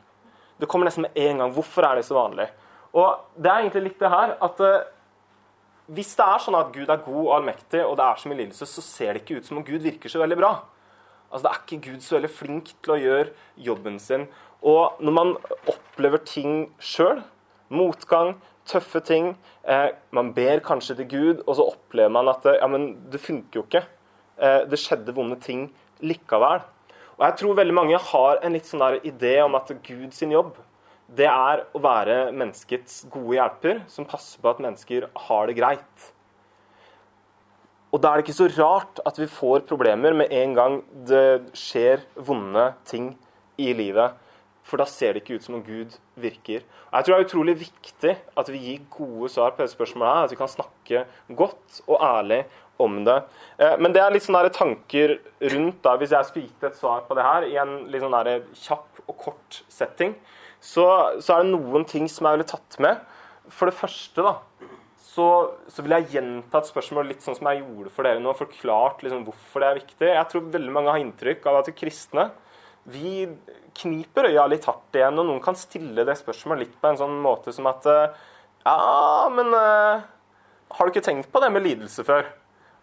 Det 0.61 0.69
kommer 0.69 0.89
nesten 0.89 1.07
med 1.07 1.17
en 1.17 1.41
gang. 1.41 1.53
Hvorfor 1.55 1.87
er 1.87 1.97
det 1.97 2.05
så 2.05 2.17
vanlig? 2.17 2.49
Og 2.93 3.39
det 3.39 3.49
er 3.49 3.63
egentlig 3.63 3.87
litt 3.87 4.03
det 4.03 4.11
her 4.11 4.35
at 4.45 4.61
uh, 4.61 4.83
hvis 5.91 6.13
det 6.15 6.23
er 6.23 6.39
sånn 6.39 6.55
at 6.55 6.71
Gud 6.75 6.87
er 6.87 7.03
god 7.03 7.23
og 7.25 7.33
allmektig, 7.37 7.81
og 7.83 7.97
det 7.99 8.05
er 8.05 8.19
så 8.19 8.29
mye 8.31 8.39
lidelse, 8.39 8.67
så 8.69 8.83
ser 8.85 9.13
det 9.13 9.23
ikke 9.23 9.41
ut 9.41 9.49
som 9.49 9.59
om 9.59 9.65
Gud 9.67 9.83
virker 9.83 10.11
så 10.11 10.21
veldig 10.21 10.37
bra. 10.39 10.53
Altså, 11.31 11.43
Det 11.43 11.51
er 11.51 11.59
ikke 11.65 11.91
Gud 11.91 12.01
så 12.05 12.15
veldig 12.15 12.31
flink 12.31 12.71
til 12.83 12.93
å 12.93 13.01
gjøre 13.01 13.33
jobben 13.57 13.99
sin. 13.99 14.27
Og 14.61 15.01
når 15.01 15.15
man 15.17 15.35
opplever 15.67 16.23
ting 16.23 16.71
sjøl, 16.79 17.23
motgang, 17.71 18.35
tøffe 18.67 18.99
ting 18.99 19.31
eh, 19.65 19.89
Man 20.11 20.33
ber 20.35 20.59
kanskje 20.59 20.95
til 20.99 21.07
Gud, 21.09 21.43
og 21.47 21.55
så 21.55 21.65
opplever 21.73 22.11
man 22.11 22.29
at 22.29 22.45
ja, 22.45 22.67
men 22.67 23.09
det 23.11 23.23
funker 23.23 23.59
jo 23.59 23.63
ikke. 23.65 23.85
Eh, 24.37 24.63
det 24.69 24.79
skjedde 24.79 25.15
vonde 25.15 25.39
ting 25.41 25.71
likevel. 25.99 26.61
Og 27.17 27.25
jeg 27.25 27.37
tror 27.39 27.57
veldig 27.57 27.73
mange 27.73 27.97
har 27.97 28.39
en 28.41 28.53
litt 28.53 28.67
sånn 28.67 28.83
der 28.83 28.99
idé 29.07 29.39
om 29.43 29.55
at 29.55 29.71
Guds 29.83 30.21
jobb 30.21 30.55
det 31.11 31.27
er 31.27 31.65
å 31.75 31.81
være 31.83 32.31
menneskets 32.31 33.03
gode 33.11 33.35
hjelper, 33.35 33.83
som 33.91 34.07
passer 34.07 34.39
på 34.41 34.51
at 34.51 34.61
mennesker 34.63 35.09
har 35.27 35.49
det 35.49 35.57
greit. 35.57 36.11
Og 37.91 37.99
da 37.99 38.11
er 38.11 38.19
det 38.19 38.29
ikke 38.29 38.37
så 38.37 38.47
rart 38.55 39.01
at 39.07 39.19
vi 39.19 39.27
får 39.27 39.65
problemer 39.67 40.15
med 40.15 40.31
en 40.31 40.55
gang 40.55 40.77
det 41.09 41.51
skjer 41.57 42.05
vonde 42.15 42.69
ting 42.87 43.11
i 43.59 43.73
livet. 43.75 44.15
For 44.63 44.79
da 44.79 44.85
ser 44.87 45.17
det 45.17 45.25
ikke 45.25 45.41
ut 45.41 45.43
som 45.43 45.57
om 45.57 45.65
Gud 45.65 45.97
virker. 46.21 46.63
Og 46.87 46.95
jeg 46.95 47.07
tror 47.07 47.17
det 47.17 47.19
er 47.19 47.27
utrolig 47.27 47.55
viktig 47.65 48.13
at 48.39 48.51
vi 48.53 48.61
gir 48.63 48.83
gode 48.93 49.27
svar 49.33 49.51
på 49.51 49.65
dette 49.65 49.75
spørsmålet. 49.75 50.29
At 50.29 50.31
vi 50.31 50.39
kan 50.39 50.51
snakke 50.53 51.05
godt 51.35 51.81
og 51.89 51.97
ærlig 51.99 52.45
om 52.79 53.01
det. 53.03 53.17
Eh, 53.59 53.75
men 53.81 53.91
det 53.91 53.99
er 54.05 54.13
litt 54.15 54.23
sånne 54.23 54.53
tanker 54.55 55.17
rundt 55.51 55.81
da, 55.83 55.97
hvis 55.99 56.15
jeg 56.15 56.29
skulle 56.29 56.47
gitt 56.47 56.69
et 56.69 56.79
svar 56.79 57.03
på 57.09 57.17
det 57.17 57.25
her 57.27 57.49
i 57.49 57.57
en 57.59 57.81
litt 57.91 58.05
sånn 58.05 58.15
kjapp 58.63 59.03
og 59.07 59.17
kort 59.19 59.59
setting 59.67 60.15
så, 60.61 60.85
så, 61.17 61.33
er 61.33 61.43
det 61.43 61.55
noen 61.55 61.87
ting 61.89 62.05
som 62.11 62.27
jeg 62.27 62.37
ville 62.37 62.51
tatt 62.51 62.77
med. 62.83 63.01
For 63.51 63.67
det 63.67 63.75
første, 63.75 64.21
da, 64.21 64.35
så, 65.11 65.25
så 65.67 65.83
vil 65.83 65.97
jeg 65.97 66.11
gjenta 66.13 66.61
et 66.61 66.69
spørsmål 66.69 67.09
litt 67.09 67.25
sånn 67.25 67.35
som 67.39 67.49
jeg 67.49 67.63
gjorde 67.63 67.91
for 67.95 68.07
dere 68.07 68.21
nå. 68.21 68.35
Forklart 68.37 69.01
liksom 69.03 69.25
hvorfor 69.27 69.63
det 69.63 69.71
er 69.71 69.81
viktig. 69.81 70.11
Jeg 70.13 70.29
tror 70.31 70.51
veldig 70.53 70.75
mange 70.77 70.93
har 70.93 71.01
inntrykk 71.01 71.49
av 71.49 71.61
at 71.63 71.73
kristne 71.75 72.29
vi 72.89 73.27
kniper 73.77 74.25
øya 74.31 74.47
litt 74.49 74.65
hardt 74.65 74.97
igjen, 74.97 75.19
og 75.21 75.27
noen 75.27 75.41
kan 75.43 75.57
stille 75.59 76.05
det 76.07 76.15
spørsmålet 76.17 76.65
litt 76.65 76.77
på 76.81 76.89
en 76.89 76.97
sånn 76.97 77.19
måte 77.21 77.53
som 77.53 77.69
at 77.69 77.85
Ja, 77.85 79.29
men 79.33 79.53
uh, 79.53 80.01
har 80.71 80.85
du 80.85 80.93
ikke 80.93 81.05
tenkt 81.05 81.31
på 81.31 81.41
det 81.43 81.51
med 81.53 81.65
lidelse 81.65 82.05
før? 82.07 82.25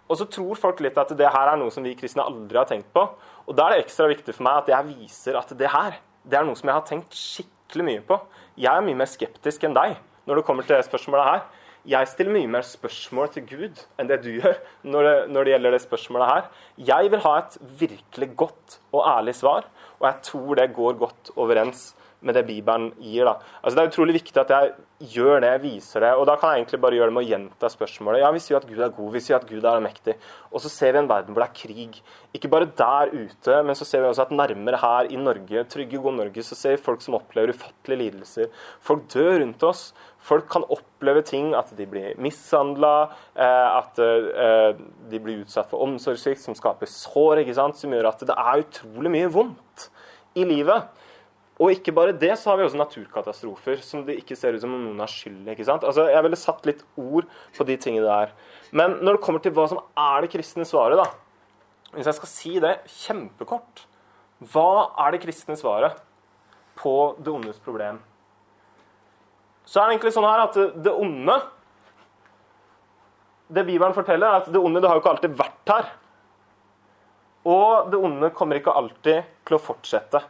Og 0.08 0.20
så 0.20 0.28
tror 0.30 0.58
folk 0.58 0.80
litt 0.80 0.98
at 0.98 1.10
det 1.18 1.28
her 1.28 1.52
er 1.52 1.58
noe 1.60 1.72
som 1.74 1.84
vi 1.84 1.96
kristne 1.98 2.24
aldri 2.24 2.58
har 2.58 2.68
tenkt 2.70 2.88
på. 2.94 3.02
Og 3.48 3.56
da 3.56 3.66
er 3.66 3.76
det 3.76 3.86
ekstra 3.86 4.08
viktig 4.08 4.32
for 4.36 4.46
meg 4.46 4.62
at 4.62 4.70
jeg 4.72 4.88
viser 4.94 5.36
at 5.38 5.52
det 5.58 5.68
her 5.72 5.98
det 6.28 6.38
er 6.38 6.46
noe 6.46 6.56
som 6.58 6.68
jeg 6.68 6.76
har 6.76 6.86
tenkt 6.88 7.16
skikkelig 7.16 7.57
fryktelig 7.68 7.84
mye 7.84 8.02
på. 8.06 8.16
Jeg 8.56 8.72
er 8.72 8.84
mye 8.84 8.96
mer 8.96 9.08
skeptisk 9.08 9.64
enn 9.64 9.76
deg 9.76 9.98
når 10.26 10.40
det 10.40 10.44
kommer 10.46 10.64
til 10.64 10.76
det 10.76 10.86
spørsmålet 10.86 11.28
her. 11.28 11.42
Jeg 11.88 12.08
stiller 12.08 12.32
mye 12.32 12.48
mer 12.48 12.64
spørsmål 12.64 13.28
til 13.32 13.44
Gud 13.48 13.82
enn 13.98 14.08
det 14.08 14.22
du 14.24 14.30
gjør 14.40 14.56
når 14.84 15.02
det, 15.04 15.16
når 15.32 15.44
det 15.44 15.52
gjelder 15.52 15.76
det 15.76 15.82
spørsmålet 15.84 16.28
her. 16.28 16.48
Jeg 16.88 17.10
vil 17.12 17.20
ha 17.20 17.34
et 17.38 17.58
virkelig 17.80 18.30
godt 18.36 18.78
og 18.92 19.04
ærlig 19.06 19.34
svar, 19.36 19.68
og 20.00 20.08
jeg 20.08 20.16
tror 20.22 20.54
det 20.58 20.72
går 20.74 20.98
godt 20.98 21.30
overens 21.36 21.94
med 22.20 22.34
det 22.34 22.44
Bibelen 22.48 22.90
gir. 22.98 23.24
da. 23.24 23.38
Altså 23.62 23.76
Det 23.76 23.82
er 23.84 23.90
utrolig 23.92 24.14
viktig 24.18 24.40
at 24.42 24.50
jeg 24.50 24.72
gjør 25.14 25.40
det, 25.42 25.50
jeg 25.52 25.62
viser 25.62 26.02
det. 26.02 26.10
Og 26.18 26.26
da 26.26 26.34
kan 26.36 26.50
jeg 26.50 26.64
egentlig 26.64 26.80
bare 26.82 26.98
gjøre 26.98 27.10
det 27.10 27.14
med 27.14 27.24
å 27.24 27.30
gjenta 27.30 27.70
spørsmålet. 27.70 28.22
Ja, 28.24 28.30
vi 28.34 28.42
sier 28.42 28.58
at 28.58 28.66
Gud 28.66 28.80
er 28.82 28.94
god, 28.96 29.12
vi 29.14 29.22
sier 29.22 29.38
at 29.38 29.46
Gud 29.46 29.64
er 29.70 29.84
mektig. 29.84 30.16
Og 30.50 30.62
så 30.64 30.72
ser 30.72 30.96
vi 30.96 31.02
en 31.02 31.10
verden 31.10 31.36
hvor 31.36 31.44
det 31.44 31.48
er 31.52 31.60
krig. 31.60 32.00
Ikke 32.34 32.50
bare 32.50 32.70
der 32.80 33.14
ute, 33.14 33.60
men 33.62 33.78
så 33.78 33.86
ser 33.86 34.02
vi 34.02 34.10
også 34.10 34.26
at 34.26 34.34
nærmere 34.34 34.82
her 34.82 35.12
i 35.14 35.20
Norge, 35.20 35.64
trygge, 35.70 36.02
gode 36.02 36.18
Norge, 36.18 36.42
så 36.42 36.58
ser 36.58 36.74
vi 36.74 36.82
folk 36.82 37.04
som 37.04 37.18
opplever 37.20 37.54
ufattelige 37.54 38.02
lidelser. 38.02 38.50
Folk 38.82 39.06
dør 39.14 39.38
rundt 39.44 39.62
oss. 39.70 39.88
Folk 40.18 40.48
kan 40.50 40.66
oppleve 40.66 41.22
ting, 41.22 41.52
at 41.54 41.70
de 41.78 41.86
blir 41.86 42.18
mishandla, 42.18 43.12
eh, 43.38 43.78
at 43.78 44.00
eh, 44.02 44.80
de 45.08 45.20
blir 45.22 45.44
utsatt 45.44 45.70
for 45.70 45.86
omsorgssvikt 45.86 46.42
som 46.42 46.58
skaper 46.58 46.90
sår, 46.90 47.44
ikke 47.44 47.54
sant? 47.54 47.78
som 47.78 47.94
gjør 47.94 48.10
at 48.10 48.26
det 48.26 48.34
er 48.34 48.64
utrolig 48.64 49.14
mye 49.14 49.30
vondt 49.30 49.86
i 50.34 50.44
livet. 50.44 50.90
Og 51.58 51.72
ikke 51.74 51.90
bare 51.94 52.14
det, 52.14 52.30
så 52.38 52.52
har 52.52 52.60
vi 52.60 52.66
også 52.68 52.78
naturkatastrofer 52.78 53.80
som 53.82 54.04
det 54.06 54.20
ikke 54.20 54.36
ser 54.38 54.54
ut 54.54 54.62
som 54.62 54.76
om 54.76 54.82
noen 54.84 55.00
har 55.02 55.10
skyld 55.10 55.48
sant? 55.66 55.82
Altså, 55.82 56.06
Jeg 56.06 56.22
ville 56.22 56.38
satt 56.38 56.68
litt 56.68 56.84
ord 56.94 57.26
på 57.56 57.66
de 57.66 57.76
tingene 57.76 58.06
der. 58.06 58.34
Men 58.70 59.00
når 59.02 59.18
det 59.18 59.24
kommer 59.24 59.42
til 59.42 59.54
hva 59.56 59.66
som 59.66 59.80
er 59.98 60.22
det 60.22 60.30
kristne 60.30 60.66
svaret, 60.68 61.02
da 61.02 61.08
Hvis 61.96 62.06
jeg 62.06 62.14
skal 62.14 62.28
si 62.28 62.58
det 62.60 62.74
kjempekort, 62.86 63.86
Hva 64.38 64.94
er 65.02 65.10
det 65.10 65.22
kristne 65.24 65.56
svaret 65.58 65.98
på 66.78 67.16
det 67.18 67.32
ondes 67.32 67.58
problem? 67.58 67.98
Så 69.66 69.80
er 69.80 69.88
det 69.88 69.98
egentlig 69.98 70.14
sånn 70.14 70.30
her 70.30 70.46
at 70.46 70.54
det 70.54 70.94
onde 70.94 71.40
Det 73.50 73.66
Bibelen 73.66 73.96
forteller, 73.96 74.28
er 74.28 74.44
at 74.44 74.52
det 74.52 74.60
onde 74.62 74.80
det 74.80 74.86
har 74.86 74.94
jo 74.94 75.02
ikke 75.02 75.10
alltid 75.16 75.34
vært 75.34 75.72
her. 75.72 75.86
Og 77.48 77.90
det 77.90 77.98
onde 77.98 78.30
kommer 78.30 78.60
ikke 78.60 78.74
alltid 78.76 79.24
til 79.48 79.56
å 79.56 79.60
fortsette. 79.62 80.20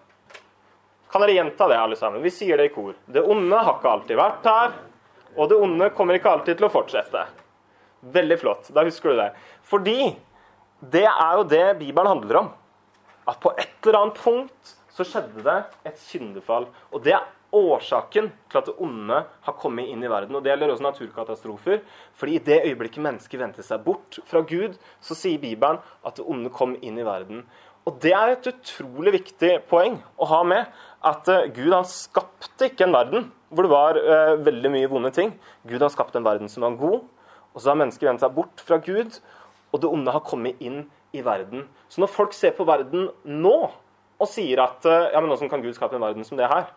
Kan 1.18 1.26
dere 1.26 1.34
gjenta 1.34 1.66
det, 1.68 1.78
alle 1.80 1.96
sammen? 1.96 2.22
Vi 2.22 2.30
sier 2.30 2.60
det 2.60 2.68
i 2.68 2.70
kor. 2.70 2.92
Det 3.10 3.18
onde 3.26 3.58
har 3.58 3.80
ikke 3.80 3.90
alltid 3.90 4.18
vært 4.20 4.44
her, 4.46 4.76
og 5.34 5.48
det 5.50 5.56
onde 5.58 5.88
kommer 5.96 6.14
ikke 6.14 6.30
alltid 6.30 6.60
til 6.60 6.66
å 6.68 6.70
fortsette. 6.70 7.24
Veldig 8.14 8.36
flott. 8.38 8.68
Da 8.70 8.84
husker 8.86 9.10
du 9.10 9.18
det. 9.18 9.26
Fordi 9.66 10.12
det 10.94 11.02
er 11.10 11.40
jo 11.40 11.48
det 11.50 11.64
Bibelen 11.80 12.12
handler 12.12 12.38
om. 12.44 12.52
At 13.26 13.42
på 13.42 13.50
et 13.58 13.74
eller 13.82 13.98
annet 13.98 14.22
punkt 14.22 14.76
så 14.94 15.02
skjedde 15.10 15.42
det 15.42 15.58
et 15.90 15.98
syndefall. 15.98 16.68
Og 16.94 17.02
det 17.02 17.16
er 17.18 17.26
årsaken 17.50 18.30
til 18.46 18.60
at 18.60 18.70
det 18.70 18.78
onde 18.78 19.18
har 19.26 19.58
kommet 19.58 19.90
inn 19.90 20.04
i 20.06 20.12
verden. 20.12 20.38
Og 20.38 20.44
det 20.44 20.52
gjelder 20.52 20.76
også 20.76 20.86
naturkatastrofer. 20.86 21.82
fordi 22.14 22.38
i 22.38 22.44
det 22.46 22.62
øyeblikket 22.62 23.02
mennesket 23.02 23.40
vendte 23.40 23.66
seg 23.66 23.82
bort 23.82 24.20
fra 24.30 24.46
Gud, 24.46 24.78
så 25.02 25.18
sier 25.18 25.42
Bibelen 25.42 25.82
at 26.06 26.14
det 26.14 26.30
onde 26.30 26.54
kom 26.54 26.78
inn 26.78 26.98
i 26.98 27.08
verden. 27.10 27.42
Og 27.88 27.96
det 28.02 28.12
er 28.12 28.34
et 28.34 28.48
utrolig 28.50 29.14
viktig 29.14 29.52
poeng 29.70 29.94
å 30.20 30.26
ha 30.28 30.42
med. 30.44 30.66
At 31.06 31.28
uh, 31.30 31.46
Gud 31.54 31.72
han 31.74 31.86
skapte 31.88 32.70
ikke 32.70 32.88
en 32.88 32.96
verden 32.96 33.28
hvor 33.48 33.64
det 33.64 33.72
var 33.72 33.98
uh, 33.98 34.34
veldig 34.44 34.72
mye 34.74 34.90
vonde 34.90 35.12
ting. 35.14 35.32
Gud 35.68 35.82
har 35.84 35.92
skapt 35.94 36.16
en 36.18 36.26
verden 36.26 36.50
som 36.52 36.66
var 36.66 36.78
god. 36.80 37.04
Og 37.54 37.62
så 37.62 37.72
har 37.72 37.80
mennesker 37.80 38.10
vendt 38.10 38.22
seg 38.22 38.34
bort 38.34 38.60
fra 38.62 38.76
Gud, 38.82 39.16
og 39.72 39.80
det 39.82 39.88
onde 39.90 40.12
har 40.12 40.24
kommet 40.26 40.60
inn 40.62 40.82
i 41.16 41.22
verden. 41.24 41.64
Så 41.88 42.02
når 42.02 42.12
folk 42.12 42.34
ser 42.36 42.52
på 42.54 42.66
verden 42.68 43.08
nå 43.24 43.56
og 44.18 44.28
sier 44.28 44.60
at 44.62 44.84
uh, 44.86 45.08
ja, 45.14 45.22
men 45.22 45.32
åssen 45.32 45.50
kan 45.50 45.64
Gud 45.64 45.76
skape 45.78 45.96
en 45.96 46.04
verden 46.04 46.26
som 46.26 46.38
det 46.38 46.50
her? 46.50 46.68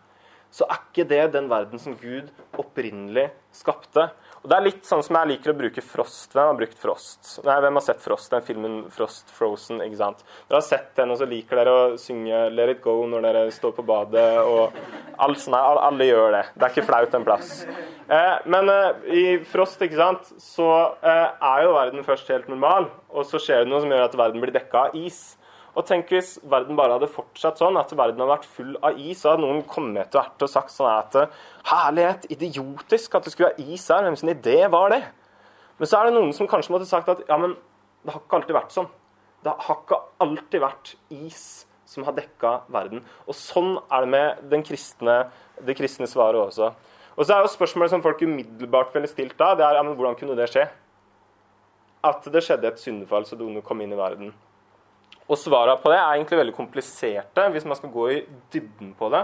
så 0.52 0.68
er 0.68 0.82
ikke 0.84 1.08
det 1.08 1.22
den 1.32 1.48
verden 1.50 1.80
som 1.80 1.96
Gud 1.96 2.28
opprinnelig 2.60 3.30
skapte. 3.56 4.10
Og 4.42 4.50
Det 4.50 4.56
er 4.56 4.64
litt 4.64 4.88
sånn 4.88 5.04
som 5.06 5.16
jeg 5.20 5.30
liker 5.30 5.52
å 5.52 5.54
bruke 5.54 5.82
Frost. 5.86 6.32
Hvem 6.34 6.48
har 6.48 6.56
brukt 6.58 6.80
Frost? 6.82 7.28
Nei, 7.46 7.60
hvem 7.62 7.76
har 7.78 7.84
sett 7.86 8.00
Frost? 8.02 8.30
Den 8.32 8.42
filmen 8.42 8.72
Frost 8.90 9.30
Frozen, 9.30 9.78
ikke 9.84 10.00
sant? 10.00 10.24
Dere 10.48 10.58
har 10.58 10.64
sett 10.66 10.88
den, 10.98 11.12
og 11.14 11.20
så 11.20 11.28
liker 11.30 11.60
dere 11.60 11.74
å 11.74 11.84
synge 12.00 12.40
Let 12.50 12.72
it 12.74 12.80
go 12.82 12.96
når 13.06 13.22
dere 13.28 13.44
står 13.54 13.76
på 13.76 13.84
badet, 13.86 14.24
og 14.42 14.74
alt 15.22 15.42
sånt 15.44 15.54
her. 15.54 15.78
Alle 15.86 16.08
gjør 16.08 16.34
det. 16.34 16.42
Det 16.56 16.66
er 16.66 16.74
ikke 16.74 16.88
flaut 16.88 17.14
en 17.14 17.28
plass. 17.28 17.52
Eh, 17.62 18.34
men 18.50 18.72
eh, 18.72 19.06
i 19.14 19.24
Frost, 19.46 19.78
ikke 19.86 20.00
sant, 20.00 20.34
så 20.42 20.68
eh, 20.98 21.28
er 21.52 21.62
jo 21.68 21.76
verden 21.78 22.08
først 22.08 22.34
helt 22.34 22.50
normal, 22.50 22.90
og 23.14 23.28
så 23.28 23.38
skjer 23.38 23.62
det 23.62 23.70
noe 23.70 23.84
som 23.84 23.94
gjør 23.94 24.08
at 24.08 24.18
verden 24.24 24.42
blir 24.42 24.54
dekka 24.58 24.88
av 24.88 24.98
is. 24.98 25.22
Og 25.72 25.86
tenk 25.88 26.10
hvis 26.12 26.34
verden 26.52 26.76
bare 26.76 26.98
hadde 26.98 27.08
fortsatt 27.08 27.60
sånn, 27.60 27.78
at 27.80 27.92
verden 27.96 28.20
hadde 28.20 28.34
vært 28.34 28.48
full 28.58 28.74
av 28.84 28.98
is, 29.00 29.22
så 29.22 29.32
hadde 29.32 29.46
noen 29.46 29.62
kommet 29.68 30.10
til 30.12 30.20
hvert 30.20 30.44
og 30.44 30.52
sagt 30.52 30.74
sånn 30.74 30.90
at 30.92 31.16
Herlighet, 31.70 32.26
idiotisk 32.34 33.16
at 33.16 33.24
det 33.24 33.32
skulle 33.32 33.52
være 33.52 33.72
is 33.72 33.86
her. 33.88 34.04
Hvem 34.04 34.18
sin 34.20 34.34
idé 34.34 34.58
var 34.72 34.92
det? 34.92 35.00
Men 35.78 35.88
så 35.88 35.98
er 35.98 36.08
det 36.08 36.18
noen 36.18 36.34
som 36.36 36.50
kanskje 36.50 36.74
måtte 36.74 36.90
sagt 36.90 37.08
at 37.08 37.24
ja, 37.24 37.38
men 37.40 37.56
det 38.04 38.12
har 38.12 38.20
ikke 38.20 38.40
alltid 38.40 38.58
vært 38.58 38.76
sånn. 38.76 38.90
Det 39.42 39.54
har 39.64 39.80
ikke 39.80 40.00
alltid 40.22 40.62
vært 40.62 40.94
is 41.16 41.42
som 41.88 42.04
har 42.06 42.16
dekka 42.16 42.52
verden. 42.72 43.02
Og 43.26 43.36
sånn 43.36 43.74
er 43.88 44.04
det 44.04 44.12
med 44.12 44.68
kristne, 44.68 45.16
det 45.60 45.76
kristne 45.78 46.08
svaret 46.10 46.40
også. 46.40 46.70
Og 47.16 47.26
så 47.26 47.34
er 47.34 47.44
jo 47.44 47.52
spørsmålet 47.52 47.92
som 47.92 48.04
folk 48.04 48.22
umiddelbart 48.24 48.94
ville 48.94 49.10
stilt 49.10 49.36
da, 49.40 49.52
det 49.56 49.64
er 49.66 49.76
ja, 49.76 49.82
men 49.84 49.96
hvordan 49.96 50.16
kunne 50.20 50.36
det 50.36 50.48
skje? 50.52 50.64
At 52.04 52.24
det 52.34 52.44
skjedde 52.44 52.70
et 52.72 52.80
syndefall 52.80 53.26
så 53.28 53.36
det 53.38 53.64
kom 53.66 53.82
inn 53.84 53.92
i 53.92 53.98
verden. 53.98 54.32
Og 55.28 55.38
svarene 55.38 55.78
på 55.80 55.92
det 55.92 56.00
er 56.00 56.16
egentlig 56.16 56.40
veldig 56.40 56.56
kompliserte 56.56 57.46
hvis 57.54 57.66
man 57.68 57.78
skal 57.78 57.92
gå 57.94 58.08
i 58.10 58.18
dybden 58.52 58.92
på 58.98 59.10
det. 59.14 59.22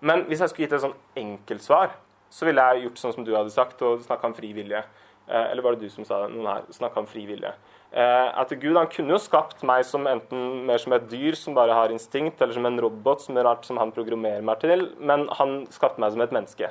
Men 0.00 0.24
hvis 0.28 0.40
jeg 0.40 0.52
skulle 0.52 0.68
gitt 0.68 0.78
et 0.78 0.84
sånn 0.84 0.96
enkeltsvar, 1.20 1.92
så 2.30 2.46
ville 2.46 2.64
jeg 2.70 2.86
gjort 2.86 3.02
sånn 3.02 3.14
som 3.16 3.26
du 3.26 3.34
hadde 3.34 3.52
sagt, 3.52 3.82
og 3.82 4.04
snakka 4.06 4.30
om 4.30 4.36
fri 4.36 4.52
vilje. 4.56 4.80
Eh, 5.26 5.50
eller 5.50 5.64
var 5.64 5.74
det 5.74 5.88
du 5.88 5.92
som 5.92 6.06
sa 6.06 6.22
det? 6.22 6.30
Noen 6.32 6.48
her 6.48 6.70
snakka 6.72 7.02
om 7.02 7.08
fri 7.10 7.26
vilje. 7.28 7.50
Eh, 7.90 8.28
at 8.40 8.54
Gud 8.62 8.78
han 8.78 8.88
kunne 8.90 9.16
jo 9.16 9.18
skapt 9.18 9.64
meg 9.66 9.82
som 9.88 10.06
enten 10.06 10.62
mer 10.68 10.78
som 10.78 10.94
et 10.94 11.08
dyr 11.10 11.34
som 11.38 11.56
bare 11.58 11.74
har 11.74 11.90
instinkt, 11.90 12.40
eller 12.40 12.54
som 12.54 12.68
en 12.70 12.80
robot 12.80 13.24
som, 13.24 13.38
rart, 13.42 13.66
som 13.66 13.80
han 13.82 13.92
programmerer 13.94 14.46
meg 14.46 14.62
til, 14.62 14.86
men 15.02 15.26
han 15.40 15.64
skapte 15.74 16.02
meg 16.02 16.14
som 16.14 16.22
et 16.22 16.34
menneske. 16.34 16.70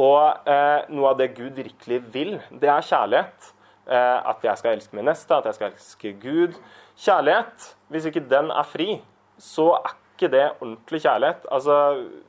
Og 0.00 0.48
eh, 0.48 0.88
noe 0.90 1.12
av 1.12 1.18
det 1.20 1.34
Gud 1.36 1.54
virkelig 1.58 2.00
vil, 2.14 2.38
det 2.50 2.70
er 2.72 2.88
kjærlighet. 2.88 3.52
Eh, 3.82 4.18
at 4.30 4.44
jeg 4.46 4.58
skal 4.58 4.76
elske 4.76 4.96
min 4.96 5.08
neste, 5.10 5.34
at 5.34 5.46
jeg 5.46 5.58
skal 5.58 5.72
elske 5.72 6.12
Gud. 6.22 6.58
Kjærlighet, 7.02 7.72
hvis 7.92 8.08
ikke 8.08 8.24
den 8.28 8.50
er 8.52 8.68
fri, 8.68 8.96
så 9.40 9.72
er 9.78 9.94
ikke 10.12 10.30
det 10.32 10.44
ordentlig 10.60 11.00
kjærlighet. 11.02 11.46
Altså, 11.50 11.76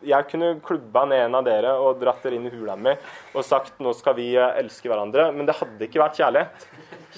Jeg 0.05 0.27
kunne 0.31 0.55
klubba 0.65 1.05
ned 1.05 1.25
en 1.27 1.35
av 1.39 1.45
dere 1.45 1.75
og 1.79 2.01
dratt 2.01 2.23
dere 2.23 2.39
inn 2.39 2.47
i 2.49 2.53
hula 2.53 2.75
mi 2.79 2.95
og 3.33 3.45
sagt 3.45 3.79
nå 3.83 3.93
skal 3.97 4.15
vi 4.17 4.33
eh, 4.35 4.57
elske 4.61 4.89
hverandre, 4.89 5.29
men 5.35 5.45
det 5.47 5.57
hadde 5.59 5.87
ikke 5.87 6.01
vært 6.01 6.19
kjærlighet. 6.19 6.67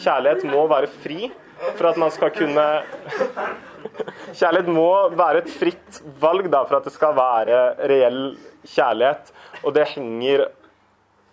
Kjærlighet 0.02 0.46
må 0.52 0.66
være 0.72 0.92
fri 0.92 1.32
for 1.78 1.88
at 1.88 1.98
man 2.02 2.12
skal 2.12 2.34
kunne 2.36 2.66
Kjærlighet 4.40 4.68
må 4.74 4.90
være 5.16 5.44
et 5.44 5.52
fritt 5.54 6.02
valg 6.20 6.50
da, 6.52 6.66
for 6.68 6.80
at 6.80 6.88
det 6.88 6.94
skal 6.96 7.16
være 7.16 7.60
reell 7.88 8.22
kjærlighet. 8.68 9.30
Og 9.64 9.76
det 9.78 9.86
henger 9.94 10.48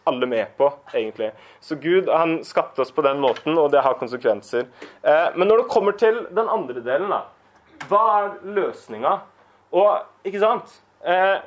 alle 0.05 0.27
med 0.27 0.57
på, 0.59 0.69
egentlig. 0.95 1.31
Så 1.61 1.77
Gud 1.81 2.09
han 2.09 2.41
skapte 2.45 2.83
oss 2.83 2.93
på 2.95 3.05
den 3.07 3.21
måten, 3.23 3.59
og 3.59 3.71
det 3.73 3.83
har 3.85 3.99
konsekvenser. 4.01 4.67
Eh, 5.03 5.29
men 5.37 5.49
når 5.49 5.62
det 5.62 5.73
kommer 5.73 5.97
til 5.99 6.25
den 6.31 6.49
andre 6.51 6.83
delen, 6.83 7.12
da, 7.12 7.23
hva 7.91 8.03
er 8.19 8.33
løsninga? 8.57 9.19
Og, 9.73 10.03
ikke 10.29 10.43
sant 10.43 10.69
eh, 11.09 11.38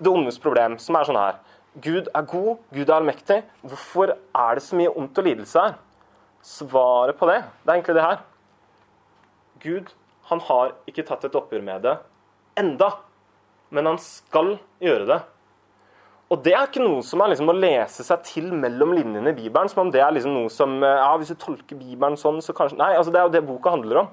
Det 0.00 0.08
ondes 0.08 0.38
problem, 0.40 0.78
som 0.80 0.96
er 0.96 1.04
sånn 1.04 1.18
her 1.20 1.36
Gud 1.84 2.08
er 2.14 2.24
god, 2.30 2.62
Gud 2.72 2.88
er 2.88 2.94
allmektig. 2.96 3.40
Hvorfor 3.66 4.14
er 4.14 4.56
det 4.56 4.62
så 4.64 4.78
mye 4.78 4.92
ondt 4.94 5.18
og 5.18 5.26
lidelse 5.26 5.58
her? 5.60 5.76
Svaret 6.44 7.18
på 7.18 7.26
det, 7.26 7.40
det 7.64 7.72
er 7.72 7.74
egentlig 7.74 7.96
det 7.98 8.04
her. 8.04 8.20
Gud, 9.64 9.90
han 10.30 10.42
har 10.46 10.74
ikke 10.86 11.04
tatt 11.08 11.26
et 11.26 11.34
oppgjør 11.34 11.64
med 11.66 11.82
det 11.84 11.96
enda, 12.60 12.90
men 13.74 13.88
han 13.90 13.98
skal 13.98 14.56
gjøre 14.82 15.06
det. 15.08 15.20
Og 16.32 16.40
det 16.44 16.54
er 16.56 16.66
ikke 16.66 16.82
noe 16.82 17.02
som 17.04 17.20
er 17.20 17.34
liksom 17.34 17.50
å 17.52 17.56
lese 17.56 18.04
seg 18.06 18.22
til 18.24 18.52
mellom 18.56 18.94
linjene 18.96 19.34
i 19.34 19.36
Bibelen. 19.36 19.68
Som 19.70 19.84
om 19.84 19.92
det 19.92 20.00
er 20.00 20.14
liksom 20.14 20.36
noe 20.36 20.52
som 20.52 20.78
eh, 20.80 21.00
Ja, 21.02 21.12
hvis 21.20 21.32
du 21.34 21.38
tolker 21.40 21.76
Bibelen 21.76 22.16
sånn, 22.20 22.40
så 22.44 22.56
kanskje 22.56 22.80
Nei, 22.80 22.94
altså 22.96 23.12
det 23.12 23.20
er 23.20 23.28
jo 23.28 23.34
det 23.34 23.44
boka 23.46 23.74
handler 23.74 24.04
om. 24.04 24.12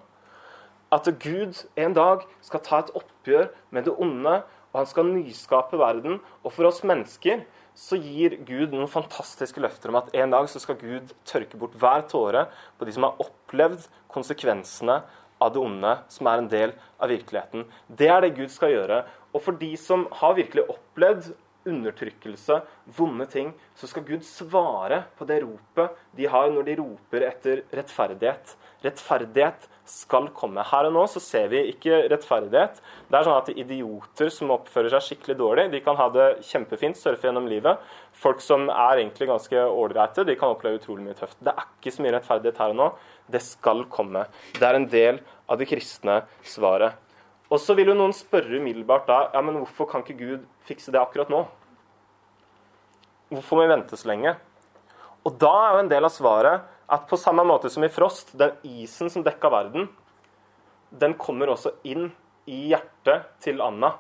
At 0.92 1.08
Gud 1.24 1.62
en 1.80 1.96
dag 1.96 2.26
skal 2.44 2.64
ta 2.66 2.82
et 2.82 2.92
oppgjør 3.00 3.48
med 3.72 3.88
det 3.88 3.96
onde, 3.96 4.42
og 4.72 4.80
han 4.82 4.90
skal 4.90 5.08
nyskape 5.08 5.80
verden. 5.80 6.20
Og 6.44 6.52
for 6.52 6.68
oss 6.68 6.84
mennesker 6.84 7.46
så 7.78 7.96
gir 7.96 8.36
Gud 8.44 8.76
noen 8.76 8.92
fantastiske 8.92 9.64
løfter 9.64 9.92
om 9.92 10.02
at 10.02 10.12
en 10.20 10.36
dag 10.36 10.50
så 10.52 10.60
skal 10.60 10.80
Gud 10.82 11.14
tørke 11.28 11.60
bort 11.60 11.78
hver 11.80 12.04
tåre 12.12 12.50
på 12.78 12.88
de 12.88 12.96
som 12.96 13.08
har 13.08 13.24
opplevd 13.24 13.88
konsekvensene 14.12 15.00
av 15.42 15.54
det 15.56 15.62
onde, 15.62 15.94
som 16.12 16.28
er 16.30 16.42
en 16.42 16.50
del 16.52 16.76
av 17.02 17.10
virkeligheten. 17.10 17.64
Det 17.88 18.12
er 18.12 18.22
det 18.22 18.36
Gud 18.38 18.52
skal 18.54 18.76
gjøre. 18.76 19.00
Og 19.32 19.42
for 19.48 19.58
de 19.58 19.72
som 19.80 20.06
har 20.20 20.36
virkelig 20.38 20.68
opplevd 20.70 21.32
undertrykkelse, 21.68 22.62
vonde 22.98 23.28
ting, 23.30 23.52
så 23.78 23.90
skal 23.90 24.06
Gud 24.08 24.26
svare 24.26 25.04
på 25.18 25.28
det 25.30 25.42
ropet 25.44 26.00
de 26.18 26.30
har 26.32 26.50
når 26.54 26.68
de 26.68 26.78
roper 26.80 27.26
etter 27.28 27.64
rettferdighet. 27.76 28.56
Rettferdighet 28.82 29.68
skal 29.92 30.30
komme. 30.34 30.64
Her 30.66 30.88
og 30.90 30.96
nå 30.96 31.04
så 31.12 31.22
ser 31.22 31.50
vi 31.52 31.62
ikke 31.72 32.04
rettferdighet. 32.12 32.80
Det 33.10 33.18
er 33.18 33.28
sånn 33.28 33.38
at 33.38 33.52
Idioter 33.54 34.32
som 34.34 34.54
oppfører 34.56 34.94
seg 34.94 35.06
skikkelig 35.10 35.38
dårlig, 35.42 35.68
de 35.74 35.84
kan 35.86 36.00
ha 36.00 36.08
det 36.14 36.28
kjempefint, 36.48 36.98
surfe 36.98 37.28
gjennom 37.28 37.50
livet. 37.52 37.82
Folk 38.24 38.42
som 38.44 38.70
er 38.72 39.04
egentlig 39.04 39.30
ganske 39.30 39.68
ålreite, 39.68 40.26
de 40.26 40.38
kan 40.40 40.56
oppleve 40.56 40.82
utrolig 40.82 41.06
mye 41.06 41.20
tøft. 41.20 41.40
Det 41.44 41.54
er 41.54 41.68
ikke 41.68 41.94
så 41.94 42.06
mye 42.06 42.16
rettferdighet 42.18 42.64
her 42.64 42.74
og 42.74 42.82
nå. 42.82 42.90
Det 43.32 43.44
skal 43.46 43.86
komme. 43.92 44.26
Det 44.58 44.68
er 44.68 44.80
en 44.80 44.90
del 44.92 45.22
av 45.52 45.62
det 45.62 45.70
kristne 45.70 46.22
svaret. 46.48 47.11
Og 47.52 47.60
så 47.60 47.76
vil 47.76 47.92
jo 47.92 47.98
noen 47.98 48.14
spørre 48.16 48.62
umiddelbart 48.62 49.10
da 49.10 49.18
ja, 49.34 49.42
men 49.44 49.60
hvorfor 49.60 49.90
kan 49.92 50.06
ikke 50.06 50.20
Gud 50.20 50.46
fikse 50.68 50.94
det 50.94 51.02
akkurat 51.02 51.32
nå? 51.32 51.44
Hvorfor 53.32 53.60
må 53.60 53.66
vi 53.66 53.74
vente 53.74 54.00
så 54.00 54.08
lenge? 54.12 54.36
Og 55.28 55.36
da 55.40 55.52
er 55.66 55.76
jo 55.76 55.82
en 55.84 55.92
del 55.92 56.08
av 56.08 56.14
svaret 56.16 56.70
at 56.92 57.08
på 57.08 57.20
samme 57.20 57.44
måte 57.48 57.70
som 57.72 57.84
i 57.86 57.92
Frost, 57.92 58.34
den 58.40 58.56
isen 58.68 59.12
som 59.12 59.24
dekka 59.24 59.52
verden, 59.52 59.88
den 60.92 61.14
kommer 61.20 61.54
også 61.54 61.76
inn 61.88 62.10
i 62.52 62.72
hjertet 62.72 63.30
til 63.44 63.62
Anna. 63.64 63.94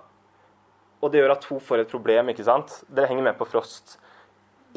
Og 1.02 1.12
det 1.12 1.22
gjør 1.22 1.36
at 1.38 1.48
hun 1.48 1.62
får 1.64 1.84
et 1.84 1.92
problem, 1.92 2.32
ikke 2.32 2.46
sant? 2.48 2.82
Dere 2.92 3.08
henger 3.12 3.30
med 3.30 3.38
på 3.40 3.48
Frost. 3.48 3.96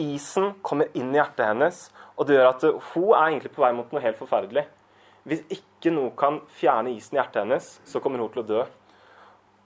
Isen 0.01 0.53
kommer 0.67 0.91
inn 0.99 1.11
i 1.13 1.19
hjertet 1.19 1.47
hennes, 1.47 1.81
og 2.15 2.29
det 2.29 2.39
gjør 2.39 2.51
at 2.53 2.65
hun 2.93 3.11
er 3.11 3.27
egentlig 3.27 3.53
på 3.55 3.65
vei 3.65 3.73
mot 3.75 3.91
noe 3.91 4.03
helt 4.03 4.21
forferdelig. 4.21 4.67
Hvis 5.27 5.43
ikke 5.49 5.74
noe 5.93 6.15
kan 6.17 6.41
fjerne 6.57 6.95
isen 6.95 7.17
i 7.17 7.21
hjertet 7.21 7.43
hennes, 7.43 7.69
så 7.85 8.01
kommer 8.01 8.23
hun 8.23 8.33
til 8.33 8.45
å 8.45 8.49
dø. 8.49 8.65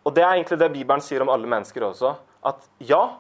Og 0.08 0.14
det 0.16 0.24
er 0.24 0.34
egentlig 0.34 0.58
det 0.58 0.70
Bibelen 0.72 1.02
sier 1.04 1.22
om 1.22 1.30
alle 1.32 1.50
mennesker 1.50 1.84
også. 1.84 2.14
At 2.48 2.64
ja, 2.82 3.18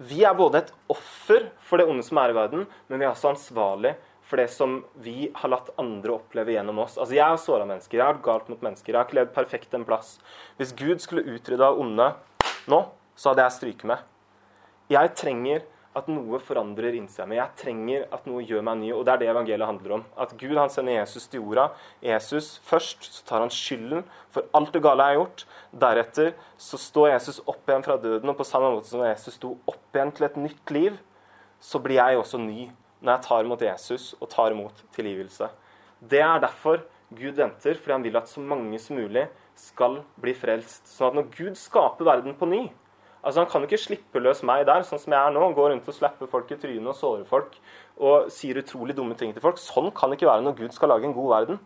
vi 0.00 0.22
er 0.24 0.36
både 0.36 0.62
et 0.62 0.70
offer 0.90 1.50
for 1.68 1.80
det 1.80 1.88
onde 1.90 2.04
som 2.06 2.18
er 2.22 2.32
i 2.32 2.36
verden, 2.38 2.64
men 2.88 3.00
vi 3.00 3.04
er 3.04 3.12
også 3.12 3.34
ansvarlig 3.34 3.94
for 4.30 4.38
det 4.40 4.46
som 4.54 4.78
vi 5.02 5.26
har 5.34 5.50
latt 5.50 5.72
andre 5.80 6.14
oppleve 6.14 6.54
gjennom 6.54 6.78
oss. 6.84 6.96
Altså, 6.96 7.16
Jeg 7.18 7.26
har 7.26 7.40
såra 7.42 7.66
mennesker, 7.66 7.98
jeg 7.98 8.06
har 8.06 8.14
vært 8.14 8.28
galt 8.28 8.48
mot 8.48 8.62
mennesker, 8.62 8.92
jeg 8.92 8.98
har 8.98 9.08
ikke 9.08 9.18
levd 9.18 9.34
perfekt 9.34 9.74
en 9.74 9.84
plass. 9.84 10.14
Hvis 10.56 10.72
Gud 10.78 11.02
skulle 11.02 11.26
utrydda 11.26 11.72
onde 11.74 12.12
nå, 12.70 12.80
så 13.18 13.32
hadde 13.32 13.44
jeg 13.44 13.56
stryket 13.58 13.90
med. 13.90 14.06
Jeg 14.90 15.14
trenger 15.18 15.66
at 15.98 16.06
noe 16.06 16.38
forandrer 16.38 16.94
innsida 16.94 17.26
mi. 17.26 17.38
Jeg 17.38 17.58
trenger 17.58 18.04
at 18.14 18.26
noe 18.30 18.44
gjør 18.46 18.62
meg 18.66 18.78
ny. 18.78 18.90
Og 18.94 19.02
det 19.06 19.14
er 19.14 19.22
det 19.22 19.30
evangeliet 19.32 19.66
handler 19.66 19.96
om. 19.96 20.04
At 20.22 20.36
Gud 20.38 20.54
han 20.58 20.70
sender 20.70 21.00
Jesus 21.00 21.26
til 21.30 21.42
jorda. 21.42 21.66
Jesus 22.04 22.52
først 22.66 23.08
så 23.10 23.24
tar 23.26 23.42
han 23.42 23.50
skylden 23.54 24.04
for 24.30 24.46
alt 24.54 24.70
det 24.74 24.84
gale 24.84 25.08
jeg 25.08 25.16
har 25.16 25.20
gjort. 25.20 25.44
Deretter 25.84 26.30
så 26.60 26.78
står 26.78 27.10
Jesus 27.16 27.40
opp 27.42 27.66
igjen 27.66 27.86
fra 27.86 27.98
døden, 27.98 28.30
og 28.30 28.38
på 28.38 28.46
samme 28.46 28.70
måte 28.70 28.92
som 28.92 29.02
Jesus 29.02 29.34
sto 29.34 29.56
opp 29.70 29.96
igjen 29.98 30.14
til 30.14 30.28
et 30.28 30.38
nytt 30.38 30.74
liv, 30.76 31.00
så 31.60 31.82
blir 31.82 31.98
jeg 31.98 32.20
også 32.20 32.38
ny 32.40 32.70
når 33.00 33.16
jeg 33.16 33.24
tar 33.26 33.44
imot 33.44 33.62
Jesus 33.64 34.10
og 34.20 34.30
tar 34.30 34.54
imot 34.54 34.84
tilgivelse. 34.94 35.48
Det 36.00 36.20
er 36.22 36.42
derfor 36.42 36.84
Gud 37.10 37.34
venter, 37.34 37.74
fordi 37.74 37.96
han 37.96 38.04
vil 38.04 38.18
at 38.20 38.30
så 38.30 38.42
mange 38.44 38.78
som 38.78 39.00
mulig 39.00 39.26
skal 39.58 40.04
bli 40.20 40.34
frelst. 40.38 40.86
Sånn 40.86 41.10
at 41.10 41.18
når 41.18 41.32
Gud 41.34 41.58
skaper 41.58 42.06
verden 42.06 42.36
på 42.38 42.48
ny 42.48 42.68
altså 43.22 43.42
Han 43.42 43.50
kan 43.50 43.64
ikke 43.66 43.80
slippe 43.80 44.22
løs 44.22 44.42
meg 44.46 44.64
der, 44.68 44.84
sånn 44.86 45.00
som 45.02 45.12
jeg 45.14 45.20
er 45.20 45.34
nå. 45.34 45.50
Gå 45.56 45.68
rundt 45.68 45.88
og 45.88 45.96
slappe 45.96 46.28
folk 46.30 46.50
i 46.52 46.58
trynet 46.60 46.92
og 46.92 46.96
såre 46.98 47.26
folk 47.28 47.58
og 48.00 48.30
sier 48.32 48.56
utrolig 48.56 48.96
dumme 48.96 49.16
ting 49.18 49.34
til 49.36 49.44
folk. 49.44 49.60
Sånn 49.60 49.90
kan 49.92 50.10
det 50.10 50.16
ikke 50.18 50.30
være 50.30 50.46
når 50.46 50.56
Gud 50.62 50.76
skal 50.76 50.88
lage 50.94 51.08
en 51.08 51.16
god 51.16 51.28
verden. 51.34 51.60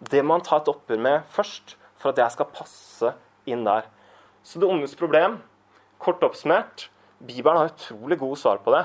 Det 0.00 0.22
må 0.24 0.38
han 0.38 0.44
ta 0.44 0.58
et 0.60 0.70
oppgjør 0.72 1.02
med 1.04 1.28
først, 1.32 1.76
for 2.00 2.12
at 2.12 2.20
jeg 2.22 2.34
skal 2.34 2.48
passe 2.52 3.12
inn 3.48 3.66
der. 3.66 3.86
Så 4.44 4.60
det 4.60 4.68
ondes 4.68 4.96
problem, 4.96 5.38
kort 6.00 6.24
oppsummert 6.24 6.88
Bibelen 7.24 7.60
har 7.60 7.70
utrolig 7.72 8.18
gode 8.20 8.36
svar 8.40 8.58
på 8.64 8.72
det. 8.74 8.84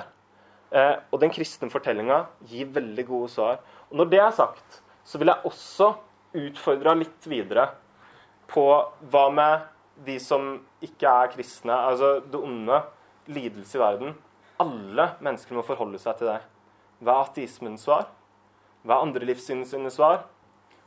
Eh, 0.71 0.95
og 1.11 1.19
den 1.21 1.31
kristne 1.33 1.69
fortellinga 1.71 2.21
gir 2.47 2.69
veldig 2.75 3.05
gode 3.07 3.31
svar. 3.33 3.59
Og 3.89 3.99
når 3.99 4.11
det 4.11 4.21
er 4.21 4.35
sagt, 4.37 4.81
så 5.03 5.17
vil 5.17 5.31
jeg 5.31 5.49
også 5.49 5.93
utfordre 6.39 6.93
litt 6.99 7.27
videre 7.27 7.71
på 8.49 8.65
hva 9.11 9.25
med 9.33 9.65
de 10.05 10.15
som 10.21 10.55
ikke 10.85 11.09
er 11.09 11.31
kristne, 11.33 11.75
altså 11.75 12.19
det 12.23 12.39
onde, 12.39 12.81
lidelse 13.29 13.77
i 13.77 13.81
verden. 13.81 14.15
Alle 14.59 15.11
mennesker 15.23 15.55
må 15.55 15.63
forholde 15.65 15.99
seg 16.01 16.17
til 16.19 16.31
det. 16.31 16.39
Hva 16.99 17.15
er 17.15 17.29
ateismens 17.29 17.85
svar? 17.87 18.09
Hva 18.83 18.97
er 18.97 19.05
andre 19.07 19.27
livssyns 19.29 19.75
svar? 19.93 20.23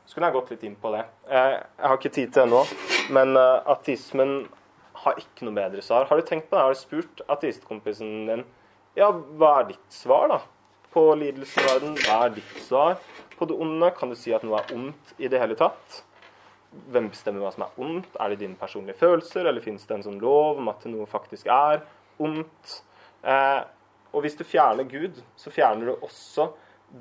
Så 0.05 0.17
kunne 0.17 0.27
jeg 0.27 0.35
gått 0.35 0.51
litt 0.51 0.65
inn 0.67 0.75
på 0.79 0.91
det. 0.93 1.05
Eh, 1.29 1.53
jeg 1.55 1.87
har 1.87 1.97
ikke 1.97 2.11
tid 2.11 2.33
til 2.33 2.43
det 2.43 2.51
nå, 2.51 2.63
men 3.15 3.37
eh, 3.39 3.71
ateismen 3.71 4.33
har 5.03 5.19
ikke 5.19 5.47
noe 5.47 5.55
bedre 5.55 5.83
svar. 5.85 6.09
Har 6.09 6.19
du 6.19 6.27
tenkt 6.27 6.49
på 6.49 6.57
det? 6.57 6.65
Har 6.65 6.75
du 6.75 6.81
spurt 6.81 7.23
ateistkompisen 7.31 8.27
din 8.27 8.43
ja, 8.99 9.07
hva 9.09 9.55
er 9.61 9.71
ditt 9.71 9.95
svar 9.95 10.27
da? 10.29 10.43
på 10.93 11.07
lidelsen 11.17 11.63
i 11.63 11.69
verden? 11.71 11.93
Hva 11.97 12.17
er 12.27 12.33
ditt 12.35 12.57
svar 12.61 12.99
på 13.39 13.47
det 13.49 13.55
onde? 13.57 13.89
Kan 13.97 14.11
du 14.13 14.17
si 14.19 14.33
at 14.35 14.43
noe 14.45 14.59
er 14.59 14.75
ondt 14.75 15.15
i 15.17 15.29
det 15.31 15.39
hele 15.41 15.57
tatt? 15.57 16.03
Hvem 16.93 17.11
bestemmer 17.13 17.43
hva 17.43 17.51
som 17.53 17.67
er 17.67 17.79
ondt? 17.85 18.15
Er 18.17 18.33
det 18.33 18.41
dine 18.41 18.57
personlige 18.57 18.97
følelser, 18.97 19.45
eller 19.45 19.63
finnes 19.63 19.85
det 19.87 19.97
en 19.97 20.05
sånn 20.07 20.21
lov 20.21 20.61
om 20.61 20.71
at 20.71 20.85
noe 20.89 21.05
faktisk 21.09 21.49
er 21.53 21.83
ondt? 22.23 22.79
Eh, 23.23 23.61
og 24.13 24.25
hvis 24.25 24.37
du 24.37 24.43
fjerner 24.45 24.87
Gud, 24.89 25.19
så 25.39 25.53
fjerner 25.53 25.89
du 25.89 25.93
også 25.95 26.51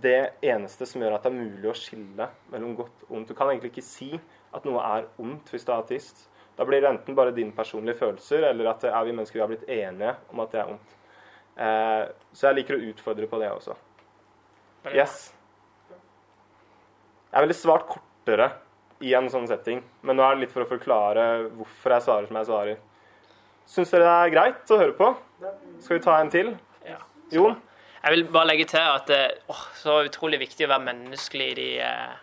det 0.03 0.39
eneste 0.49 0.87
som 0.89 1.03
gjør 1.05 1.19
at 1.19 1.27
det 1.27 1.33
er 1.33 1.41
mulig 1.41 1.69
å 1.69 1.77
skille 1.77 2.29
mellom 2.53 2.77
godt 2.79 3.05
og 3.09 3.17
ondt. 3.19 3.33
Du 3.33 3.37
kan 3.37 3.51
egentlig 3.53 3.75
ikke 3.75 3.85
si 3.85 4.11
at 4.53 4.65
noe 4.69 4.81
er 4.85 5.09
ondt 5.21 5.53
hvis 5.53 5.67
du 5.69 5.73
er 5.73 5.83
ateist. 5.83 6.25
Da 6.57 6.65
blir 6.69 6.81
det 6.85 6.91
enten 6.93 7.17
bare 7.17 7.35
dine 7.37 7.53
personlige 7.57 7.99
følelser, 8.01 8.47
eller 8.51 8.71
at 8.73 8.85
er 8.89 9.05
vi 9.05 9.15
mennesker 9.17 9.39
vi 9.39 9.45
har 9.45 9.53
blitt 9.53 9.69
enige 9.69 10.17
om 10.33 10.43
at 10.45 10.53
det 10.53 10.61
er 10.63 10.73
ondt. 10.73 10.99
Eh, 11.53 12.05
så 12.33 12.49
jeg 12.49 12.61
liker 12.61 12.79
å 12.79 12.91
utfordre 12.93 13.29
på 13.29 13.41
det 13.41 13.53
også. 13.53 13.77
Yes. 14.93 15.31
Jeg 17.33 17.45
ville 17.45 17.57
svart 17.57 17.87
kortere 17.89 18.49
i 19.03 19.13
en 19.19 19.29
sånn 19.33 19.49
setting, 19.51 19.83
men 20.07 20.19
nå 20.19 20.25
er 20.25 20.37
det 20.37 20.45
litt 20.45 20.55
for 20.55 20.65
å 20.65 20.71
forklare 20.71 21.27
hvorfor 21.59 21.97
jeg 21.97 22.05
svarer 22.07 22.31
som 22.31 22.39
jeg 22.39 22.49
svarer. 22.49 22.81
Syns 23.73 23.93
dere 23.95 24.07
det 24.07 24.15
er 24.15 24.35
greit 24.35 24.73
å 24.75 24.81
høre 24.81 24.97
på? 24.99 25.13
Skal 25.83 25.99
vi 25.99 26.03
ta 26.05 26.17
en 26.21 26.33
til? 26.33 26.53
Ja. 26.87 26.99
Jon? 27.35 27.57
Jeg 28.03 28.17
vil 28.17 28.25
bare 28.35 28.51
legge 28.51 28.67
til 28.73 28.83
at 28.83 29.07
det 29.11 29.21
er 29.23 29.63
så 29.79 30.01
utrolig 30.07 30.41
viktig 30.43 30.67
å 30.67 30.73
være 30.73 30.87
menneskelig 30.89 31.49
i 31.53 31.57
de, 31.59 31.69
eh, 31.87 32.15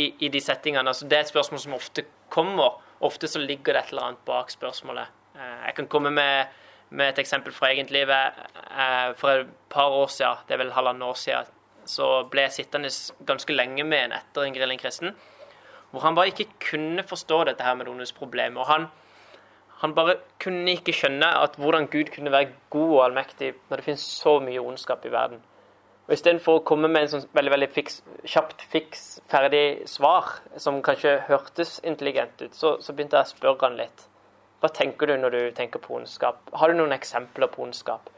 i, 0.00 0.08
i 0.26 0.32
de 0.32 0.40
settingene. 0.40 0.88
Altså, 0.88 1.08
det 1.08 1.18
er 1.18 1.26
et 1.26 1.32
spørsmål 1.32 1.60
som 1.60 1.76
ofte 1.76 2.06
kommer. 2.32 2.80
Ofte 3.04 3.28
så 3.28 3.42
ligger 3.42 3.76
det 3.76 3.82
et 3.82 3.92
eller 3.92 4.08
annet 4.08 4.24
bak 4.28 4.52
spørsmålet. 4.52 5.12
Eh, 5.36 5.58
jeg 5.68 5.76
kan 5.80 5.90
komme 5.92 6.12
med 6.14 6.54
med 6.94 7.10
et 7.10 7.20
eksempel 7.22 7.54
fra 7.54 7.70
eget 7.72 7.90
liv. 7.94 8.10
Eh, 8.10 9.12
for 9.18 9.44
et 9.44 9.52
par 9.70 9.90
år 9.90 10.10
siden, 10.12 10.42
det 10.48 10.56
er 10.56 10.62
vel 10.62 10.72
halvannet 10.72 11.08
år 11.08 11.18
siden, 11.18 11.52
så 11.86 12.08
ble 12.30 12.46
jeg 12.46 12.58
sittende 12.58 12.90
ganske 13.26 13.52
lenge 13.52 13.84
med 13.84 14.06
en 14.06 14.18
etter 14.18 14.46
en 14.46 14.54
grilling 14.56 14.80
kristen, 14.80 15.14
hvor 15.94 16.02
han 16.02 16.16
bare 16.18 16.32
ikke 16.32 16.50
kunne 16.70 17.04
forstå 17.06 17.44
dette 17.48 17.62
her 17.62 17.76
med 17.78 17.86
noens 17.86 18.12
problem. 18.12 18.56
Og 18.58 18.66
han, 18.66 18.88
han 19.80 19.94
bare 19.94 20.16
kunne 20.42 20.74
ikke 20.74 20.94
skjønne 20.96 21.28
at 21.44 21.54
hvordan 21.60 21.86
Gud 21.92 22.10
kunne 22.14 22.32
være 22.34 22.50
god 22.74 22.94
og 22.96 23.02
allmektig 23.04 23.52
når 23.68 23.80
det 23.80 23.86
finnes 23.86 24.06
så 24.22 24.40
mye 24.42 24.62
ondskap 24.62 25.06
i 25.06 25.12
verden. 25.14 25.42
Og 26.04 26.12
Istedenfor 26.12 26.58
å 26.58 26.64
komme 26.68 26.90
med 26.90 27.06
en 27.06 27.12
sånn 27.14 27.28
veldig 27.32 27.52
veldig 27.54 27.68
fiks, 27.72 28.02
kjapt, 28.28 28.66
fiks, 28.68 29.04
ferdig 29.30 29.86
svar, 29.88 30.34
som 30.60 30.82
kanskje 30.84 31.14
hørtes 31.30 31.78
intelligent 31.86 32.42
ut, 32.42 32.58
så, 32.58 32.74
så 32.82 32.92
begynte 32.92 33.16
jeg 33.22 33.30
å 33.30 33.32
spørre 33.36 33.70
han 33.70 33.78
litt. 33.78 34.04
Hva 34.60 34.68
tenker 34.74 35.08
du 35.08 35.14
når 35.20 35.32
du 35.32 35.40
tenker 35.56 35.80
på 35.80 35.94
ondskap? 35.96 36.42
Har 36.58 36.68
du 36.68 36.76
noen 36.76 36.92
eksempler 36.96 37.48
på 37.52 37.62
ondskap? 37.64 38.10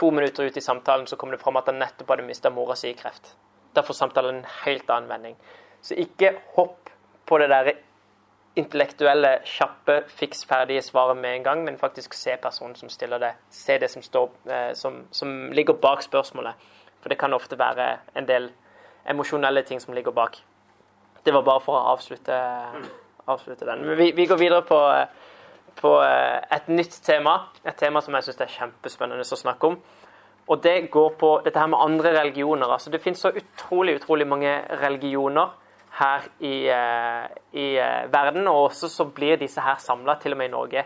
To 0.00 0.10
minutter 0.14 0.48
ut 0.48 0.58
i 0.58 0.64
samtalen 0.64 1.06
så 1.10 1.20
kom 1.20 1.30
det 1.34 1.40
fram 1.42 1.60
at 1.60 1.70
han 1.70 1.78
nettopp 1.82 2.10
hadde 2.14 2.26
mista 2.26 2.50
mora 2.54 2.74
si 2.78 2.90
i 2.90 2.98
kreft. 2.98 3.32
Derfor 3.78 3.94
samtalen 3.94 4.40
en 4.40 4.52
helt 4.64 4.90
annen 4.90 5.10
vending. 5.10 5.38
Så 5.88 5.96
ikke 5.96 6.34
hopp 6.56 6.90
på 7.28 7.38
det 7.40 7.48
der 7.52 7.70
intellektuelle, 8.58 9.38
kjappe, 9.46 10.02
fiks 10.18 10.42
ferdige 10.48 10.82
svaret 10.82 11.16
med 11.16 11.36
en 11.36 11.46
gang, 11.46 11.64
men 11.64 11.78
faktisk 11.78 12.14
se 12.18 12.34
personen 12.42 12.74
som 12.76 12.90
stiller 12.90 13.22
det. 13.22 13.32
Se 13.54 13.78
det 13.78 13.90
som, 13.90 14.02
står, 14.02 14.30
eh, 14.50 14.72
som, 14.74 15.04
som 15.12 15.52
ligger 15.54 15.78
bak 15.78 16.02
spørsmålet. 16.02 16.68
For 17.00 17.12
det 17.12 17.18
kan 17.20 17.34
ofte 17.36 17.58
være 17.58 17.88
en 18.18 18.28
del 18.28 18.50
emosjonelle 19.08 19.62
ting 19.62 19.80
som 19.80 19.94
ligger 19.94 20.12
bak. 20.12 20.40
Det 21.24 21.34
var 21.34 21.46
bare 21.46 21.62
for 21.62 21.78
å 21.78 21.94
avslutte, 21.94 22.36
avslutte 23.26 23.68
den. 23.68 23.86
Vi, 23.96 24.12
vi 24.16 24.26
går 24.26 24.40
videre 24.40 24.66
på 24.66 24.80
eh, 24.90 25.06
på 25.80 25.94
eh, 26.02 26.56
et 26.56 26.68
nytt 26.68 26.98
tema. 27.04 27.36
Et 27.64 27.76
tema 27.76 28.02
som 28.04 28.16
jeg 28.16 28.28
syns 28.28 28.42
er 28.42 28.52
kjempespennende 28.56 29.24
å 29.24 29.40
snakke 29.40 29.72
om. 29.72 29.78
Og 30.48 30.62
det 30.64 30.90
går 30.92 31.10
på 31.20 31.32
dette 31.44 31.60
her 31.60 31.70
med 31.70 31.82
andre 31.84 32.14
religioner. 32.16 32.70
Altså, 32.72 32.90
det 32.90 33.02
finnes 33.04 33.20
så 33.20 33.32
utrolig, 33.36 33.98
utrolig 34.00 34.26
mange 34.28 34.54
religioner 34.80 35.52
her 35.98 36.28
i, 36.40 36.68
eh, 36.72 37.26
i 37.52 37.66
eh, 37.78 38.12
verden, 38.12 38.46
og 38.48 38.70
også 38.70 38.88
så 38.92 39.04
blir 39.04 39.40
disse 39.40 39.60
her 39.60 39.76
samla, 39.82 40.18
til 40.22 40.32
og 40.32 40.38
med 40.38 40.48
i 40.48 40.54
Norge. 40.54 40.84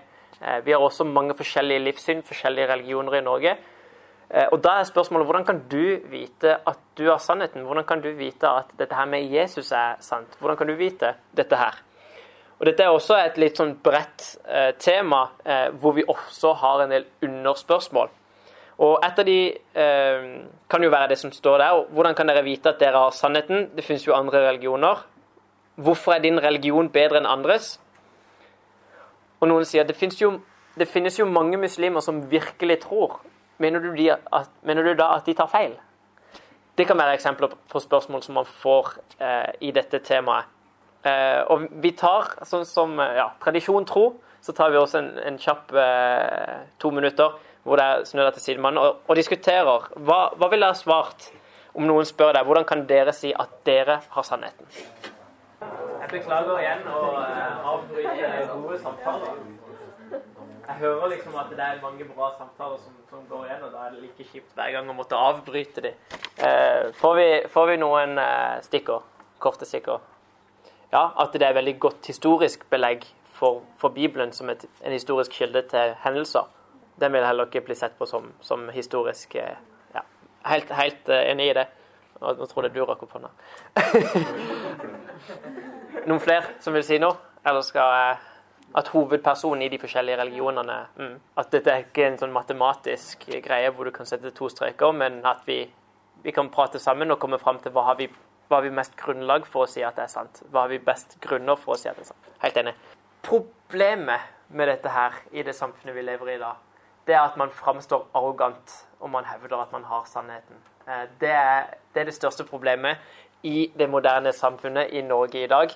Vi 0.65 0.73
har 0.75 0.83
også 0.83 1.05
mange 1.07 1.37
forskjellige 1.39 1.79
livssyn, 1.79 2.23
forskjellige 2.27 2.67
religioner 2.67 3.15
i 3.15 3.21
Norge. 3.23 3.53
Og 4.51 4.57
da 4.65 4.73
er 4.81 4.89
spørsmålet 4.89 5.29
hvordan 5.29 5.45
kan 5.47 5.61
du 5.71 6.01
vite 6.11 6.57
at 6.67 6.81
du 6.99 7.05
har 7.07 7.21
sannheten? 7.23 7.63
Hvordan 7.63 7.85
kan 7.87 8.03
du 8.03 8.09
vite 8.19 8.51
at 8.51 8.73
dette 8.79 8.97
her 8.99 9.07
med 9.07 9.31
Jesus 9.31 9.71
er 9.71 10.01
sant? 10.03 10.35
Hvordan 10.41 10.57
kan 10.57 10.67
du 10.67 10.75
vite 10.75 11.15
dette 11.37 11.61
her? 11.61 11.79
Og 12.63 12.67
Dette 12.67 12.85
er 12.87 12.95
også 12.95 13.17
et 13.19 13.39
litt 13.43 13.59
sånn 13.59 13.73
bredt 13.83 14.37
eh, 14.47 14.69
tema, 14.79 15.25
eh, 15.43 15.73
hvor 15.83 15.97
vi 15.97 16.05
også 16.07 16.53
har 16.61 16.85
en 16.85 16.93
del 16.95 17.09
underspørsmål. 17.27 18.13
Og 18.79 18.99
Et 19.05 19.19
av 19.19 19.25
de 19.25 19.39
eh, 19.75 20.23
kan 20.69 20.83
jo 20.83 20.91
være 20.91 21.09
det 21.13 21.19
som 21.19 21.33
står 21.33 21.59
der. 21.59 21.71
Og 21.71 21.87
Hvordan 21.93 22.15
kan 22.15 22.29
dere 22.29 22.45
vite 22.45 22.69
at 22.69 22.81
dere 22.81 23.05
har 23.05 23.11
sannheten? 23.11 23.71
Det 23.77 23.85
finnes 23.85 24.07
jo 24.07 24.15
andre 24.15 24.49
religioner. 24.49 25.07
Hvorfor 25.77 26.13
er 26.13 26.19
din 26.19 26.41
religion 26.41 26.89
bedre 26.89 27.21
enn 27.21 27.27
andres? 27.27 27.79
Og 29.41 29.49
noen 29.49 29.65
sier 29.65 29.83
at 29.83 29.89
det 29.89 29.97
finnes 29.97 30.21
jo, 30.21 30.41
det 30.79 30.89
finnes 30.89 31.19
jo 31.19 31.27
mange 31.27 31.59
muslimer 31.59 32.01
som 32.01 32.31
virkelig 32.31 32.81
tror. 32.85 33.21
Mener 33.59 33.81
du, 33.81 33.93
at, 34.33 34.51
mener 34.63 34.83
du, 34.83 34.95
da 34.95 35.13
at 35.17 35.27
de 35.27 35.35
tar 35.35 35.51
feil? 35.51 35.77
Det 36.79 36.87
kan 36.87 36.99
være 36.99 37.15
eksempler 37.15 37.53
på 37.69 37.81
spørsmål 37.81 38.23
som 38.23 38.35
man 38.35 38.47
får 38.47 38.95
eh, 39.21 39.53
i 39.61 39.71
dette 39.71 39.99
temaet. 39.99 40.49
Eh, 41.05 41.43
og 41.51 41.67
vi 41.83 41.91
tar, 41.99 42.31
sånn 42.47 42.65
som 42.67 42.95
ja, 42.97 43.33
tradisjon 43.43 43.85
tro, 43.85 44.07
så 44.43 44.55
tar 44.55 44.71
vi 44.71 44.79
også 44.79 45.01
en, 45.01 45.11
en 45.27 45.39
kjapp 45.39 45.75
eh, 45.79 46.63
to 46.79 46.91
minutter 46.95 47.35
hvor 47.63 47.81
det 47.81 48.09
snur 48.09 48.27
deg 48.27 48.37
til 48.37 48.47
sidemannen 48.49 48.83
og, 48.83 49.01
og, 49.07 49.17
diskuterer. 49.17 49.89
Hva, 49.97 50.21
hva 50.39 50.51
ville 50.53 50.67
dere 50.67 50.79
svart 50.79 51.31
om 51.79 51.87
noen 51.89 52.09
spør 52.09 52.35
deg 52.37 52.47
hvordan 52.49 52.69
kan 52.69 52.85
dere 52.89 53.15
si 53.17 53.33
at 53.33 53.55
dere 53.67 54.01
har 54.15 54.29
sannheten? 54.29 54.69
Jeg 55.63 56.11
beklager 56.11 56.59
igjen 56.61 56.87
å 56.91 57.03
uh, 57.17 57.73
avbryte 57.75 58.31
gode 58.53 58.79
samtaler. 58.83 59.43
Jeg 60.63 60.79
hører 60.79 61.13
liksom 61.15 61.37
at 61.39 61.51
det 61.51 61.65
er 61.65 61.83
mange 61.83 62.07
bra 62.11 62.33
samtaler 62.39 62.79
som, 62.83 62.95
som 63.11 63.27
går 63.31 63.47
igjen, 63.47 63.67
og 63.67 63.75
da 63.75 63.87
er 63.87 63.95
det 63.95 64.05
like 64.07 64.27
kjipt 64.31 64.57
hver 64.59 64.75
gang 64.75 64.91
å 64.91 64.97
måtte 64.97 65.19
avbryte 65.19 65.85
dem. 65.85 65.99
Uh, 66.39 66.91
får, 66.99 67.19
vi, 67.19 67.29
får, 67.55 67.71
vi, 67.73 67.79
noen 67.83 68.19
uh, 68.19 68.59
stikker? 68.67 69.07
Korte 69.43 69.67
stikker? 69.67 70.03
ja, 70.93 71.09
at 71.19 71.33
det 71.33 71.47
er 71.47 71.57
veldig 71.57 71.79
godt 71.81 72.07
historisk 72.07 72.67
belegg 72.71 73.07
for, 73.25 73.63
for 73.81 73.89
Bibelen 73.89 74.33
som 74.33 74.51
et, 74.53 74.65
en 74.85 74.93
historisk 74.93 75.33
kilde 75.33 75.65
til 75.71 75.95
hendelser. 76.05 76.49
Den 77.03 77.13
vil 77.17 77.27
heller 77.27 77.49
ikke 77.51 77.65
bli 77.67 77.77
sett 77.79 77.97
på 77.99 78.07
som, 78.07 78.31
som 78.41 78.69
historisk 78.71 79.35
eh, 79.41 79.57
ja, 79.95 80.05
Helt, 80.47 80.71
helt 80.79 81.09
eh, 81.11 81.31
enig 81.33 81.51
i 81.51 81.57
det. 81.59 81.67
Nå, 82.23 82.47
tror 82.47 82.69
jeg 82.69 82.75
du 82.77 82.85
rakk 82.87 83.03
opp 83.03 83.17
hånda. 83.17 83.33
Noen 86.07 86.23
flere 86.23 86.55
som 86.63 86.75
vil 86.77 86.87
si 86.87 87.01
noe? 87.03 87.19
Eller 87.43 87.65
skal 87.67 87.97
jeg 87.97 88.19
At 88.79 88.89
hovedpersonen 88.95 89.65
i 89.67 89.71
de 89.73 89.79
forskjellige 89.83 90.21
religionene 90.21 90.77
mm, 90.95 91.17
At 91.43 91.51
dette 91.53 91.73
er 91.73 91.83
ikke 91.85 92.07
en 92.07 92.19
sånn 92.21 92.35
matematisk 92.35 93.27
greie 93.43 93.73
hvor 93.75 93.91
du 93.91 93.93
kan 93.95 94.07
sette 94.07 94.31
to 94.37 94.49
streker, 94.49 94.95
men 94.95 95.19
at 95.27 95.43
vi, 95.47 95.65
vi 96.23 96.35
kan 96.35 96.51
prate 96.55 96.79
sammen 96.79 97.11
og 97.11 97.19
komme 97.23 97.41
fram 97.43 97.59
til 97.63 97.75
hva 97.75 97.91
har 97.91 97.99
vi 97.99 98.09
hva 98.53 98.59
har 98.59 98.67
vi 98.67 98.75
mest 98.77 98.93
grunnlag 99.01 99.47
for 99.49 99.65
å 99.65 99.71
si 99.71 99.81
at 99.81 99.97
det 99.97 100.03
er 100.05 100.11
sant? 100.13 100.43
Hva 100.53 100.67
har 100.67 100.69
vi 100.69 100.77
best 100.85 101.15
grunner 101.25 101.57
for 101.57 101.73
å 101.73 101.77
si 101.81 101.89
at 101.89 101.97
det 101.97 102.03
er 102.05 102.11
sant? 102.11 102.27
Helt 102.43 102.59
enig. 102.61 102.75
Problemet 103.25 104.27
med 104.53 104.69
dette 104.69 104.93
her 104.93 105.17
i 105.33 105.45
det 105.47 105.55
samfunnet 105.57 105.97
vi 105.97 106.05
lever 106.05 106.35
i 106.35 106.41
dag, 106.43 106.59
det 107.07 107.15
er 107.15 107.21
at 107.21 107.37
man 107.37 107.51
framstår 107.51 108.07
arrogant 108.15 108.77
om 109.01 109.11
man 109.11 109.25
hevder 109.25 109.57
at 109.63 109.73
man 109.73 109.85
har 109.85 110.05
sannheten. 110.07 110.57
Eh, 110.89 111.09
det 111.21 111.31
er, 111.31 111.75
det 111.95 112.01
er 112.01 112.05
det 112.05 112.15
største 112.15 112.45
problemet 112.45 112.97
i 113.43 113.73
det 113.79 113.91
moderne 113.91 114.33
samfunnet 114.33 114.93
i 114.93 115.01
Norge 115.03 115.45
i 115.45 115.47
dag. 115.51 115.75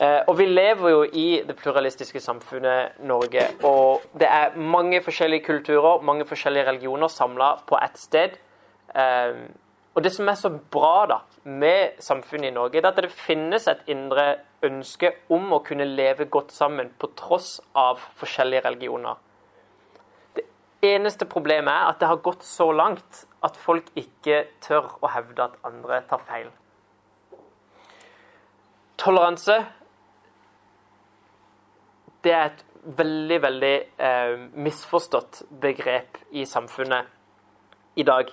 Eh, 0.00 0.20
og 0.26 0.38
vi 0.38 0.46
lever 0.46 0.90
jo 0.90 1.02
i 1.12 1.42
det 1.46 1.56
pluralistiske 1.56 2.20
samfunnet 2.20 2.98
Norge. 3.00 3.46
Og 3.64 4.02
det 4.18 4.28
er 4.30 4.56
mange 4.56 5.02
forskjellige 5.02 5.44
kulturer, 5.44 6.02
mange 6.02 6.26
forskjellige 6.26 6.66
religioner 6.66 7.08
samla 7.08 7.54
på 7.66 7.78
ett 7.82 7.98
sted. 7.98 8.36
Eh, 8.94 9.34
og 9.94 10.04
det 10.04 10.12
som 10.14 10.28
er 10.28 10.34
så 10.38 10.52
bra 10.70 11.06
da, 11.10 11.16
med 11.42 11.98
samfunnet 11.98 12.52
i 12.52 12.54
Norge, 12.54 12.78
er 12.78 12.86
at 12.86 13.00
det 13.02 13.10
finnes 13.10 13.66
et 13.66 13.80
indre 13.90 14.36
ønske 14.62 15.10
om 15.34 15.52
å 15.52 15.62
kunne 15.66 15.86
leve 15.88 16.28
godt 16.30 16.52
sammen 16.54 16.92
på 16.98 17.10
tross 17.18 17.56
av 17.74 17.98
forskjellige 18.20 18.62
religioner. 18.68 19.18
Eneste 20.84 21.26
problemet 21.26 21.72
er 21.72 21.88
at 21.90 21.98
det 21.98 22.08
har 22.10 22.20
gått 22.22 22.44
så 22.46 22.68
langt 22.70 23.24
at 23.42 23.56
folk 23.58 23.88
ikke 23.98 24.44
tør 24.62 24.92
å 25.02 25.10
hevde 25.10 25.48
at 25.48 25.56
andre 25.66 26.00
tar 26.10 26.22
feil. 26.28 26.50
Toleranse 28.98 29.56
det 32.22 32.34
er 32.34 32.44
et 32.48 32.64
veldig, 32.98 33.38
veldig 33.42 33.74
eh, 34.06 34.34
misforstått 34.58 35.42
begrep 35.62 36.18
i 36.30 36.44
samfunnet 36.46 37.98
i 37.98 38.06
dag. 38.06 38.30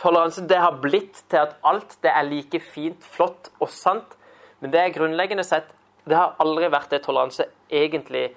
Toleranse 0.00 0.46
det 0.48 0.60
har 0.60 0.80
blitt 0.80 1.22
til 1.28 1.42
at 1.42 1.58
alt 1.66 1.96
det 2.04 2.12
er 2.12 2.28
like 2.28 2.60
fint, 2.72 3.04
flott 3.04 3.52
og 3.60 3.68
sant. 3.72 4.16
Men 4.60 4.72
det 4.72 4.80
er 4.80 4.96
grunnleggende 4.96 5.44
sett 5.44 5.74
det 6.08 6.16
har 6.16 6.36
aldri 6.40 6.70
vært 6.72 6.92
det 6.94 7.02
toleranse 7.04 7.46
egentlig 7.68 8.30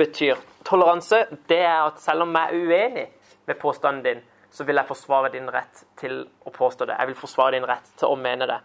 betyr. 0.00 0.40
Toleranse 0.66 1.22
det 1.50 1.60
er 1.62 1.84
at 1.84 2.00
selv 2.02 2.26
om 2.26 2.34
jeg 2.36 2.48
er 2.48 2.66
uenig 2.66 3.06
med 3.48 3.60
påstanden 3.60 4.02
din, 4.04 4.22
så 4.50 4.64
vil 4.66 4.80
jeg 4.80 4.88
forsvare 4.88 5.30
din 5.32 5.46
rett 5.52 5.84
til 6.00 6.24
å 6.46 6.50
påstå 6.54 6.88
det. 6.90 6.96
Jeg 6.98 7.12
vil 7.12 7.20
forsvare 7.20 7.54
din 7.54 7.68
rett 7.68 7.92
til 8.00 8.10
å 8.10 8.18
mene 8.18 8.48
det. 8.50 8.58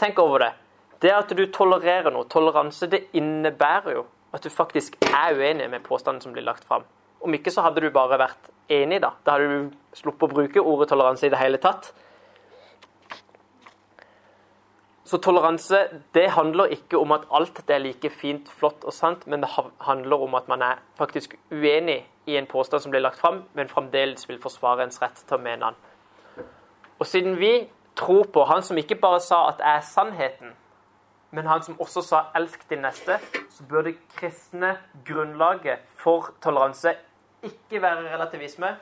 Tenk 0.00 0.18
over 0.18 0.46
det. 0.46 0.52
Det 1.02 1.12
at 1.14 1.32
du 1.34 1.44
tolererer 1.50 2.14
noe, 2.14 2.28
toleranse, 2.30 2.88
det 2.90 3.08
innebærer 3.18 3.96
jo 3.96 4.04
at 4.32 4.44
du 4.44 4.50
faktisk 4.50 4.96
er 5.08 5.36
uenig 5.36 5.68
med 5.70 5.84
påstanden 5.84 6.22
som 6.24 6.34
blir 6.34 6.46
lagt 6.46 6.64
fram. 6.64 6.86
Om 7.22 7.34
ikke 7.36 7.52
så 7.54 7.64
hadde 7.66 7.82
du 7.84 7.90
bare 7.94 8.18
vært 8.18 8.50
enig, 8.72 9.00
da. 9.02 9.12
Da 9.22 9.36
hadde 9.36 9.50
du 9.50 9.98
sluppet 9.98 10.30
å 10.30 10.36
bruke 10.36 10.62
ordet 10.62 10.88
toleranse 10.90 11.28
i 11.28 11.32
det 11.32 11.40
hele 11.40 11.60
tatt. 11.62 11.92
Så 15.12 15.18
toleranse 15.18 15.76
det 16.14 16.30
handler 16.32 16.70
ikke 16.72 16.96
om 16.96 17.12
at 17.12 17.26
alt 17.36 17.58
er 17.68 17.82
like 17.84 18.10
fint, 18.10 18.46
flott 18.48 18.84
og 18.88 18.94
sant, 18.96 19.26
men 19.26 19.42
det 19.42 19.50
handler 19.84 20.22
om 20.24 20.34
at 20.34 20.46
man 20.48 20.62
er 20.64 20.78
faktisk 20.96 21.34
uenig 21.50 21.98
i 22.26 22.36
en 22.40 22.46
påstand 22.48 22.80
som 22.80 22.94
blir 22.94 23.02
lagt 23.04 23.18
fram, 23.20 23.42
men 23.52 23.68
fremdeles 23.68 24.24
vil 24.28 24.38
forsvare 24.40 24.86
ens 24.86 25.02
rett 25.02 25.20
til 25.20 25.36
å 25.36 25.42
mene 25.44 25.68
den. 25.68 26.46
Og 26.96 27.04
siden 27.06 27.36
vi 27.36 27.50
tror 27.94 28.24
på 28.32 28.46
han 28.48 28.64
som 28.64 28.80
ikke 28.80 28.96
bare 29.02 29.18
sa 29.20 29.42
at 29.50 29.60
jeg 29.60 29.82
er 29.82 29.84
sannheten, 29.90 30.54
men 31.30 31.46
han 31.46 31.62
som 31.62 31.76
også 31.80 32.02
sa 32.06 32.22
'elsk 32.34 32.64
din 32.70 32.80
neste', 32.86 33.20
så 33.50 33.64
bør 33.68 33.82
det 33.82 33.96
kristne 34.16 34.78
grunnlaget 35.04 35.84
for 35.96 36.32
toleranse 36.40 36.94
ikke 37.42 37.82
være 37.82 38.14
relativisme, 38.14 38.76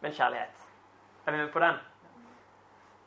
men 0.00 0.12
kjærlighet. 0.12 0.68
Er 1.26 1.32
vi 1.32 1.38
med 1.38 1.48
på 1.48 1.58
den? 1.58 1.91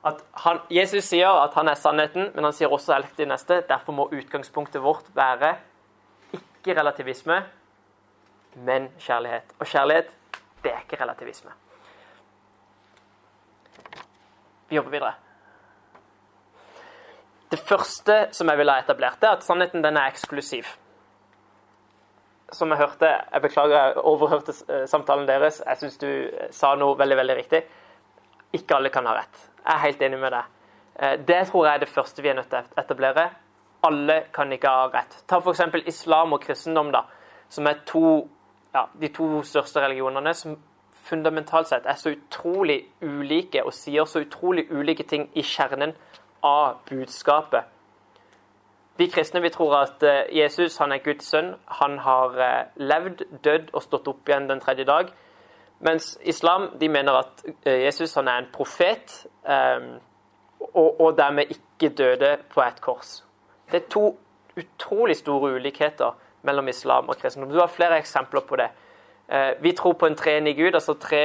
At 0.06 0.22
han, 0.44 0.60
Jesus 0.70 1.08
sier 1.10 1.34
at 1.42 1.56
han 1.58 1.70
er 1.72 1.80
sannheten, 1.82 2.30
men 2.36 2.46
han 2.46 2.54
sier 2.54 2.70
også 2.70 2.94
alt 2.94 3.18
det 3.18 3.26
neste'. 3.28 3.64
Derfor 3.68 3.92
må 3.92 4.10
utgangspunktet 4.14 4.84
vårt 4.84 5.08
være 5.16 5.56
ikke 6.34 6.80
relativisme, 6.80 7.44
men 8.56 8.90
kjærlighet. 9.00 9.56
Og 9.60 9.68
kjærlighet, 9.68 10.10
det 10.64 10.72
er 10.74 10.80
ikke 10.80 11.04
relativisme. 11.04 11.52
Vi 14.70 14.76
jobber 14.76 14.92
videre. 14.92 15.14
Det 17.52 17.60
første 17.60 18.28
som 18.32 18.50
jeg 18.50 18.58
ville 18.58 18.72
ha 18.72 18.82
etablert, 18.82 19.24
er 19.24 19.38
at 19.38 19.44
sannheten 19.44 19.84
den 19.84 19.98
er 19.98 20.10
eksklusiv. 20.10 20.66
Som 22.54 22.70
jeg 22.70 22.78
hørte 22.78 23.06
Jeg 23.06 23.42
beklager, 23.42 23.76
jeg 23.76 23.98
overhørte 23.98 24.54
eh, 24.70 24.88
samtalen 24.88 25.28
deres. 25.28 25.62
Jeg 25.66 25.78
syns 25.78 25.98
du 25.98 26.08
eh, 26.08 26.52
sa 26.52 26.76
noe 26.76 26.98
veldig, 26.98 27.18
veldig 27.18 27.36
riktig. 27.36 27.64
Ikke 28.54 28.76
alle 28.76 28.90
kan 28.90 29.06
ha 29.06 29.14
rett. 29.18 29.55
Jeg 29.66 29.74
er 29.74 29.82
helt 29.88 30.02
enig 30.02 30.20
med 30.22 30.32
deg. 30.32 30.54
Eh, 31.00 31.18
det 31.28 31.42
tror 31.50 31.66
jeg 31.66 31.74
er 31.74 31.84
det 31.84 31.90
første 31.90 32.22
vi 32.22 32.30
er 32.30 32.38
nødt 32.38 32.50
til 32.50 32.62
å 32.62 32.82
etablere. 32.82 33.30
Alle 33.86 34.22
kan 34.34 34.54
ikke 34.54 34.70
ha 34.70 34.88
rett. 34.94 35.18
Ta 35.28 35.40
f.eks. 35.42 35.62
islam 35.86 36.34
og 36.34 36.42
kristendom, 36.42 36.92
da, 36.94 37.06
som 37.50 37.68
er 37.68 37.82
to, 37.86 38.28
ja, 38.74 38.86
de 39.02 39.10
to 39.14 39.42
største 39.44 39.82
religionene 39.82 40.34
som 40.34 40.58
fundamentalt 41.06 41.70
sett 41.70 41.86
er 41.86 41.98
så 42.02 42.16
utrolig 42.16 42.80
ulike 43.02 43.62
og 43.64 43.74
sier 43.78 44.08
så 44.10 44.24
utrolig 44.26 44.66
ulike 44.72 45.06
ting 45.06 45.28
i 45.34 45.44
kjernen 45.46 45.94
av 46.46 46.80
budskapet. 46.90 47.72
Vi 48.98 49.10
kristne 49.12 49.42
vi 49.44 49.52
tror 49.52 49.76
at 49.82 50.04
eh, 50.08 50.24
Jesus 50.32 50.78
han 50.80 50.94
er 50.96 51.04
Guds 51.04 51.28
sønn. 51.28 51.56
Han 51.82 51.98
har 52.00 52.38
eh, 52.40 52.68
levd, 52.80 53.26
dødd 53.44 53.74
og 53.74 53.84
stått 53.84 54.08
opp 54.08 54.30
igjen 54.30 54.48
den 54.48 54.64
tredje 54.64 54.86
dag. 54.88 55.12
Mens 55.86 56.16
islam 56.26 56.70
de 56.82 56.90
mener 56.90 57.20
at 57.20 57.44
eh, 57.66 57.84
Jesus 57.86 58.16
han 58.18 58.28
er 58.28 58.42
en 58.42 58.52
profet, 58.54 59.28
og, 60.74 61.02
og 61.02 61.18
dermed 61.18 61.52
ikke 61.54 61.96
døde 61.96 62.38
på 62.50 62.62
et 62.66 62.82
kors. 62.82 63.20
Det 63.72 63.84
er 63.84 63.90
to 63.90 64.08
utrolig 64.58 65.16
store 65.16 65.54
ulikheter 65.56 66.16
mellom 66.42 66.68
islam 66.68 67.10
og 67.10 67.18
kristendom. 67.22 67.52
Du 67.54 67.60
har 67.60 67.68
flere 67.68 67.98
eksempler 67.98 68.42
på 68.42 68.56
det. 68.56 68.70
Vi 69.62 69.72
tror 69.72 69.94
på 69.94 70.06
en 70.06 70.16
treenig 70.16 70.56
Gud, 70.58 70.74
altså 70.74 70.94
tre 70.94 71.22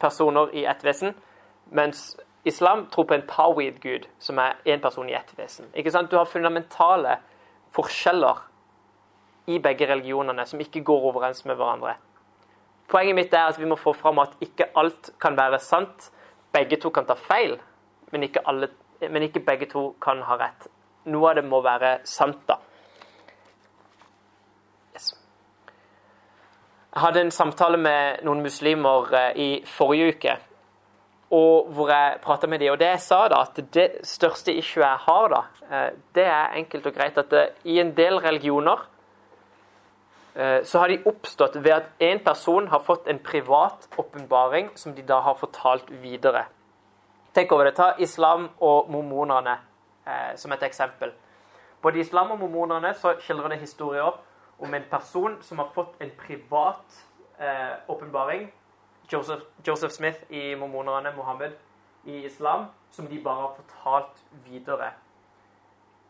personer 0.00 0.54
i 0.54 0.64
ett 0.64 0.84
vesen. 0.84 1.14
Mens 1.66 2.16
Islam 2.44 2.86
tror 2.90 3.04
på 3.04 3.14
en 3.14 3.26
tawid-gud, 3.26 4.08
som 4.18 4.38
er 4.38 4.58
én 4.66 4.80
person 4.82 5.08
i 5.08 5.14
ett 5.14 5.34
vesen. 5.38 5.66
Ikke 5.74 5.90
sant? 5.90 6.10
Du 6.10 6.16
har 6.16 6.24
fundamentale 6.24 7.16
forskjeller 7.70 8.42
i 9.46 9.58
begge 9.58 9.88
religionene 9.90 10.46
som 10.46 10.60
ikke 10.60 10.84
går 10.86 11.08
overens 11.10 11.44
med 11.44 11.58
hverandre. 11.58 11.96
Poenget 12.92 13.16
mitt 13.16 13.34
er 13.34 13.48
at 13.48 13.58
vi 13.60 13.68
må 13.68 13.78
få 13.80 13.94
fram 13.96 14.20
at 14.22 14.36
ikke 14.44 14.68
alt 14.76 15.12
kan 15.20 15.36
være 15.36 15.58
sant. 15.62 16.10
Begge 16.52 16.76
to 16.76 16.90
kan 16.92 17.06
ta 17.08 17.16
feil, 17.16 17.56
men 18.12 18.26
ikke, 18.26 18.42
alle, 18.46 18.68
men 19.08 19.22
ikke 19.22 19.40
begge 19.40 19.70
to 19.70 19.94
kan 20.02 20.20
ha 20.28 20.36
rett. 20.36 20.68
Noe 21.08 21.30
av 21.30 21.40
det 21.40 21.46
må 21.48 21.62
være 21.64 21.96
sant, 22.04 22.42
da. 22.46 22.58
Yes. 24.92 25.14
Jeg 26.92 27.02
hadde 27.06 27.24
en 27.24 27.34
samtale 27.34 27.80
med 27.80 28.22
noen 28.26 28.44
muslimer 28.44 29.14
eh, 29.16 29.30
i 29.40 29.50
forrige 29.66 30.12
uke 30.12 30.38
og 31.32 31.70
hvor 31.72 31.88
jeg 31.88 32.20
prata 32.22 32.46
med 32.46 32.60
dem. 32.60 32.74
Og 32.74 32.78
det 32.80 32.90
jeg 32.90 33.04
sa 33.06 33.22
da, 33.32 33.42
at 33.46 33.60
det 33.74 33.88
største 34.06 34.52
issue 34.52 34.84
jeg 34.84 35.04
har, 35.06 35.28
da, 35.32 35.42
eh, 35.70 35.90
det 36.14 36.26
er 36.28 36.58
enkelt 36.60 36.86
og 36.86 36.96
greit 36.96 37.18
at 37.18 37.30
det, 37.32 37.44
i 37.64 37.78
en 37.80 37.94
del 37.96 38.18
religioner 38.20 38.84
eh, 38.84 38.91
så 40.64 40.78
har 40.78 40.88
de 40.88 41.02
oppstått 41.04 41.58
ved 41.60 41.74
at 41.74 41.90
en 42.00 42.20
person 42.24 42.68
har 42.72 42.80
fått 42.80 43.08
en 43.10 43.18
privat 43.20 43.84
åpenbaring 44.00 44.70
som 44.80 44.94
de 44.96 45.02
da 45.04 45.18
har 45.20 45.36
fortalt 45.36 45.90
videre. 46.02 46.46
Tenk 47.36 47.52
over 47.52 47.68
det. 47.68 47.74
Ta 47.76 47.90
islam 48.00 48.46
og 48.60 48.88
mormonerne 48.92 49.58
eh, 50.06 50.32
som 50.40 50.52
et 50.56 50.64
eksempel. 50.64 51.12
Både 51.84 52.00
islam 52.00 52.32
og 52.32 52.40
mormonerne 52.40 52.94
så 52.96 53.12
skildrer 53.20 53.52
det 53.52 53.60
historier 53.60 54.16
om 54.58 54.74
en 54.74 54.88
person 54.90 55.36
som 55.44 55.60
har 55.60 55.68
fått 55.74 56.00
en 56.00 56.12
privat 56.16 57.02
åpenbaring 57.90 58.46
Joseph, 59.12 59.42
Joseph 59.66 59.92
Smith 59.92 60.18
i 60.30 60.54
mormonerne, 60.54 61.12
Mohammed 61.16 61.52
i 62.04 62.24
islam, 62.24 62.66
som 62.90 63.06
de 63.06 63.22
bare 63.24 63.40
har 63.40 63.54
fortalt 63.56 64.24
videre. 64.44 64.90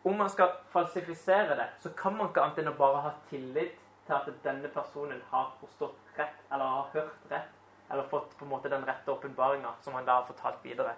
Om 0.05 0.17
man 0.17 0.31
skal 0.31 0.49
falsifisere 0.73 1.57
det, 1.57 1.67
så 1.81 1.91
kan 1.97 2.17
man 2.17 2.31
ikke 2.31 2.43
annet 2.43 2.63
enn 2.63 2.71
å 2.73 2.79
bare 2.79 3.03
ha 3.05 3.13
tillit 3.31 3.79
til 4.07 4.15
at 4.15 4.29
denne 4.45 4.69
personen 4.69 5.23
har 5.31 5.53
forstått 5.61 6.19
rett, 6.19 6.41
eller 6.53 6.65
har 6.65 6.91
hørt 6.93 7.31
rett, 7.31 7.55
eller 7.91 8.09
fått 8.11 8.37
på 8.39 8.45
en 8.45 8.51
måte 8.51 8.71
den 8.73 8.85
rette 8.87 9.13
åpenbaringa 9.13 9.77
som 9.81 9.95
han 9.95 10.07
da 10.07 10.21
har 10.21 10.27
fortalt 10.27 10.65
videre. 10.65 10.95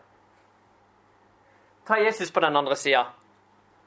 Ta 1.87 1.99
Jesus 2.01 2.33
på 2.33 2.41
den 2.41 2.57
andre 2.57 2.77
sida. 2.77 3.05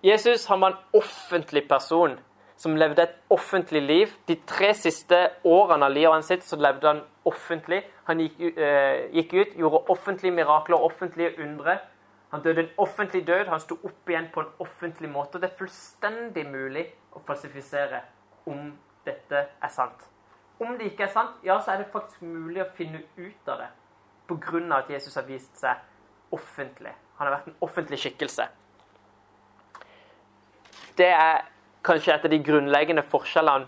Jesus 0.04 0.46
han 0.48 0.62
var 0.62 0.72
en 0.72 1.00
offentlig 1.00 1.68
person 1.70 2.20
som 2.58 2.76
levde 2.78 3.02
et 3.04 3.16
offentlig 3.30 3.82
liv. 3.82 4.14
De 4.28 4.36
tre 4.46 4.74
siste 4.74 5.18
årene 5.44 5.86
av 5.86 5.94
livet 5.94 6.26
sitt 6.26 6.46
så 6.46 6.58
levde 6.62 6.88
han 6.88 7.02
offentlig. 7.26 7.84
Han 8.10 8.22
gikk, 8.22 8.40
uh, 8.58 9.08
gikk 9.14 9.34
ut, 9.34 9.56
gjorde 9.58 9.84
offentlige 9.94 10.34
mirakler, 10.34 10.78
offentlige 10.78 11.34
undre. 11.44 11.80
Han 12.32 12.44
døde 12.44 12.66
en 12.66 12.74
offentlig 12.78 13.28
død, 13.28 13.48
han 13.48 13.62
sto 13.64 13.78
opp 13.84 14.10
igjen 14.10 14.28
på 14.34 14.42
en 14.44 14.50
offentlig 14.60 15.10
måte. 15.10 15.40
Det 15.40 15.52
er 15.52 15.60
fullstendig 15.60 16.44
mulig 16.50 16.84
å 17.16 17.22
falsifisere 17.26 18.02
om 18.52 18.74
dette 19.08 19.44
er 19.48 19.74
sant. 19.74 20.06
Om 20.60 20.78
det 20.78 20.92
ikke 20.92 21.06
er 21.06 21.14
sant, 21.14 21.38
ja, 21.46 21.60
så 21.62 21.74
er 21.74 21.84
det 21.84 21.92
faktisk 21.94 22.24
mulig 22.26 22.64
å 22.64 22.72
finne 22.78 23.04
ut 23.18 23.52
av 23.52 23.62
det 23.62 23.70
pga. 24.28 24.78
at 24.78 24.90
Jesus 24.90 25.16
har 25.16 25.24
vist 25.24 25.58
seg 25.58 25.76
offentlig. 26.32 26.94
Han 27.18 27.28
har 27.28 27.38
vært 27.38 27.48
en 27.48 27.56
offentlig 27.62 28.00
skikkelse. 28.00 28.48
Det 30.98 31.08
er 31.08 31.46
kanskje 31.86 32.14
et 32.14 32.26
av 32.26 32.32
de 32.32 32.44
grunnleggende 32.44 33.04
forskjellene 33.04 33.68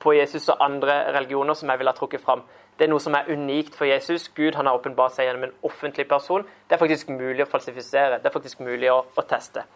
på 0.00 0.12
Jesus 0.16 0.48
og 0.48 0.62
andre 0.64 1.12
religioner 1.12 1.54
som 1.54 1.68
jeg 1.68 1.78
vil 1.78 1.88
ha 1.88 1.96
trukket 1.96 2.22
fram. 2.24 2.42
Det 2.78 2.86
er 2.86 2.92
noe 2.92 3.02
som 3.02 3.14
er 3.14 3.28
unikt 3.28 3.74
for 3.76 3.84
Jesus. 3.84 4.28
Gud 4.28 4.54
han 4.56 4.66
har 4.66 4.78
åpenbart 4.78 5.12
seg 5.12 5.26
gjennom 5.26 5.48
en 5.48 5.56
offentlig 5.68 6.06
person. 6.08 6.46
Det 6.68 6.76
er 6.76 6.80
faktisk 6.80 7.10
mulig 7.12 7.44
å 7.44 7.50
falsifisere. 7.50 8.20
Det 8.20 8.30
er 8.30 8.32
faktisk 8.32 8.62
mulig 8.64 8.88
å, 8.92 9.02
å 9.04 9.24
teste. 9.28 9.66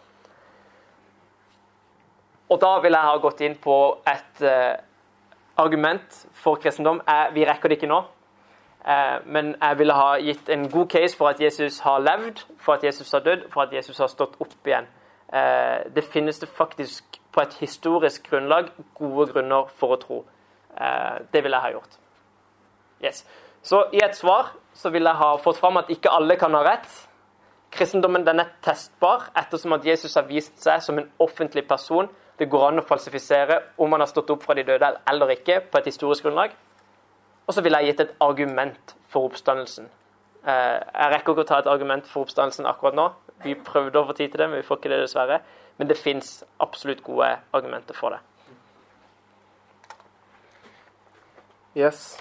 Og 2.48 2.60
da 2.60 2.74
vil 2.84 2.92
jeg 2.92 3.08
ha 3.08 3.20
gått 3.22 3.40
inn 3.44 3.54
på 3.60 3.76
et 4.08 4.42
uh, 4.44 4.74
argument 5.60 6.18
for 6.42 6.60
kristendom. 6.60 7.00
Jeg, 7.06 7.30
vi 7.34 7.46
rekker 7.48 7.72
det 7.72 7.78
ikke 7.78 7.90
nå. 7.90 8.02
Uh, 8.84 9.16
men 9.24 9.54
jeg 9.54 9.78
ville 9.80 9.96
ha 9.96 10.10
gitt 10.20 10.50
en 10.52 10.66
god 10.70 10.90
case 10.92 11.16
for 11.16 11.32
at 11.32 11.40
Jesus 11.40 11.80
har 11.86 12.04
levd, 12.04 12.44
for 12.60 12.76
at 12.76 12.84
Jesus 12.84 13.12
har 13.16 13.24
dødd, 13.24 13.48
for 13.52 13.64
at 13.64 13.72
Jesus 13.72 13.98
har 13.98 14.12
stått 14.12 14.36
opp 14.40 14.68
igjen. 14.68 14.90
Uh, 15.32 15.86
det 15.96 16.04
finnes 16.04 16.38
det 16.38 16.50
faktisk 16.52 17.20
på 17.34 17.42
et 17.42 17.56
historisk 17.58 18.28
grunnlag 18.30 18.68
gode 18.94 19.32
grunner 19.32 19.72
for 19.80 19.96
å 19.96 20.00
tro. 20.00 20.24
det 21.32 21.42
ville 21.42 21.56
jeg 21.56 21.62
ha 21.62 21.70
gjort. 21.70 21.98
Yes. 23.02 23.24
Så 23.62 23.84
i 23.92 24.00
et 24.04 24.16
svar 24.16 24.52
så 24.74 24.90
vil 24.90 25.06
jeg 25.06 25.18
ha 25.18 25.36
fått 25.42 25.58
fram 25.58 25.78
at 25.80 25.90
ikke 25.90 26.10
alle 26.12 26.36
kan 26.36 26.54
ha 26.54 26.62
rett. 26.66 26.88
Kristendommen 27.74 28.26
den 28.26 28.42
er 28.42 28.52
testbar 28.62 29.28
ettersom 29.38 29.72
at 29.76 29.86
Jesus 29.86 30.14
har 30.14 30.26
vist 30.28 30.58
seg 30.62 30.82
som 30.82 30.98
en 30.98 31.10
offentlig 31.18 31.64
person. 31.68 32.10
Det 32.38 32.48
går 32.50 32.68
an 32.68 32.82
å 32.82 32.86
falsifisere 32.86 33.60
om 33.78 33.92
han 33.94 34.02
har 34.02 34.10
stått 34.10 34.30
opp 34.34 34.42
fra 34.42 34.56
de 34.58 34.64
døde 34.66 34.90
eller 35.10 35.34
ikke 35.36 35.60
på 35.70 35.78
et 35.78 35.90
historisk 35.90 36.26
grunnlag. 36.26 36.54
Og 37.46 37.54
så 37.54 37.62
vil 37.62 37.76
jeg 37.76 37.92
gitt 37.92 38.02
et 38.06 38.14
argument 38.24 38.94
for 39.12 39.28
oppstandelsen. 39.28 39.86
Eh, 40.44 40.78
jeg 40.80 41.12
rekker 41.12 41.32
ikke 41.32 41.44
å 41.44 41.48
ta 41.48 41.60
et 41.62 41.70
argument 41.70 42.08
for 42.10 42.26
oppstandelsen 42.26 42.66
akkurat 42.68 42.96
nå. 42.98 43.08
Vi 43.44 43.54
prøvde 43.54 44.00
å 44.00 44.08
få 44.08 44.16
tid 44.16 44.32
til 44.32 44.42
det, 44.42 44.48
men 44.50 44.60
vi 44.60 44.66
får 44.66 44.80
ikke 44.80 44.92
det 44.92 45.02
dessverre. 45.04 45.40
Men 45.78 45.90
det 45.90 45.98
fins 45.98 46.42
absolutt 46.62 47.02
gode 47.04 47.30
argumenter 47.54 47.96
for 47.98 48.14
det. 48.14 48.20
Yes. 51.74 52.16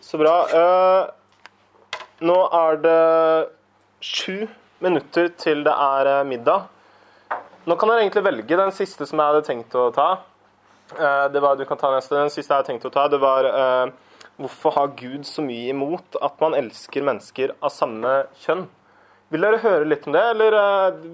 Så 0.00 0.18
bra. 0.20 0.34
Uh, 0.52 1.10
nå 2.22 2.36
er 2.54 2.78
det 2.84 3.00
sju 4.02 4.46
minutter 4.82 5.32
til 5.38 5.64
det 5.66 5.72
er 5.74 6.10
eh, 6.10 6.24
middag. 6.26 6.68
Nå 7.64 7.76
kan 7.78 7.90
dere 7.92 8.02
egentlig 8.02 8.24
velge 8.26 8.58
den 8.58 8.72
siste 8.74 9.06
som 9.06 9.20
jeg 9.20 9.30
hadde 9.30 9.46
tenkt 9.46 9.74
å 9.78 9.86
ta. 9.94 10.08
Uh, 10.96 11.26
det 11.32 11.42
var, 11.42 11.56
du 11.56 11.64
kan 11.68 11.78
ta 11.78 11.92
neste. 11.94 12.16
Den 12.18 12.32
siste 12.32 12.50
jeg 12.50 12.58
hadde 12.58 12.70
tenkt 12.72 12.86
å 12.88 12.92
ta, 12.92 13.06
det 13.10 13.22
var 13.22 13.46
uh, 13.46 13.92
Hvorfor 14.40 14.74
har 14.74 14.94
Gud 14.98 15.26
så 15.28 15.44
mye 15.44 15.70
imot 15.70 16.16
at 16.24 16.40
man 16.42 16.56
elsker 16.58 17.04
mennesker 17.04 17.52
av 17.60 17.70
samme 17.70 18.22
kjønn? 18.42 18.64
Vil 19.32 19.44
dere 19.44 19.60
høre 19.62 19.86
litt 19.86 20.06
om 20.08 20.16
det, 20.16 20.22
eller 20.32 20.56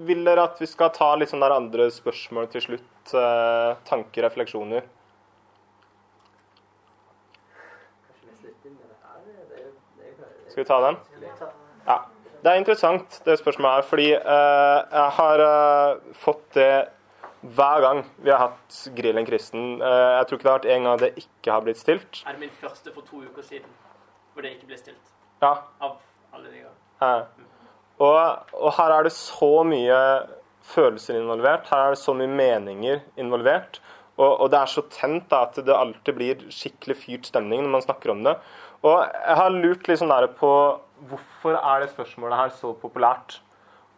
vil 0.07 0.23
dere 0.25 0.47
at 0.47 0.57
vi 0.59 0.67
skal 0.67 0.89
ta 0.95 1.11
litt 1.19 1.29
sånne 1.31 1.51
andre 1.53 1.89
spørsmål 1.93 2.49
til 2.51 2.63
slutt? 2.65 2.87
tanker, 3.89 4.23
refleksjoner? 4.23 4.83
Skal 10.49 10.63
vi 10.63 10.65
ta 10.65 10.79
den? 10.81 10.97
Det 12.39 12.47
er 12.47 12.61
interessant, 12.61 13.19
det 13.25 13.35
spørsmålet 13.39 13.75
her, 13.75 13.85
fordi 13.89 14.07
eh, 14.15 14.77
jeg 14.93 15.11
har 15.17 15.41
eh, 15.43 16.13
fått 16.15 16.45
det 16.55 16.71
hver 17.41 17.83
gang 17.83 17.99
vi 18.23 18.31
har 18.31 18.39
hatt 18.45 18.79
Grillen 18.95 19.27
kristen. 19.27 19.81
Eh, 19.83 20.11
jeg 20.17 20.27
tror 20.27 20.39
ikke 20.39 20.47
det 20.47 20.51
har 20.51 20.59
vært 20.61 20.71
en 20.75 20.87
gang 20.87 21.01
det 21.01 21.11
ikke 21.19 21.51
har 21.51 21.65
blitt 21.65 21.81
stilt. 21.81 22.21
Er 22.23 22.37
det 22.37 22.45
min 22.45 22.55
første 22.61 22.93
for 22.95 23.03
to 23.07 23.25
uker 23.25 23.43
siden 23.43 23.67
hvor 24.33 24.47
det 24.47 24.55
ikke 24.55 24.71
ble 24.71 24.79
stilt? 24.79 25.13
Ja. 25.43 25.53
Av 25.83 25.99
alle 26.35 26.47
de 26.47 26.63
gangene. 26.63 27.45
Og, 27.99 28.17
og, 28.55 28.71
her 28.77 28.95
er 28.95 29.07
det 29.07 29.13
så 29.15 29.51
mye 29.67 29.99
følelser 30.69 31.19
involvert. 31.19 31.67
Her 31.67 31.89
er 31.89 31.95
det 31.95 31.99
så 31.99 32.15
mye 32.15 32.31
meninger 32.31 33.01
involvert. 33.19 33.81
Og, 34.19 34.31
og 34.31 34.51
det 34.51 34.59
er 34.61 34.71
så 34.71 34.83
tent 34.91 35.27
da, 35.31 35.43
at 35.47 35.59
det 35.59 35.75
alltid 35.75 36.15
blir 36.15 36.47
skikkelig 36.51 37.01
fyrt 37.03 37.27
stemning 37.27 37.65
når 37.65 37.75
man 37.75 37.83
snakker 37.83 38.15
om 38.15 38.23
det. 38.27 38.37
Og 38.87 38.95
jeg 39.03 39.39
har 39.41 39.55
lurt 39.55 39.87
litt 39.91 39.99
sånn 39.99 40.13
på 40.39 40.51
hvorfor 41.07 41.57
er 41.57 41.83
det 41.83 41.91
spørsmålet 41.93 42.37
her 42.37 42.53
så 42.57 42.73
populært? 42.77 43.39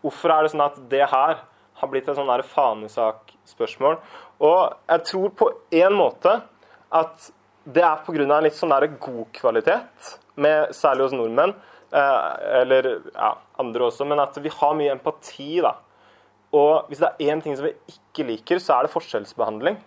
Hvorfor 0.02 0.34
er 0.34 0.44
det 0.44 0.54
sånn 0.54 0.66
at 0.66 0.80
det 0.92 1.04
her 1.10 1.42
har 1.82 1.90
blitt 1.92 2.10
et 2.10 2.18
sånn 2.18 2.46
fanesak-spørsmål? 2.54 4.00
Og 4.42 4.62
jeg 4.90 5.06
tror 5.10 5.36
på 5.38 5.52
en 5.82 5.98
måte 5.98 6.40
at 6.92 7.30
det 7.64 7.84
er 7.86 8.02
pga. 8.06 8.24
en 8.24 8.44
litt 8.44 8.58
sånn 8.58 8.74
god 9.00 9.28
kvalitet, 9.34 10.18
med, 10.36 10.74
særlig 10.74 11.04
hos 11.06 11.14
nordmenn, 11.14 11.54
eh, 11.94 12.62
eller 12.62 13.02
ja, 13.14 13.36
andre 13.60 13.86
også, 13.86 14.06
men 14.06 14.20
at 14.20 14.38
vi 14.42 14.50
har 14.50 14.74
mye 14.74 14.92
empati. 14.92 15.62
da. 15.62 15.76
Og 16.52 16.88
hvis 16.90 17.00
det 17.00 17.08
er 17.08 17.32
én 17.32 17.42
ting 17.42 17.56
som 17.56 17.66
vi 17.66 17.76
ikke 17.88 18.28
liker, 18.28 18.60
så 18.60 18.80
er 18.80 18.84
det 18.84 18.96
forskjellsbehandling 18.96 19.78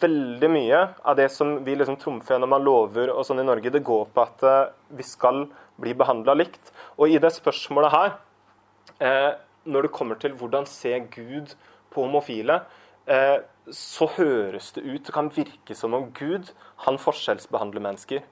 veldig 0.00 0.48
mye 0.50 0.80
av 1.02 1.16
det 1.16 1.28
som 1.32 1.58
vi 1.64 1.76
liksom 1.76 1.98
trumfer 2.00 2.34
gjennom 2.34 2.56
av 2.56 2.64
lover 2.64 3.12
og 3.12 3.26
sånn 3.26 3.42
i 3.42 3.46
Norge, 3.46 3.70
det 3.70 3.84
går 3.86 4.08
på 4.12 4.24
at 4.24 4.44
uh, 4.46 4.72
vi 4.96 5.04
skal 5.06 5.44
bli 5.80 5.94
behandla 5.96 6.36
likt. 6.36 6.72
Og 6.96 7.12
i 7.12 7.20
det 7.22 7.32
spørsmålet 7.34 7.92
her, 7.92 8.16
eh, 9.00 9.32
når 9.66 9.86
det 9.86 9.92
kommer 9.92 10.18
til 10.20 10.36
hvordan 10.38 10.66
se 10.66 10.92
Gud 11.12 11.54
på 11.90 12.04
homofile, 12.04 12.60
eh, 13.06 13.38
så 13.70 14.06
høres 14.16 14.72
det 14.72 14.84
ut, 14.84 15.04
det 15.06 15.14
kan 15.14 15.30
virke 15.34 15.74
som 15.74 15.94
om 15.94 16.12
Gud 16.12 16.52
han 16.86 16.98
forskjellsbehandler 16.98 17.82
mennesker. 17.82 18.22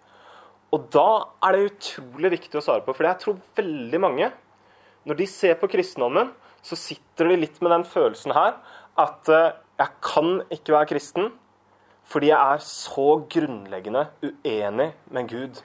Og 0.72 0.88
da 0.90 1.26
er 1.42 1.52
det 1.52 1.72
utrolig 1.72 2.30
viktig 2.38 2.58
å 2.58 2.62
svare 2.62 2.84
på, 2.86 2.94
for 2.94 3.06
jeg 3.06 3.18
tror 3.22 3.40
veldig 3.56 4.00
mange, 4.00 4.30
når 5.04 5.18
de 5.18 5.26
ser 5.26 5.54
på 5.54 5.68
kristendommen, 5.68 6.32
så 6.62 6.78
sitter 6.78 7.28
de 7.28 7.36
litt 7.36 7.60
med 7.60 7.70
den 7.74 7.84
følelsen 7.84 8.32
her 8.32 8.56
at 8.96 9.28
jeg 9.28 9.90
kan 10.00 10.38
ikke 10.54 10.72
være 10.72 10.88
kristen 10.94 11.32
fordi 12.08 12.30
jeg 12.30 12.54
er 12.54 12.64
så 12.64 13.06
grunnleggende 13.32 14.06
uenig 14.22 14.90
med 15.10 15.28
Gud. 15.28 15.60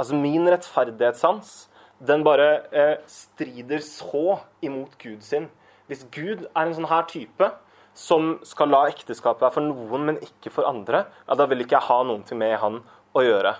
Altså 0.00 0.16
Min 0.16 0.48
rettferdighetssans 0.48 1.66
den 2.08 2.22
bare 2.24 2.48
eh, 2.72 2.94
strider 3.10 3.82
så 3.84 4.38
imot 4.64 4.94
Gud 5.02 5.20
sin. 5.20 5.50
Hvis 5.90 6.06
Gud 6.14 6.46
er 6.48 6.62
en 6.62 6.76
sånn 6.76 6.88
her 6.88 7.04
type 7.10 7.50
som 7.96 8.38
skal 8.46 8.70
la 8.72 8.86
ekteskapet 8.88 9.42
være 9.44 9.56
for 9.58 9.66
noen, 9.66 10.06
men 10.08 10.20
ikke 10.24 10.52
for 10.54 10.68
andre, 10.68 11.04
ja, 11.26 11.36
da 11.36 11.44
vil 11.50 11.60
ikke 11.64 11.76
jeg 11.76 11.88
ha 11.90 11.98
til 12.28 12.38
med 12.40 12.54
han 12.62 12.78
å 13.12 13.24
gjøre. 13.26 13.52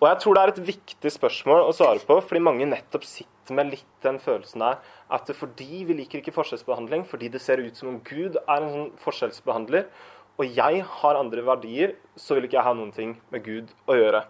Og 0.00 0.08
jeg 0.08 0.18
tror 0.20 0.34
det 0.34 0.42
er 0.42 0.52
et 0.52 0.64
viktig 0.66 1.12
spørsmål 1.14 1.68
å 1.68 1.74
svare 1.76 2.02
på, 2.02 2.16
fordi 2.24 2.42
mange 2.42 2.66
nettopp 2.66 3.04
sitter 3.06 3.54
med 3.54 3.70
litt 3.70 3.92
den 4.02 4.18
følelsen 4.18 4.64
der 4.64 4.80
at 5.14 5.30
fordi 5.36 5.84
vi 5.86 5.94
liker 6.00 6.18
ikke 6.18 6.34
forskjellsbehandling, 6.34 7.04
fordi 7.06 7.30
det 7.30 7.42
ser 7.44 7.62
ut 7.62 7.78
som 7.78 7.92
om 7.92 8.00
Gud 8.04 8.40
er 8.40 8.56
en 8.56 8.72
sånn 8.72 8.90
forskjellsbehandler, 9.04 9.86
og 10.34 10.58
jeg 10.58 10.82
har 10.98 11.20
andre 11.20 11.44
verdier, 11.46 11.94
så 12.18 12.34
vil 12.34 12.48
ikke 12.48 12.58
jeg 12.58 12.66
ha 12.66 12.74
noen 12.74 12.90
ting 12.96 13.14
med 13.30 13.44
Gud 13.46 13.70
å 13.86 13.94
gjøre. 13.94 14.24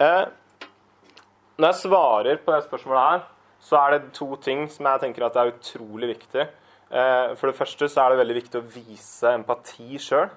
Eh, 0.00 0.24
når 1.58 1.70
jeg 1.70 1.80
svarer 1.84 2.40
på 2.42 2.54
det 2.54 2.64
spørsmålet 2.66 3.04
her, 3.08 3.24
så 3.64 3.80
er 3.80 3.94
det 3.94 4.14
to 4.16 4.34
ting 4.42 4.66
som 4.70 4.88
jeg 4.90 5.02
tenker 5.04 5.24
at 5.26 5.36
er 5.40 5.52
utrolig 5.54 6.10
viktig. 6.14 6.46
Eh, 6.90 7.34
for 7.38 7.48
det 7.48 7.56
første 7.56 7.88
så 7.88 8.02
er 8.02 8.12
det 8.12 8.20
veldig 8.20 8.36
viktig 8.40 8.60
å 8.60 8.66
vise 8.74 9.30
empati 9.32 10.00
sjøl. 10.02 10.28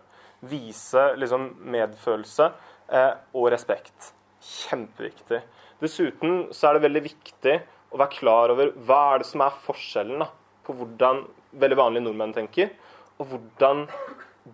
Vise 0.48 1.10
liksom 1.18 1.50
medfølelse 1.74 2.52
eh, 2.94 3.14
og 3.34 3.50
respekt. 3.52 4.12
Kjempeviktig. 4.48 5.42
Dessuten 5.82 6.48
så 6.56 6.70
er 6.70 6.78
det 6.78 6.86
veldig 6.86 7.04
viktig 7.10 7.58
å 7.94 8.00
være 8.00 8.16
klar 8.16 8.54
over 8.54 8.72
hva 8.88 9.02
er 9.14 9.24
det 9.24 9.30
som 9.30 9.44
er 9.46 9.60
forskjellen 9.66 10.24
da, 10.24 10.30
på 10.66 10.76
hvordan 10.78 11.26
veldig 11.58 11.78
vanlige 11.80 12.06
nordmenn 12.06 12.36
tenker, 12.36 12.72
og 13.18 13.32
hvordan 13.32 13.86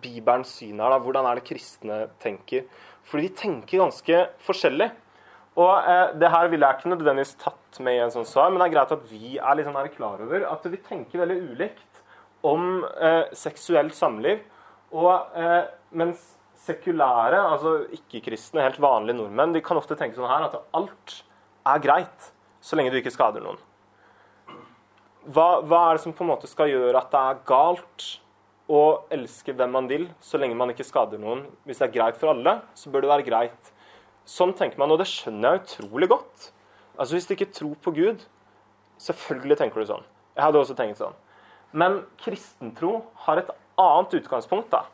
Bibelens 0.02 0.56
syn 0.58 0.80
er. 0.80 0.90
da, 0.90 0.98
Hvordan 0.98 1.28
er 1.28 1.38
det 1.38 1.46
kristne 1.46 1.98
tenker? 2.22 2.64
Fordi 3.04 3.28
de 3.28 3.36
tenker 3.38 3.82
ganske 3.82 4.20
forskjellig. 4.46 4.88
Og 5.54 5.74
eh, 5.86 6.14
Det 6.18 6.30
her 6.30 6.48
ville 6.50 6.66
jeg 6.66 6.80
ikke 6.80 6.94
nødvendigvis 6.94 7.36
tatt 7.42 7.80
med 7.84 7.98
i 7.98 8.02
en 8.04 8.14
sånn 8.14 8.26
svar, 8.26 8.50
men 8.50 8.62
det 8.62 8.68
er 8.68 8.74
greit 8.76 8.94
at 8.96 9.04
vi 9.10 9.36
er 9.38 9.58
litt 9.58 9.68
sånn 9.68 9.92
klar 9.94 10.22
over 10.24 10.46
at 10.50 10.66
vi 10.70 10.80
tenker 10.82 11.22
veldig 11.22 11.40
ulikt 11.52 12.02
om 12.44 12.84
eh, 12.84 13.30
seksuelt 13.36 13.94
samliv. 13.96 14.42
Og 14.94 15.38
eh, 15.38 15.62
mens 15.96 16.34
sekulære, 16.64 17.38
altså 17.38 17.76
ikke-kristne, 17.92 18.64
helt 18.64 18.80
vanlige 18.82 19.18
nordmenn, 19.18 19.54
de 19.54 19.62
kan 19.64 19.78
ofte 19.78 19.96
tenke 19.98 20.16
sånn 20.16 20.30
her 20.30 20.46
at 20.48 20.58
alt 20.76 21.20
er 21.68 21.82
greit 21.84 22.30
så 22.64 22.78
lenge 22.78 22.92
du 22.92 22.98
ikke 22.98 23.12
skader 23.12 23.44
noen. 23.44 23.58
Hva, 25.24 25.60
hva, 25.64 25.80
er 25.86 25.96
det 25.96 26.04
som 26.04 26.14
på 26.16 26.24
en 26.24 26.32
måte 26.32 26.48
skal 26.48 26.70
gjøre 26.70 27.00
at 27.00 27.12
det 27.12 27.20
er 27.20 27.42
galt 27.48 28.06
å 28.68 28.82
elske 29.12 29.52
hvem 29.56 29.72
man 29.76 29.88
vil, 29.88 30.06
så 30.24 30.40
lenge 30.40 30.56
man 30.56 30.72
ikke 30.72 30.86
skader 30.86 31.20
noen. 31.20 31.44
Hvis 31.68 31.80
det 31.80 31.88
er 31.88 31.94
greit 31.98 32.20
for 32.20 32.32
alle, 32.32 32.58
så 32.76 32.92
bør 32.92 33.04
det 33.04 33.12
være 33.12 33.26
greit. 33.28 33.72
Sånn 34.24 34.54
tenker 34.56 34.80
man, 34.80 34.92
og 34.94 35.00
det 35.00 35.08
skjønner 35.10 35.56
jeg 35.56 35.64
utrolig 35.64 36.08
godt. 36.12 36.48
Altså 36.96 37.16
Hvis 37.16 37.28
du 37.28 37.34
ikke 37.36 37.52
tror 37.52 37.76
på 37.82 37.92
Gud 37.96 38.24
Selvfølgelig 39.04 39.56
tenker 39.58 39.82
du 39.82 39.88
sånn. 39.88 40.04
Jeg 40.36 40.44
hadde 40.46 40.60
også 40.60 40.76
tenkt 40.78 41.00
sånn. 41.00 41.16
Men 41.74 42.04
kristentro 42.22 43.00
har 43.26 43.40
et 43.40 43.48
annet 43.80 44.14
utgangspunkt. 44.20 44.70
da. 44.70 44.84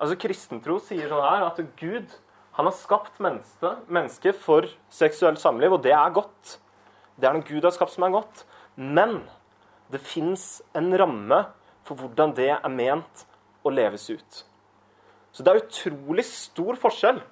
Altså 0.00 0.16
Kristentro 0.16 0.78
sier 0.80 1.10
sånn 1.10 1.22
her 1.22 1.44
at 1.46 1.60
Gud 1.76 2.08
han 2.56 2.68
har 2.68 2.76
skapt 2.76 3.20
mennesket 3.22 3.88
menneske 3.88 4.32
for 4.36 4.66
seksuelt 4.92 5.40
samliv, 5.40 5.72
og 5.76 5.84
det 5.84 5.92
er 5.96 6.16
godt. 6.16 6.58
Det 7.16 7.28
er 7.28 7.36
noe 7.36 7.46
Gud 7.48 7.64
har 7.64 7.72
skapt 7.72 7.94
som 7.94 8.04
er 8.04 8.12
godt. 8.16 8.44
Men 8.76 9.22
det 9.92 10.00
fins 10.00 10.62
en 10.76 10.90
ramme 10.96 11.42
for 11.84 12.00
hvordan 12.00 12.34
det 12.36 12.50
er 12.56 12.72
ment 12.72 13.26
å 13.64 13.72
leves 13.72 14.08
ut. 14.10 14.42
Så 15.32 15.44
det 15.44 15.52
er 15.52 15.62
utrolig 15.62 16.24
stor 16.28 16.76
forskjell 16.80 17.22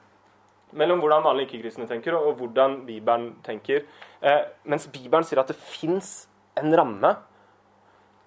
mellom 0.77 1.01
hvordan 1.03 1.25
vanlige 1.25 1.51
ikke-kristne 1.51 1.89
tenker, 1.91 2.17
og 2.17 2.39
hvordan 2.41 2.81
Bibelen 2.87 3.33
tenker. 3.47 3.85
Eh, 4.23 4.43
mens 4.65 4.87
Bibelen 4.93 5.27
sier 5.27 5.43
at 5.43 5.51
det 5.51 5.59
fins 5.59 6.29
en 6.61 6.75
ramme, 6.77 7.15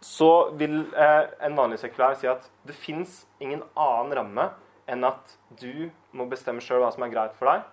så 0.04 0.32
vil 0.60 0.82
eh, 1.00 1.30
en 1.48 1.56
vanlig 1.58 1.80
sekulær 1.80 2.18
si 2.20 2.28
at 2.28 2.50
det 2.68 2.76
fins 2.76 3.22
ingen 3.44 3.64
annen 3.80 4.18
ramme 4.18 4.50
enn 4.91 5.06
at 5.08 5.38
du 5.62 5.88
må 6.12 6.28
bestemme 6.28 6.64
sjøl 6.64 6.84
hva 6.84 6.91
som 6.91 7.06
er 7.06 7.14
greit 7.14 7.38
for 7.39 7.48
deg, 7.48 7.64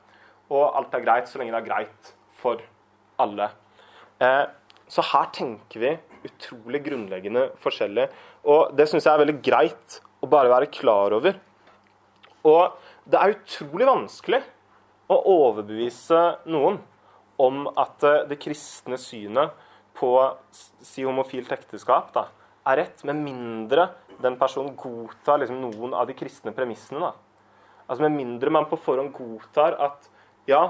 og 0.54 0.76
alt 0.78 0.94
er 0.94 1.02
greit 1.02 1.30
så 1.30 1.40
lenge 1.40 1.56
det 1.56 1.62
er 1.64 1.70
greit 1.70 2.12
for 2.38 2.62
alle. 3.20 3.50
Eh, 4.22 4.44
så 4.90 5.04
her 5.06 5.28
tenker 5.34 5.82
vi 5.82 5.96
utrolig 6.26 6.82
grunnleggende 6.84 7.48
forskjellig. 7.62 8.08
Og 8.50 8.72
det 8.76 8.88
syns 8.90 9.06
jeg 9.06 9.14
er 9.14 9.22
veldig 9.22 9.36
greit 9.44 10.00
å 10.20 10.28
bare 10.30 10.50
være 10.52 10.70
klar 10.74 11.14
over. 11.16 11.36
Og 12.48 12.80
det 13.10 13.20
er 13.20 13.36
utrolig 13.36 13.88
vanskelig 13.88 14.40
å 15.10 15.18
overbevise 15.26 16.20
noen 16.50 16.78
om 17.40 17.64
at 17.78 18.04
eh, 18.06 18.26
det 18.30 18.38
kristne 18.42 18.98
synet 19.00 19.56
på 19.98 20.12
si 20.56 21.04
homofilt 21.04 21.50
ekteskap 21.52 22.12
da, 22.14 22.28
er 22.70 22.82
rett, 22.84 23.02
med 23.08 23.18
mindre 23.24 23.88
den 24.20 24.36
personen 24.40 24.76
godtar 24.78 25.40
liksom, 25.40 25.60
noen 25.64 25.96
av 25.96 26.06
de 26.08 26.14
kristne 26.16 26.52
premissene. 26.56 27.08
Da. 27.08 27.56
Altså 27.88 28.04
Med 28.04 28.18
mindre 28.18 28.52
man 28.52 28.68
på 28.70 28.78
forhånd 28.80 29.14
godtar 29.16 29.76
at 29.80 30.06
ja, 30.48 30.68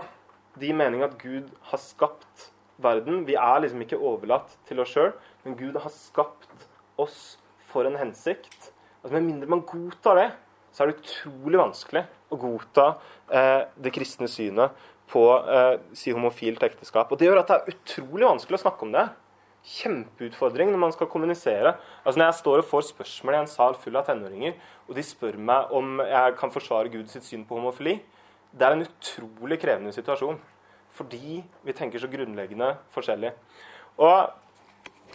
de 0.59 0.73
meninger 0.75 1.11
at 1.11 1.19
Gud 1.21 1.51
har 1.71 1.83
skapt 1.83 2.51
verden 2.81 3.27
Vi 3.29 3.37
er 3.37 3.59
liksom 3.61 3.83
ikke 3.85 3.99
overlatt 4.01 4.55
til 4.69 4.81
oss 4.81 4.95
sjøl, 4.95 5.13
men 5.45 5.59
Gud 5.59 5.77
har 5.77 5.93
skapt 5.93 6.69
oss 7.01 7.37
for 7.71 7.85
en 7.87 7.99
hensikt. 8.01 8.71
Altså 9.03 9.19
Med 9.19 9.27
mindre 9.27 9.51
man 9.53 9.67
godtar 9.69 10.17
det, 10.17 10.31
så 10.73 10.85
er 10.85 10.91
det 10.91 11.03
utrolig 11.03 11.61
vanskelig 11.61 12.07
å 12.31 12.39
godta 12.41 12.87
eh, 13.33 13.67
det 13.77 13.93
kristne 13.95 14.29
synet 14.31 14.77
på 15.11 15.25
eh, 15.39 15.75
si 15.97 16.15
homofilt 16.15 16.63
ekteskap. 16.67 17.11
Og 17.11 17.19
Det 17.19 17.29
gjør 17.29 17.43
at 17.43 17.51
det 17.51 17.59
er 17.59 17.75
utrolig 17.75 18.29
vanskelig 18.29 18.61
å 18.61 18.65
snakke 18.65 18.87
om 18.87 18.95
det. 18.95 19.07
Kjempeutfordring 19.71 20.71
når 20.73 20.83
man 20.87 20.95
skal 20.95 21.11
kommunisere. 21.11 21.75
Altså 22.05 22.21
Når 22.21 22.31
jeg 22.31 22.39
står 22.41 22.63
og 22.63 22.71
får 22.71 22.87
spørsmål 22.93 23.37
i 23.37 23.41
en 23.43 23.51
sal 23.51 23.77
full 23.81 23.99
av 24.01 24.07
tenåringer, 24.09 24.55
og 24.89 24.97
de 24.97 25.05
spør 25.07 25.37
meg 25.51 25.75
om 25.77 26.01
jeg 26.05 26.37
kan 26.41 26.55
forsvare 26.55 26.93
Guds 26.93 27.19
syn 27.27 27.45
på 27.49 27.59
homofili, 27.59 27.99
det 28.51 28.67
er 28.67 28.75
en 28.75 28.87
utrolig 28.87 29.61
krevende 29.63 29.95
situasjon. 29.95 30.39
Fordi 30.95 31.41
vi 31.67 31.75
tenker 31.77 32.03
så 32.03 32.11
grunnleggende 32.11 32.73
forskjellig. 32.95 33.31
Og 34.03 34.31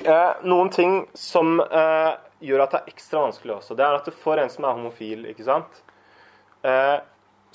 Eh, 0.03 0.31
noen 0.43 0.69
ting 0.75 1.05
som 1.15 1.61
eh, 1.63 2.13
gjør 2.43 2.65
at 2.65 2.73
det 2.73 2.79
er 2.81 2.91
ekstra 2.91 3.21
vanskelig 3.23 3.53
også, 3.55 3.77
det 3.79 3.85
er 3.85 3.95
at 3.95 4.09
for 4.19 4.41
en 4.41 4.51
som 4.51 4.67
er 4.67 4.75
homofil, 4.75 5.23
ikke 5.31 5.45
sant, 5.47 5.77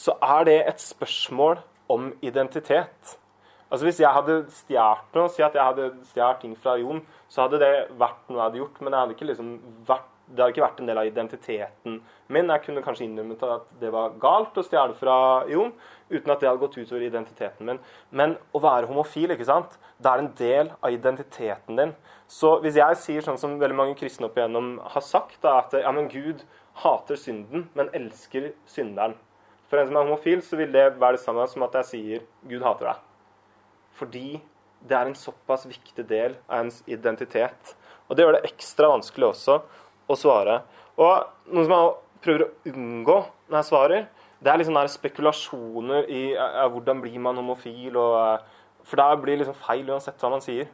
så 0.00 0.14
er 0.22 0.44
det 0.46 0.58
et 0.68 0.82
spørsmål 0.82 1.58
om 1.90 2.12
identitet. 2.22 3.16
Altså 3.70 3.86
Hvis 3.86 4.00
jeg 4.00 4.10
hadde 4.10 4.44
stjålet 4.50 5.16
noe, 5.16 5.30
si 5.30 5.42
at 5.46 5.54
jeg 5.54 5.62
hadde 5.62 5.90
stjålet 6.10 6.40
ting 6.42 6.54
fra 6.58 6.76
Jon, 6.80 7.02
så 7.30 7.44
hadde 7.44 7.60
det 7.62 7.74
vært 7.98 8.24
noe 8.28 8.40
jeg 8.40 8.46
hadde 8.48 8.62
gjort, 8.62 8.80
men 8.80 8.96
hadde 8.98 9.28
liksom 9.32 9.52
vært 9.86 10.08
det 10.30 10.44
hadde 10.44 10.52
ikke 10.54 10.62
vært 10.62 10.80
en 10.80 10.86
del 10.86 10.98
av 11.00 11.08
identiteten 11.08 11.96
min. 12.30 12.50
Jeg 12.54 12.62
kunne 12.62 12.82
kanskje 12.84 13.02
innrømmet 13.08 13.40
at 13.42 13.64
det 13.80 13.88
var 13.90 14.12
galt 14.22 14.58
å 14.60 14.62
stjele 14.62 14.94
fra 14.94 15.16
Jon, 15.50 15.72
uten 16.10 16.30
at 16.30 16.42
det 16.42 16.46
hadde 16.46 16.62
gått 16.62 16.78
utover 16.78 17.02
identiteten 17.02 17.66
min. 17.66 17.80
Men 18.14 18.36
å 18.54 18.62
være 18.62 18.86
homofil, 18.90 19.34
ikke 19.34 19.48
sant? 19.48 19.74
det 20.00 20.08
er 20.08 20.22
en 20.22 20.30
del 20.38 20.70
av 20.80 20.94
identiteten 20.94 21.76
din. 21.76 21.90
Så 22.30 22.54
hvis 22.62 22.78
jeg 22.78 22.98
sier 23.02 23.26
sånn 23.26 23.40
som 23.40 23.58
veldig 23.60 23.76
mange 23.76 23.96
kristne 23.98 24.28
opp 24.30 24.38
igjennom 24.38 24.76
har 24.94 25.04
sagt, 25.04 25.40
da, 25.42 25.58
at 25.64 25.74
ja, 25.76 25.90
men 25.92 26.08
Gud 26.12 26.44
hater 26.74 27.18
synden, 27.18 27.68
men 27.74 27.90
elsker 27.96 28.52
synderen. 28.70 29.16
For 29.70 29.78
en 29.78 29.90
som 29.90 29.98
er 29.98 30.06
homofil, 30.06 30.42
så 30.42 30.58
vil 30.58 30.72
det 30.74 30.86
være 30.98 31.18
det 31.18 31.24
samme 31.24 31.46
som 31.50 31.62
at 31.66 31.76
jeg 31.80 31.88
sier 31.90 32.24
Gud 32.50 32.64
hater 32.64 32.90
deg. 32.90 33.02
Fordi 34.00 34.40
det 34.88 34.96
er 34.96 35.10
en 35.10 35.18
såpass 35.18 35.66
viktig 35.68 36.06
del 36.08 36.36
av 36.48 36.64
ens 36.64 36.80
identitet. 36.90 37.74
Og 38.08 38.16
det 38.16 38.24
gjør 38.24 38.38
det 38.38 38.48
ekstra 38.48 38.90
vanskelig 38.90 39.28
også 39.28 39.60
å 40.10 40.16
svare. 40.18 40.62
Og 40.98 41.52
noe 41.52 41.66
som 41.66 41.76
jeg 41.76 41.92
prøver 42.24 42.46
å 42.46 42.72
unngå 42.72 43.18
når 43.50 43.60
jeg 43.60 43.68
svarer, 43.68 44.08
det 44.40 44.50
er 44.50 44.60
liksom 44.60 44.78
der 44.78 44.88
spekulasjoner 44.88 46.08
i 46.08 46.22
ja, 46.32 46.66
hvordan 46.72 47.02
blir 47.04 47.18
man 47.22 47.38
homofil. 47.38 47.96
Og, 48.00 48.14
eh, 48.24 48.84
for 48.88 49.02
da 49.02 49.10
blir 49.14 49.36
det 49.36 49.44
liksom 49.44 49.58
feil 49.60 49.90
uansett 49.92 50.22
hva 50.22 50.32
man 50.32 50.44
sier. 50.44 50.70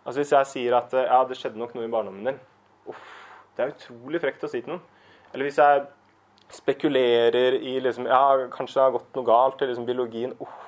Altså 0.00 0.22
Hvis 0.22 0.32
jeg 0.32 0.48
sier 0.48 0.78
at 0.78 0.94
ja, 0.96 1.20
det 1.28 1.36
skjedde 1.36 1.60
nok 1.60 1.76
noe 1.76 1.84
i 1.84 1.92
barndommen 1.92 2.32
din 2.32 2.40
uff, 2.88 3.08
Det 3.54 3.62
er 3.62 3.74
utrolig 3.74 4.20
frekt 4.22 4.44
å 4.46 4.48
si 4.48 4.62
til 4.62 4.72
noen. 4.72 4.84
Eller 5.32 5.46
hvis 5.46 5.60
jeg 5.60 5.86
spekulerer 6.50 7.56
i 7.60 7.76
liksom, 7.82 8.08
ja, 8.10 8.48
kanskje 8.50 8.78
det 8.78 8.84
har 8.84 8.96
gått 8.96 9.16
noe 9.18 9.28
galt 9.28 9.62
i 9.62 9.70
liksom, 9.70 9.86
biologien 9.88 10.34
uff, 10.40 10.66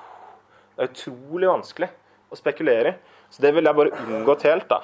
Det 0.73 0.87
er 0.87 0.89
utrolig 0.89 1.49
vanskelig 1.51 1.89
å 2.33 2.37
spekulere 2.39 2.93
i. 2.93 3.19
Så 3.29 3.43
det 3.45 3.51
vil 3.53 3.65
jeg 3.65 3.77
bare 3.77 3.93
unngått 4.05 4.45
helt. 4.47 4.65
da. 4.69 4.79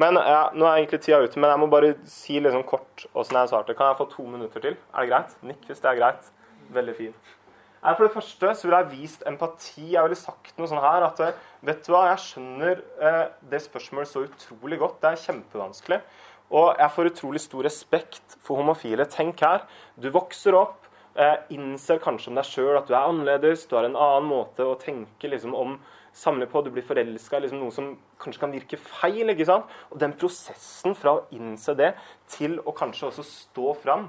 Men 0.00 0.16
ja, 0.16 0.46
Nå 0.54 0.64
er 0.64 0.78
egentlig 0.78 1.02
tida 1.04 1.18
ute, 1.20 1.40
men 1.40 1.50
jeg 1.52 1.60
må 1.60 1.68
bare 1.72 1.90
si 2.08 2.38
liksom 2.40 2.64
kort 2.68 3.04
åssen 3.12 3.36
jeg 3.36 3.50
svarte. 3.50 3.76
Kan 3.76 3.90
jeg 3.90 3.98
få 3.98 4.06
to 4.12 4.24
minutter 4.28 4.64
til? 4.64 4.78
Er 4.94 5.04
det 5.04 5.10
greit? 5.12 5.36
Nikk 5.44 5.68
hvis 5.68 5.82
det 5.82 5.90
er 5.90 6.00
greit. 6.00 6.32
Veldig 6.72 6.96
fint. 6.96 7.36
For 7.80 8.04
det 8.04 8.12
første 8.12 8.54
så 8.56 8.68
ville 8.68 8.80
jeg 8.82 8.92
vist 8.92 9.22
empati. 9.28 9.86
Jeg 9.94 10.04
ville 10.04 10.18
sagt 10.18 10.56
noe 10.60 10.68
sånn 10.68 10.82
her 10.84 11.06
at 11.06 11.20
vet 11.64 11.84
du 11.86 11.92
hva, 11.94 12.06
jeg 12.10 12.24
skjønner 12.26 12.82
eh, 13.00 13.22
det 13.52 13.62
spørsmålet 13.64 14.10
så 14.10 14.24
utrolig 14.26 14.80
godt. 14.80 14.98
Det 15.00 15.10
er 15.10 15.22
kjempevanskelig. 15.24 16.00
Og 16.50 16.74
jeg 16.78 16.90
får 16.94 17.10
utrolig 17.12 17.40
stor 17.44 17.66
respekt 17.66 18.36
for 18.42 18.58
homofile. 18.58 19.06
Tenk 19.06 19.40
her. 19.46 19.66
Du 20.00 20.10
vokser 20.10 20.56
opp, 20.58 20.86
eh, 21.14 21.36
innser 21.50 21.98
kanskje 22.02 22.28
om 22.28 22.34
deg 22.34 22.44
sjøl 22.44 22.76
at 22.78 22.88
du 22.88 22.94
er 22.94 23.06
annerledes, 23.06 23.66
du 23.66 23.76
har 23.76 23.84
en 23.84 23.96
annen 23.96 24.28
måte 24.28 24.66
å 24.66 24.78
tenke 24.78 25.30
liksom, 25.30 25.54
om 25.54 25.78
samle 26.12 26.46
på, 26.46 26.62
du 26.64 26.70
blir 26.70 26.82
forelska 26.82 27.38
i 27.38 27.40
liksom 27.44 27.60
noe 27.60 27.70
som 27.70 27.96
kanskje 28.18 28.40
kan 28.40 28.52
virke 28.52 28.76
feil. 28.76 29.30
ikke 29.30 29.46
sant? 29.46 29.64
Og 29.90 29.98
den 29.98 30.12
prosessen 30.12 30.94
fra 30.94 31.14
å 31.14 31.24
innse 31.30 31.74
det 31.74 31.94
til 32.26 32.58
å 32.58 32.74
kanskje 32.74 33.06
også 33.10 33.22
stå 33.22 33.74
fram 33.82 34.08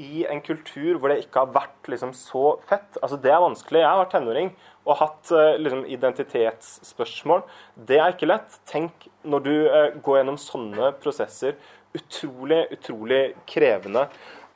i 0.00 0.24
en 0.30 0.40
kultur 0.44 0.96
hvor 0.96 1.12
det 1.12 1.22
ikke 1.22 1.42
har 1.42 1.52
vært 1.52 1.90
liksom 1.92 2.14
så 2.16 2.56
fett 2.68 2.96
altså 3.02 3.18
Det 3.20 3.32
er 3.32 3.42
vanskelig. 3.44 3.82
Jeg 3.82 3.88
har 3.88 4.00
vært 4.00 4.14
tenåring 4.16 4.50
og 4.82 4.98
hatt 4.98 5.30
uh, 5.36 5.54
liksom, 5.60 5.84
identitetsspørsmål. 5.86 7.44
Det 7.76 8.00
er 8.00 8.14
ikke 8.14 8.30
lett. 8.30 8.58
Tenk 8.66 9.06
når 9.22 9.44
du 9.44 9.54
eh, 9.68 9.94
går 10.02 10.18
gjennom 10.18 10.40
sånne 10.40 10.90
prosesser. 11.02 11.54
Utrolig, 11.94 12.64
utrolig 12.74 13.20
krevende. 13.46 14.08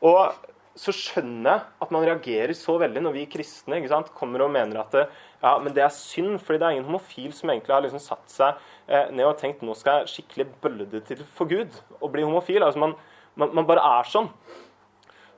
Og 0.03 0.35
så 0.77 0.93
skjønner 0.93 1.53
jeg 1.53 1.85
at 1.87 1.93
man 1.95 2.05
reagerer 2.05 2.53
så 2.57 2.75
veldig 2.81 3.05
når 3.07 3.15
vi 3.15 3.29
kristne 3.33 3.79
sant, 3.89 4.11
kommer 4.17 4.45
og 4.45 4.53
mener 4.53 4.83
at 4.83 4.93
det, 4.93 5.05
ja, 5.41 5.55
men 5.63 5.73
det 5.77 5.85
er 5.87 5.95
synd, 5.95 6.37
fordi 6.43 6.61
det 6.61 6.67
er 6.67 6.77
ingen 6.77 6.89
homofil 6.89 7.33
som 7.37 7.53
egentlig 7.53 7.73
har 7.73 7.85
liksom 7.85 8.03
satt 8.03 8.27
seg 8.33 8.61
eh, 8.91 9.09
ned 9.15 9.25
og 9.29 9.39
tenkt 9.41 9.65
nå 9.65 9.77
skal 9.79 10.03
jeg 10.03 10.13
skikkelig 10.17 10.49
bølle 10.65 10.89
det 10.91 11.07
til 11.09 11.23
for 11.39 11.49
Gud 11.49 11.73
og 12.01 12.11
bli 12.13 12.27
homofil. 12.27 12.67
Altså 12.67 12.83
man, 12.83 12.97
man, 13.39 13.55
man 13.57 13.69
bare 13.69 13.85
er 14.01 14.11
sånn. 14.11 14.29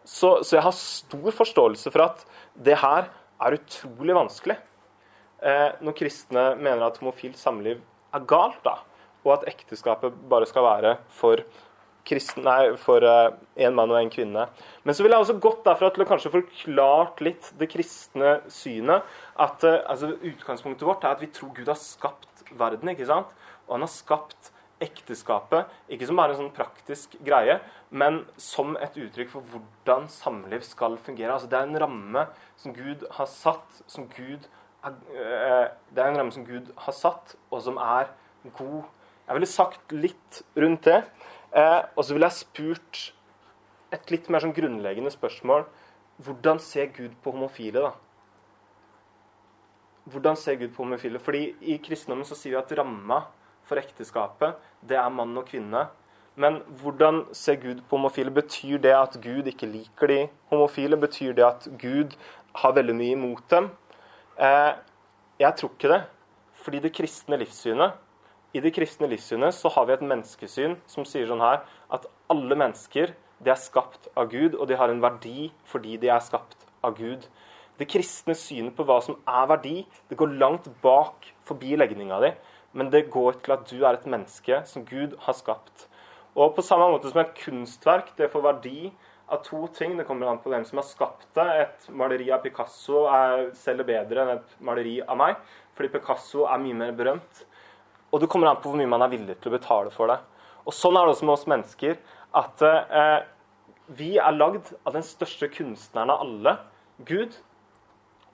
Så, 0.09 0.39
så, 0.41 0.57
jeg 0.57 0.65
har 0.65 0.75
stor 0.77 1.35
forståelse 1.37 1.93
for 1.93 2.07
at 2.07 2.25
det 2.65 2.79
her 2.81 3.11
er 3.45 3.57
utrolig 3.59 4.17
vanskelig. 4.17 4.57
Eh, 5.45 5.71
når 5.85 5.97
kristne 5.99 6.45
mener 6.59 6.87
at 6.87 6.97
homofilt 6.99 7.39
samliv 7.39 7.83
er 8.17 8.25
galt, 8.27 8.59
da, 8.65 8.79
og 9.27 9.35
at 9.37 9.49
ekteskapet 9.53 10.17
bare 10.31 10.49
skal 10.49 10.65
være 10.65 10.95
for 11.15 11.45
kristen, 12.09 12.45
nei, 12.47 12.73
for 12.81 13.05
uh, 13.05 13.35
en 13.61 13.75
mann 13.77 13.93
og 13.93 13.99
en 14.01 14.13
kvinne. 14.13 14.47
Men 14.87 14.97
så 14.97 15.05
vil 15.05 15.13
jeg 15.13 15.25
også 15.25 15.39
gått 15.45 15.67
derfra 15.67 15.91
til 15.93 16.05
å 16.05 16.09
kanskje 16.09 16.33
forklart 16.33 17.21
litt 17.25 17.51
det 17.61 17.69
kristne 17.73 18.39
synet. 18.53 19.05
At 19.37 19.67
eh, 19.69 19.83
altså, 19.85 20.15
Utgangspunktet 20.17 20.87
vårt 20.89 21.05
er 21.05 21.17
at 21.17 21.25
vi 21.25 21.29
tror 21.35 21.53
Gud 21.57 21.69
har 21.69 21.79
skapt 21.81 22.47
verden. 22.57 22.95
ikke 22.95 23.09
sant? 23.09 23.35
Og 23.67 23.77
han 23.77 23.85
har 23.85 23.93
skapt 23.93 24.53
ekteskapet 24.83 25.71
ikke 25.91 26.07
som 26.09 26.19
bare 26.21 26.35
en 26.35 26.43
sånn 26.43 26.55
praktisk 26.55 27.17
greie, 27.25 27.59
men 27.91 28.23
som 28.41 28.77
et 28.79 28.97
uttrykk 28.99 29.33
for 29.33 29.51
hvordan 29.53 30.07
samliv 30.13 30.63
skal 30.67 30.99
fungere. 31.03 31.33
Altså 31.35 31.51
Det 31.51 31.59
er 31.59 31.67
en 31.67 31.81
ramme 31.83 32.27
som 32.57 32.75
Gud 32.77 33.07
har 33.17 33.27
satt, 33.27 33.83
som 33.87 34.09
Gud 34.15 34.47
er, 34.85 34.95
uh, 34.95 35.67
Det 35.91 36.03
er 36.03 36.13
en 36.13 36.21
ramme 36.21 36.33
som 36.35 36.47
Gud 36.47 36.71
har 36.77 36.95
satt, 36.95 37.37
og 37.51 37.63
som 37.63 37.77
er 37.83 38.13
god. 38.55 38.85
Jeg 39.27 39.35
ville 39.35 39.51
sagt 39.51 39.93
litt 39.93 40.43
rundt 40.57 40.87
det. 40.89 41.03
Eh, 41.53 41.83
og 41.97 42.05
så 42.05 42.15
ville 42.15 42.29
jeg 42.29 42.45
spurt 42.45 43.01
et 43.93 44.11
litt 44.13 44.29
mer 44.33 44.45
sånn 44.45 44.55
grunnleggende 44.57 45.13
spørsmål. 45.13 45.67
Hvordan 46.25 46.61
ser 46.61 46.91
Gud 46.93 47.17
på 47.23 47.33
homofile, 47.33 47.89
da? 47.89 47.93
Hvordan 50.09 50.37
ser 50.41 50.59
Gud 50.61 50.73
på 50.75 50.85
homofile? 50.85 51.21
Fordi 51.21 51.43
I 51.61 51.79
kristendommen 51.85 52.29
så 52.29 52.37
sier 52.37 52.57
vi 52.57 52.61
at 52.61 52.73
ramma 52.79 53.23
for 53.69 53.81
ekteskapet, 53.81 54.57
det 54.89 54.99
er 54.99 55.13
mann 55.13 55.37
og 55.39 55.47
kvinne. 55.51 55.87
Men 56.39 56.61
hvordan 56.81 57.25
ser 57.35 57.59
Gud 57.63 57.83
på 57.89 57.99
homofile? 57.99 58.31
Betyr 58.35 58.79
det 58.83 58.95
at 58.95 59.17
Gud 59.23 59.49
ikke 59.51 59.69
liker 59.71 60.11
de 60.11 60.19
homofile? 60.53 60.97
Betyr 60.97 61.33
det 61.35 61.47
at 61.47 61.69
Gud 61.81 62.15
har 62.63 62.77
veldig 62.77 62.95
mye 62.95 63.17
imot 63.17 63.47
dem? 63.51 63.71
Eh, 64.39 64.75
jeg 65.41 65.57
tror 65.59 65.73
ikke 65.75 65.95
det. 65.95 66.03
Fordi 66.59 66.83
det 66.85 66.95
kristne 66.95 67.39
livssynet 67.41 67.97
i 68.57 68.61
det 68.65 68.73
kristne 68.73 69.09
livssynet 69.11 69.53
så 69.53 69.69
har 69.75 69.87
vi 69.89 69.95
et 69.95 70.05
menneskesyn 70.09 70.79
som 70.89 71.05
sier 71.07 71.29
sånn 71.29 71.43
her 71.45 71.61
at 71.93 72.07
alle 72.33 72.57
mennesker 72.57 73.13
de 73.45 73.53
er 73.53 73.61
skapt 73.61 74.09
av 74.19 74.31
Gud, 74.33 74.57
og 74.57 74.67
de 74.71 74.79
har 74.79 74.91
en 74.91 75.03
verdi 75.03 75.51
fordi 75.69 75.99
de 76.01 76.11
er 76.11 76.25
skapt 76.25 76.65
av 76.85 76.97
Gud. 76.99 77.27
Det 77.79 77.87
kristne 77.87 78.35
synet 78.35 78.75
på 78.75 78.87
hva 78.89 78.99
som 79.05 79.19
er 79.29 79.51
verdi, 79.53 79.77
det 80.11 80.19
går 80.19 80.35
langt 80.41 80.67
bak 80.83 81.29
forbi 81.47 81.77
legninga 81.79 82.19
di. 82.25 82.33
Men 82.77 82.91
det 82.93 83.09
går 83.13 83.41
til 83.45 83.55
at 83.55 83.69
du 83.71 83.79
er 83.81 83.97
et 83.97 84.09
menneske 84.11 84.63
som 84.69 84.85
Gud 84.89 85.17
har 85.25 85.37
skapt. 85.37 85.87
Og 86.39 86.53
på 86.55 86.63
samme 86.63 86.91
måte 86.93 87.11
som 87.11 87.23
et 87.23 87.37
kunstverk 87.39 88.13
det 88.19 88.31
får 88.33 88.45
verdi 88.45 88.91
av 89.29 89.43
to 89.45 89.67
ting. 89.75 89.97
Det 89.97 90.07
kommer 90.09 90.31
an 90.31 90.41
på 90.43 90.53
hvem 90.53 90.65
som 90.69 90.81
har 90.81 90.87
skapt 90.89 91.27
det. 91.37 91.47
Et 91.65 91.89
maleri 91.97 92.29
av 92.35 92.43
Picasso 92.45 93.07
er, 93.11 93.49
selger 93.59 93.89
bedre 93.89 94.25
enn 94.25 94.35
et 94.37 94.59
maleri 94.65 94.99
av 95.05 95.19
meg, 95.21 95.41
fordi 95.77 95.93
Picasso 95.97 96.47
er 96.49 96.63
mye 96.63 96.77
mer 96.77 96.95
berømt. 96.97 97.45
Og 98.13 98.23
det 98.23 98.31
kommer 98.33 98.51
an 98.51 98.61
på 98.61 98.71
hvor 98.71 98.81
mye 98.81 98.91
man 98.91 99.05
er 99.05 99.13
villig 99.13 99.37
til 99.41 99.51
å 99.51 99.59
betale 99.59 99.93
for 99.95 100.13
det. 100.13 100.21
Og 100.69 100.77
Sånn 100.77 100.97
er 100.97 101.07
det 101.07 101.17
også 101.17 101.29
med 101.29 101.35
oss 101.35 101.49
mennesker. 101.49 101.99
At 102.37 102.63
eh, 102.65 103.19
vi 103.99 104.15
er 104.21 104.37
lagd 104.37 104.73
av 104.85 104.95
den 104.97 105.05
største 105.05 105.49
kunstneren 105.53 106.13
av 106.13 106.25
alle, 106.25 106.57
Gud. 107.09 107.37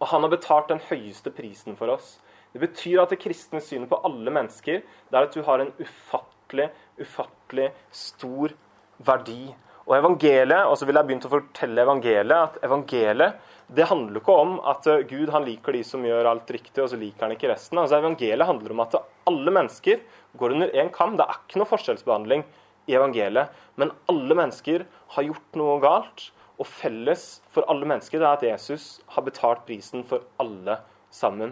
Og 0.01 0.09
han 0.11 0.25
har 0.27 0.33
betalt 0.33 0.71
den 0.71 0.83
høyeste 0.89 1.31
prisen 1.35 1.79
for 1.79 1.95
oss. 1.95 2.17
Det 2.55 2.63
betyr 2.63 3.03
at 3.03 3.11
det 3.11 3.19
kristne 3.23 3.59
synet 3.63 3.91
på 3.91 3.99
alle 4.07 4.31
mennesker 4.31 4.85
det 4.85 5.19
er 5.19 5.27
at 5.27 5.35
du 5.35 5.43
har 5.43 5.63
en 5.63 5.73
ufattelig, 5.81 6.69
ufattelig 7.03 7.73
stor 7.91 8.55
verdi. 9.03 9.51
Og 9.85 9.99
evangeliet, 9.99 10.63
og 10.65 10.79
så 10.79 10.87
vil 10.89 10.97
jeg 10.97 11.09
begynne 11.09 11.29
å 11.29 11.33
fortelle 11.35 11.83
evangeliet, 11.83 12.39
at 12.39 12.63
evangeliet 12.65 13.43
det 13.75 13.89
handler 13.89 14.21
ikke 14.21 14.37
om 14.37 14.55
at 14.71 14.87
eh, 14.89 15.03
Gud 15.09 15.33
han 15.33 15.45
liker 15.47 15.75
de 15.77 15.83
som 15.87 16.05
gjør 16.05 16.29
alt 16.31 16.51
riktig, 16.53 16.79
og 16.83 16.91
så 16.93 16.99
liker 17.01 17.27
han 17.27 17.35
ikke 17.35 17.51
resten. 17.51 17.81
Altså 17.81 17.99
Evangeliet 17.99 18.49
handler 18.49 18.75
om 18.75 18.85
at 18.85 18.97
alle 19.29 19.55
mennesker 19.57 20.03
går 20.39 20.55
under 20.57 20.73
én 20.77 20.93
kam. 20.95 21.17
Det 21.19 21.27
er 21.27 21.41
ikke 21.41 21.61
noe 21.61 21.71
forskjellsbehandling 21.73 22.45
i 22.87 22.97
evangeliet. 22.97 23.53
Men 23.81 23.93
alle 24.13 24.37
mennesker 24.37 24.85
har 25.17 25.27
gjort 25.27 25.61
noe 25.61 25.79
galt. 25.83 26.29
Og 26.55 26.69
felles 26.71 27.25
for 27.51 27.67
alle 27.73 27.89
mennesker 27.89 28.21
det 28.21 28.27
er 28.29 28.37
at 28.37 28.45
Jesus 28.47 29.01
har 29.17 29.25
betalt 29.27 29.65
prisen 29.67 30.05
for 30.07 30.23
alle 30.39 30.77
sammen. 31.11 31.51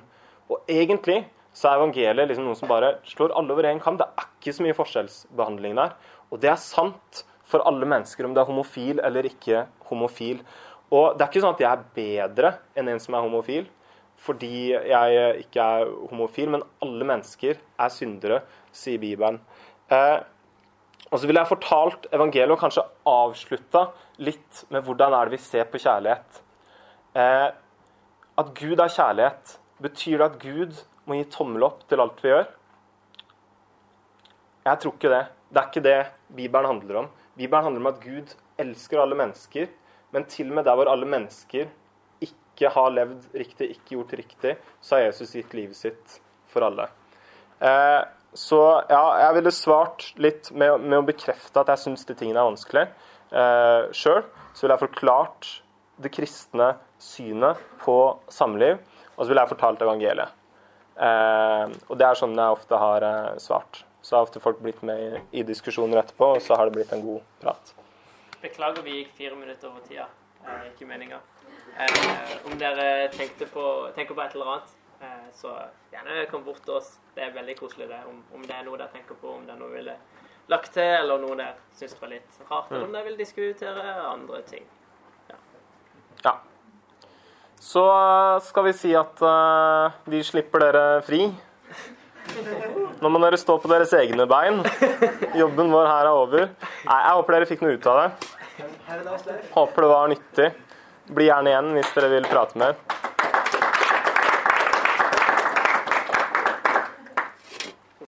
Og 0.52 0.70
egentlig 0.70 1.22
så 1.56 1.68
er 1.68 1.80
evangeliet 1.80 2.30
liksom 2.30 2.46
noe 2.48 2.56
som 2.56 2.70
bare 2.70 2.94
slår 3.08 3.34
alle 3.36 3.52
over 3.54 3.68
én 3.68 3.80
kam. 3.82 3.98
Det 4.00 4.08
er 4.08 4.28
ikke 4.28 4.56
så 4.56 4.64
mye 4.64 4.76
forskjellsbehandling 4.76 5.76
der. 5.78 5.94
Og 6.32 6.40
det 6.40 6.52
er 6.52 6.60
sant 6.60 7.22
for 7.48 7.64
alle 7.68 7.88
mennesker, 7.88 8.24
om 8.24 8.34
det 8.34 8.40
er 8.40 8.48
homofil 8.48 9.02
eller 9.04 9.28
ikke 9.28 9.66
homofil. 9.90 10.40
Og 10.92 11.16
det 11.16 11.24
er 11.24 11.30
ikke 11.30 11.44
sånn 11.44 11.56
at 11.56 11.64
jeg 11.64 11.70
er 11.72 11.86
bedre 11.96 12.52
enn 12.76 12.90
en 12.92 13.00
som 13.02 13.16
er 13.16 13.24
homofil, 13.24 13.68
fordi 14.22 14.72
jeg 14.72 15.42
ikke 15.42 15.64
er 15.64 15.90
homofil, 16.12 16.52
men 16.54 16.64
alle 16.84 17.08
mennesker 17.08 17.58
er 17.60 17.92
syndere, 17.92 18.42
sier 18.72 19.00
Bibelen. 19.02 19.40
Eh, 19.92 20.20
og 21.10 21.18
så 21.20 21.28
ville 21.28 21.42
jeg 21.42 21.50
fortalt 21.50 22.06
evangeliet 22.14 22.54
og 22.54 22.60
kanskje 22.60 22.84
avslutta 23.08 23.86
litt 24.24 24.62
med 24.72 24.86
hvordan 24.86 25.16
er 25.16 25.28
det 25.28 25.36
vi 25.36 25.42
ser 25.44 25.66
på 25.68 25.80
kjærlighet. 25.82 26.38
Eh, 27.18 27.48
at 28.40 28.54
Gud 28.56 28.80
er 28.80 28.94
kjærlighet, 28.94 29.58
betyr 29.82 30.18
det 30.20 30.28
at 30.30 30.40
Gud 30.42 30.80
må 31.08 31.18
gi 31.18 31.28
tommel 31.32 31.66
opp 31.66 31.84
til 31.90 32.02
alt 32.02 32.22
vi 32.22 32.32
gjør? 32.32 32.48
Jeg 34.62 34.78
tror 34.82 34.94
ikke 34.94 35.10
det. 35.10 35.22
Det 35.52 35.60
er 35.60 35.68
ikke 35.70 35.84
det 35.84 36.00
Bibelen 36.32 36.70
handler 36.70 37.00
om. 37.02 37.12
Bibelen 37.36 37.66
handler 37.66 37.82
om 37.82 37.90
at 37.90 38.02
Gud 38.02 38.34
elsker 38.62 39.02
alle 39.02 39.18
mennesker, 39.18 39.70
men 40.12 40.26
til 40.30 40.50
og 40.50 40.58
med 40.58 40.68
der 40.68 40.76
hvor 40.78 40.90
alle 40.92 41.08
mennesker 41.08 41.70
ikke 42.22 42.70
har 42.70 42.92
levd 42.92 43.30
riktig, 43.34 43.70
ikke 43.72 43.96
gjort 43.96 44.12
riktig, 44.20 44.56
så 44.80 44.96
har 44.96 45.06
Jesus 45.08 45.32
gitt 45.34 45.54
livet 45.56 45.78
sitt 45.78 46.18
for 46.52 46.66
alle. 46.66 46.86
Eh, 47.58 48.02
så 48.34 48.60
ja, 48.88 49.02
jeg 49.26 49.36
ville 49.38 49.52
svart 49.52 50.06
litt 50.20 50.50
med, 50.56 50.84
med 50.84 51.00
å 51.00 51.08
bekrefte 51.08 51.60
at 51.60 51.72
jeg 51.72 51.82
syns 51.82 52.06
de 52.08 52.16
tingene 52.16 52.40
er 52.40 52.48
vanskelig 52.48 52.84
eh, 52.84 53.90
sjøl. 53.96 54.22
Så 54.52 54.64
ville 54.64 54.76
jeg 54.76 54.84
forklart 54.86 55.50
det 56.02 56.12
kristne 56.14 56.72
synet 57.02 57.60
på 57.82 57.96
samliv, 58.32 58.80
og 59.14 59.22
så 59.22 59.28
ville 59.30 59.44
jeg 59.44 59.52
fortalt 59.52 59.84
evangeliet. 59.84 60.38
Eh, 60.96 61.64
og 61.88 61.98
det 61.98 62.08
er 62.08 62.18
sånn 62.18 62.36
jeg 62.36 62.58
ofte 62.58 62.80
har 62.82 63.06
eh, 63.08 63.38
svart. 63.42 63.84
Så 64.02 64.16
har 64.16 64.26
ofte 64.26 64.42
folk 64.42 64.58
blitt 64.64 64.82
med 64.86 65.00
i, 65.00 65.22
i, 65.40 65.46
diskusjoner 65.46 66.02
etterpå, 66.02 66.34
og 66.36 66.42
så 66.42 66.58
har 66.58 66.68
det 66.68 66.76
blitt 66.76 66.92
en 66.92 67.04
god 67.04 67.22
prat. 67.42 67.74
Beklager 68.42 68.82
vi 68.82 68.98
gikk 69.00 69.12
fire 69.20 69.38
minutter 69.38 69.70
over 69.70 69.84
tida. 69.86 70.08
Eh, 70.42 70.68
ikke 70.72 70.90
meninga. 70.90 71.22
Eh, 71.78 72.38
om 72.50 72.58
dere 72.60 73.08
på, 73.14 73.66
tenker 73.96 74.14
på 74.14 74.24
et 74.24 74.34
eller 74.36 74.56
annet 74.56 74.78
Eh, 75.02 75.34
så 75.34 75.58
gjerne 75.90 76.26
kom 76.30 76.44
bort 76.44 76.62
til 76.64 76.76
oss. 76.78 76.94
Det 77.14 77.24
er 77.24 77.34
veldig 77.34 77.56
koselig 77.58 77.88
det. 77.90 77.98
Om, 78.08 78.20
om, 78.36 78.44
det 78.46 78.54
er 78.54 78.66
noe 78.66 78.78
dere 78.78 78.92
tenker 78.94 79.18
på, 79.18 79.34
om 79.34 79.46
det 79.46 79.54
er 79.54 79.58
noe 79.58 79.72
vi 79.72 79.80
ville 79.80 79.96
lagt 80.52 80.72
til, 80.76 80.90
eller 81.00 81.22
noe 81.22 81.38
dere 81.38 81.56
syns 81.78 81.96
var 81.98 82.12
litt 82.12 82.38
rart, 82.50 82.70
eller 82.70 82.86
om 82.86 82.94
dere 82.94 83.08
vil 83.08 83.18
diskutere 83.18 83.96
andre 84.06 84.42
ting. 84.46 84.66
Ja. 85.30 85.38
ja. 86.26 86.34
Så 87.62 87.82
eh, 87.86 88.42
skal 88.42 88.66
vi 88.66 88.74
si 88.74 88.90
at 88.98 89.22
uh, 89.22 89.94
vi 90.10 90.22
slipper 90.26 90.64
dere 90.64 90.84
fri. 91.06 91.28
Nå 93.02 93.10
må 93.10 93.20
dere 93.22 93.38
stå 93.38 93.56
på 93.62 93.70
deres 93.70 93.92
egne 93.94 94.26
bein. 94.30 94.60
Jobben 95.38 95.70
vår 95.70 95.86
her 95.86 96.08
er 96.08 96.10
over. 96.10 96.50
Nei, 96.88 96.98
jeg 97.06 97.16
håper 97.20 97.36
dere 97.36 97.48
fikk 97.50 97.62
noe 97.62 97.76
ut 97.78 97.88
av 97.92 98.00
det. 98.00 98.32
Håper 99.54 99.86
det 99.86 99.92
var 99.92 100.10
nyttig. 100.10 100.50
Bli 101.12 101.28
gjerne 101.28 101.52
igjen 101.52 101.72
hvis 101.78 101.94
dere 101.94 102.10
vil 102.16 102.28
prate 102.30 102.58
mer. 102.62 102.76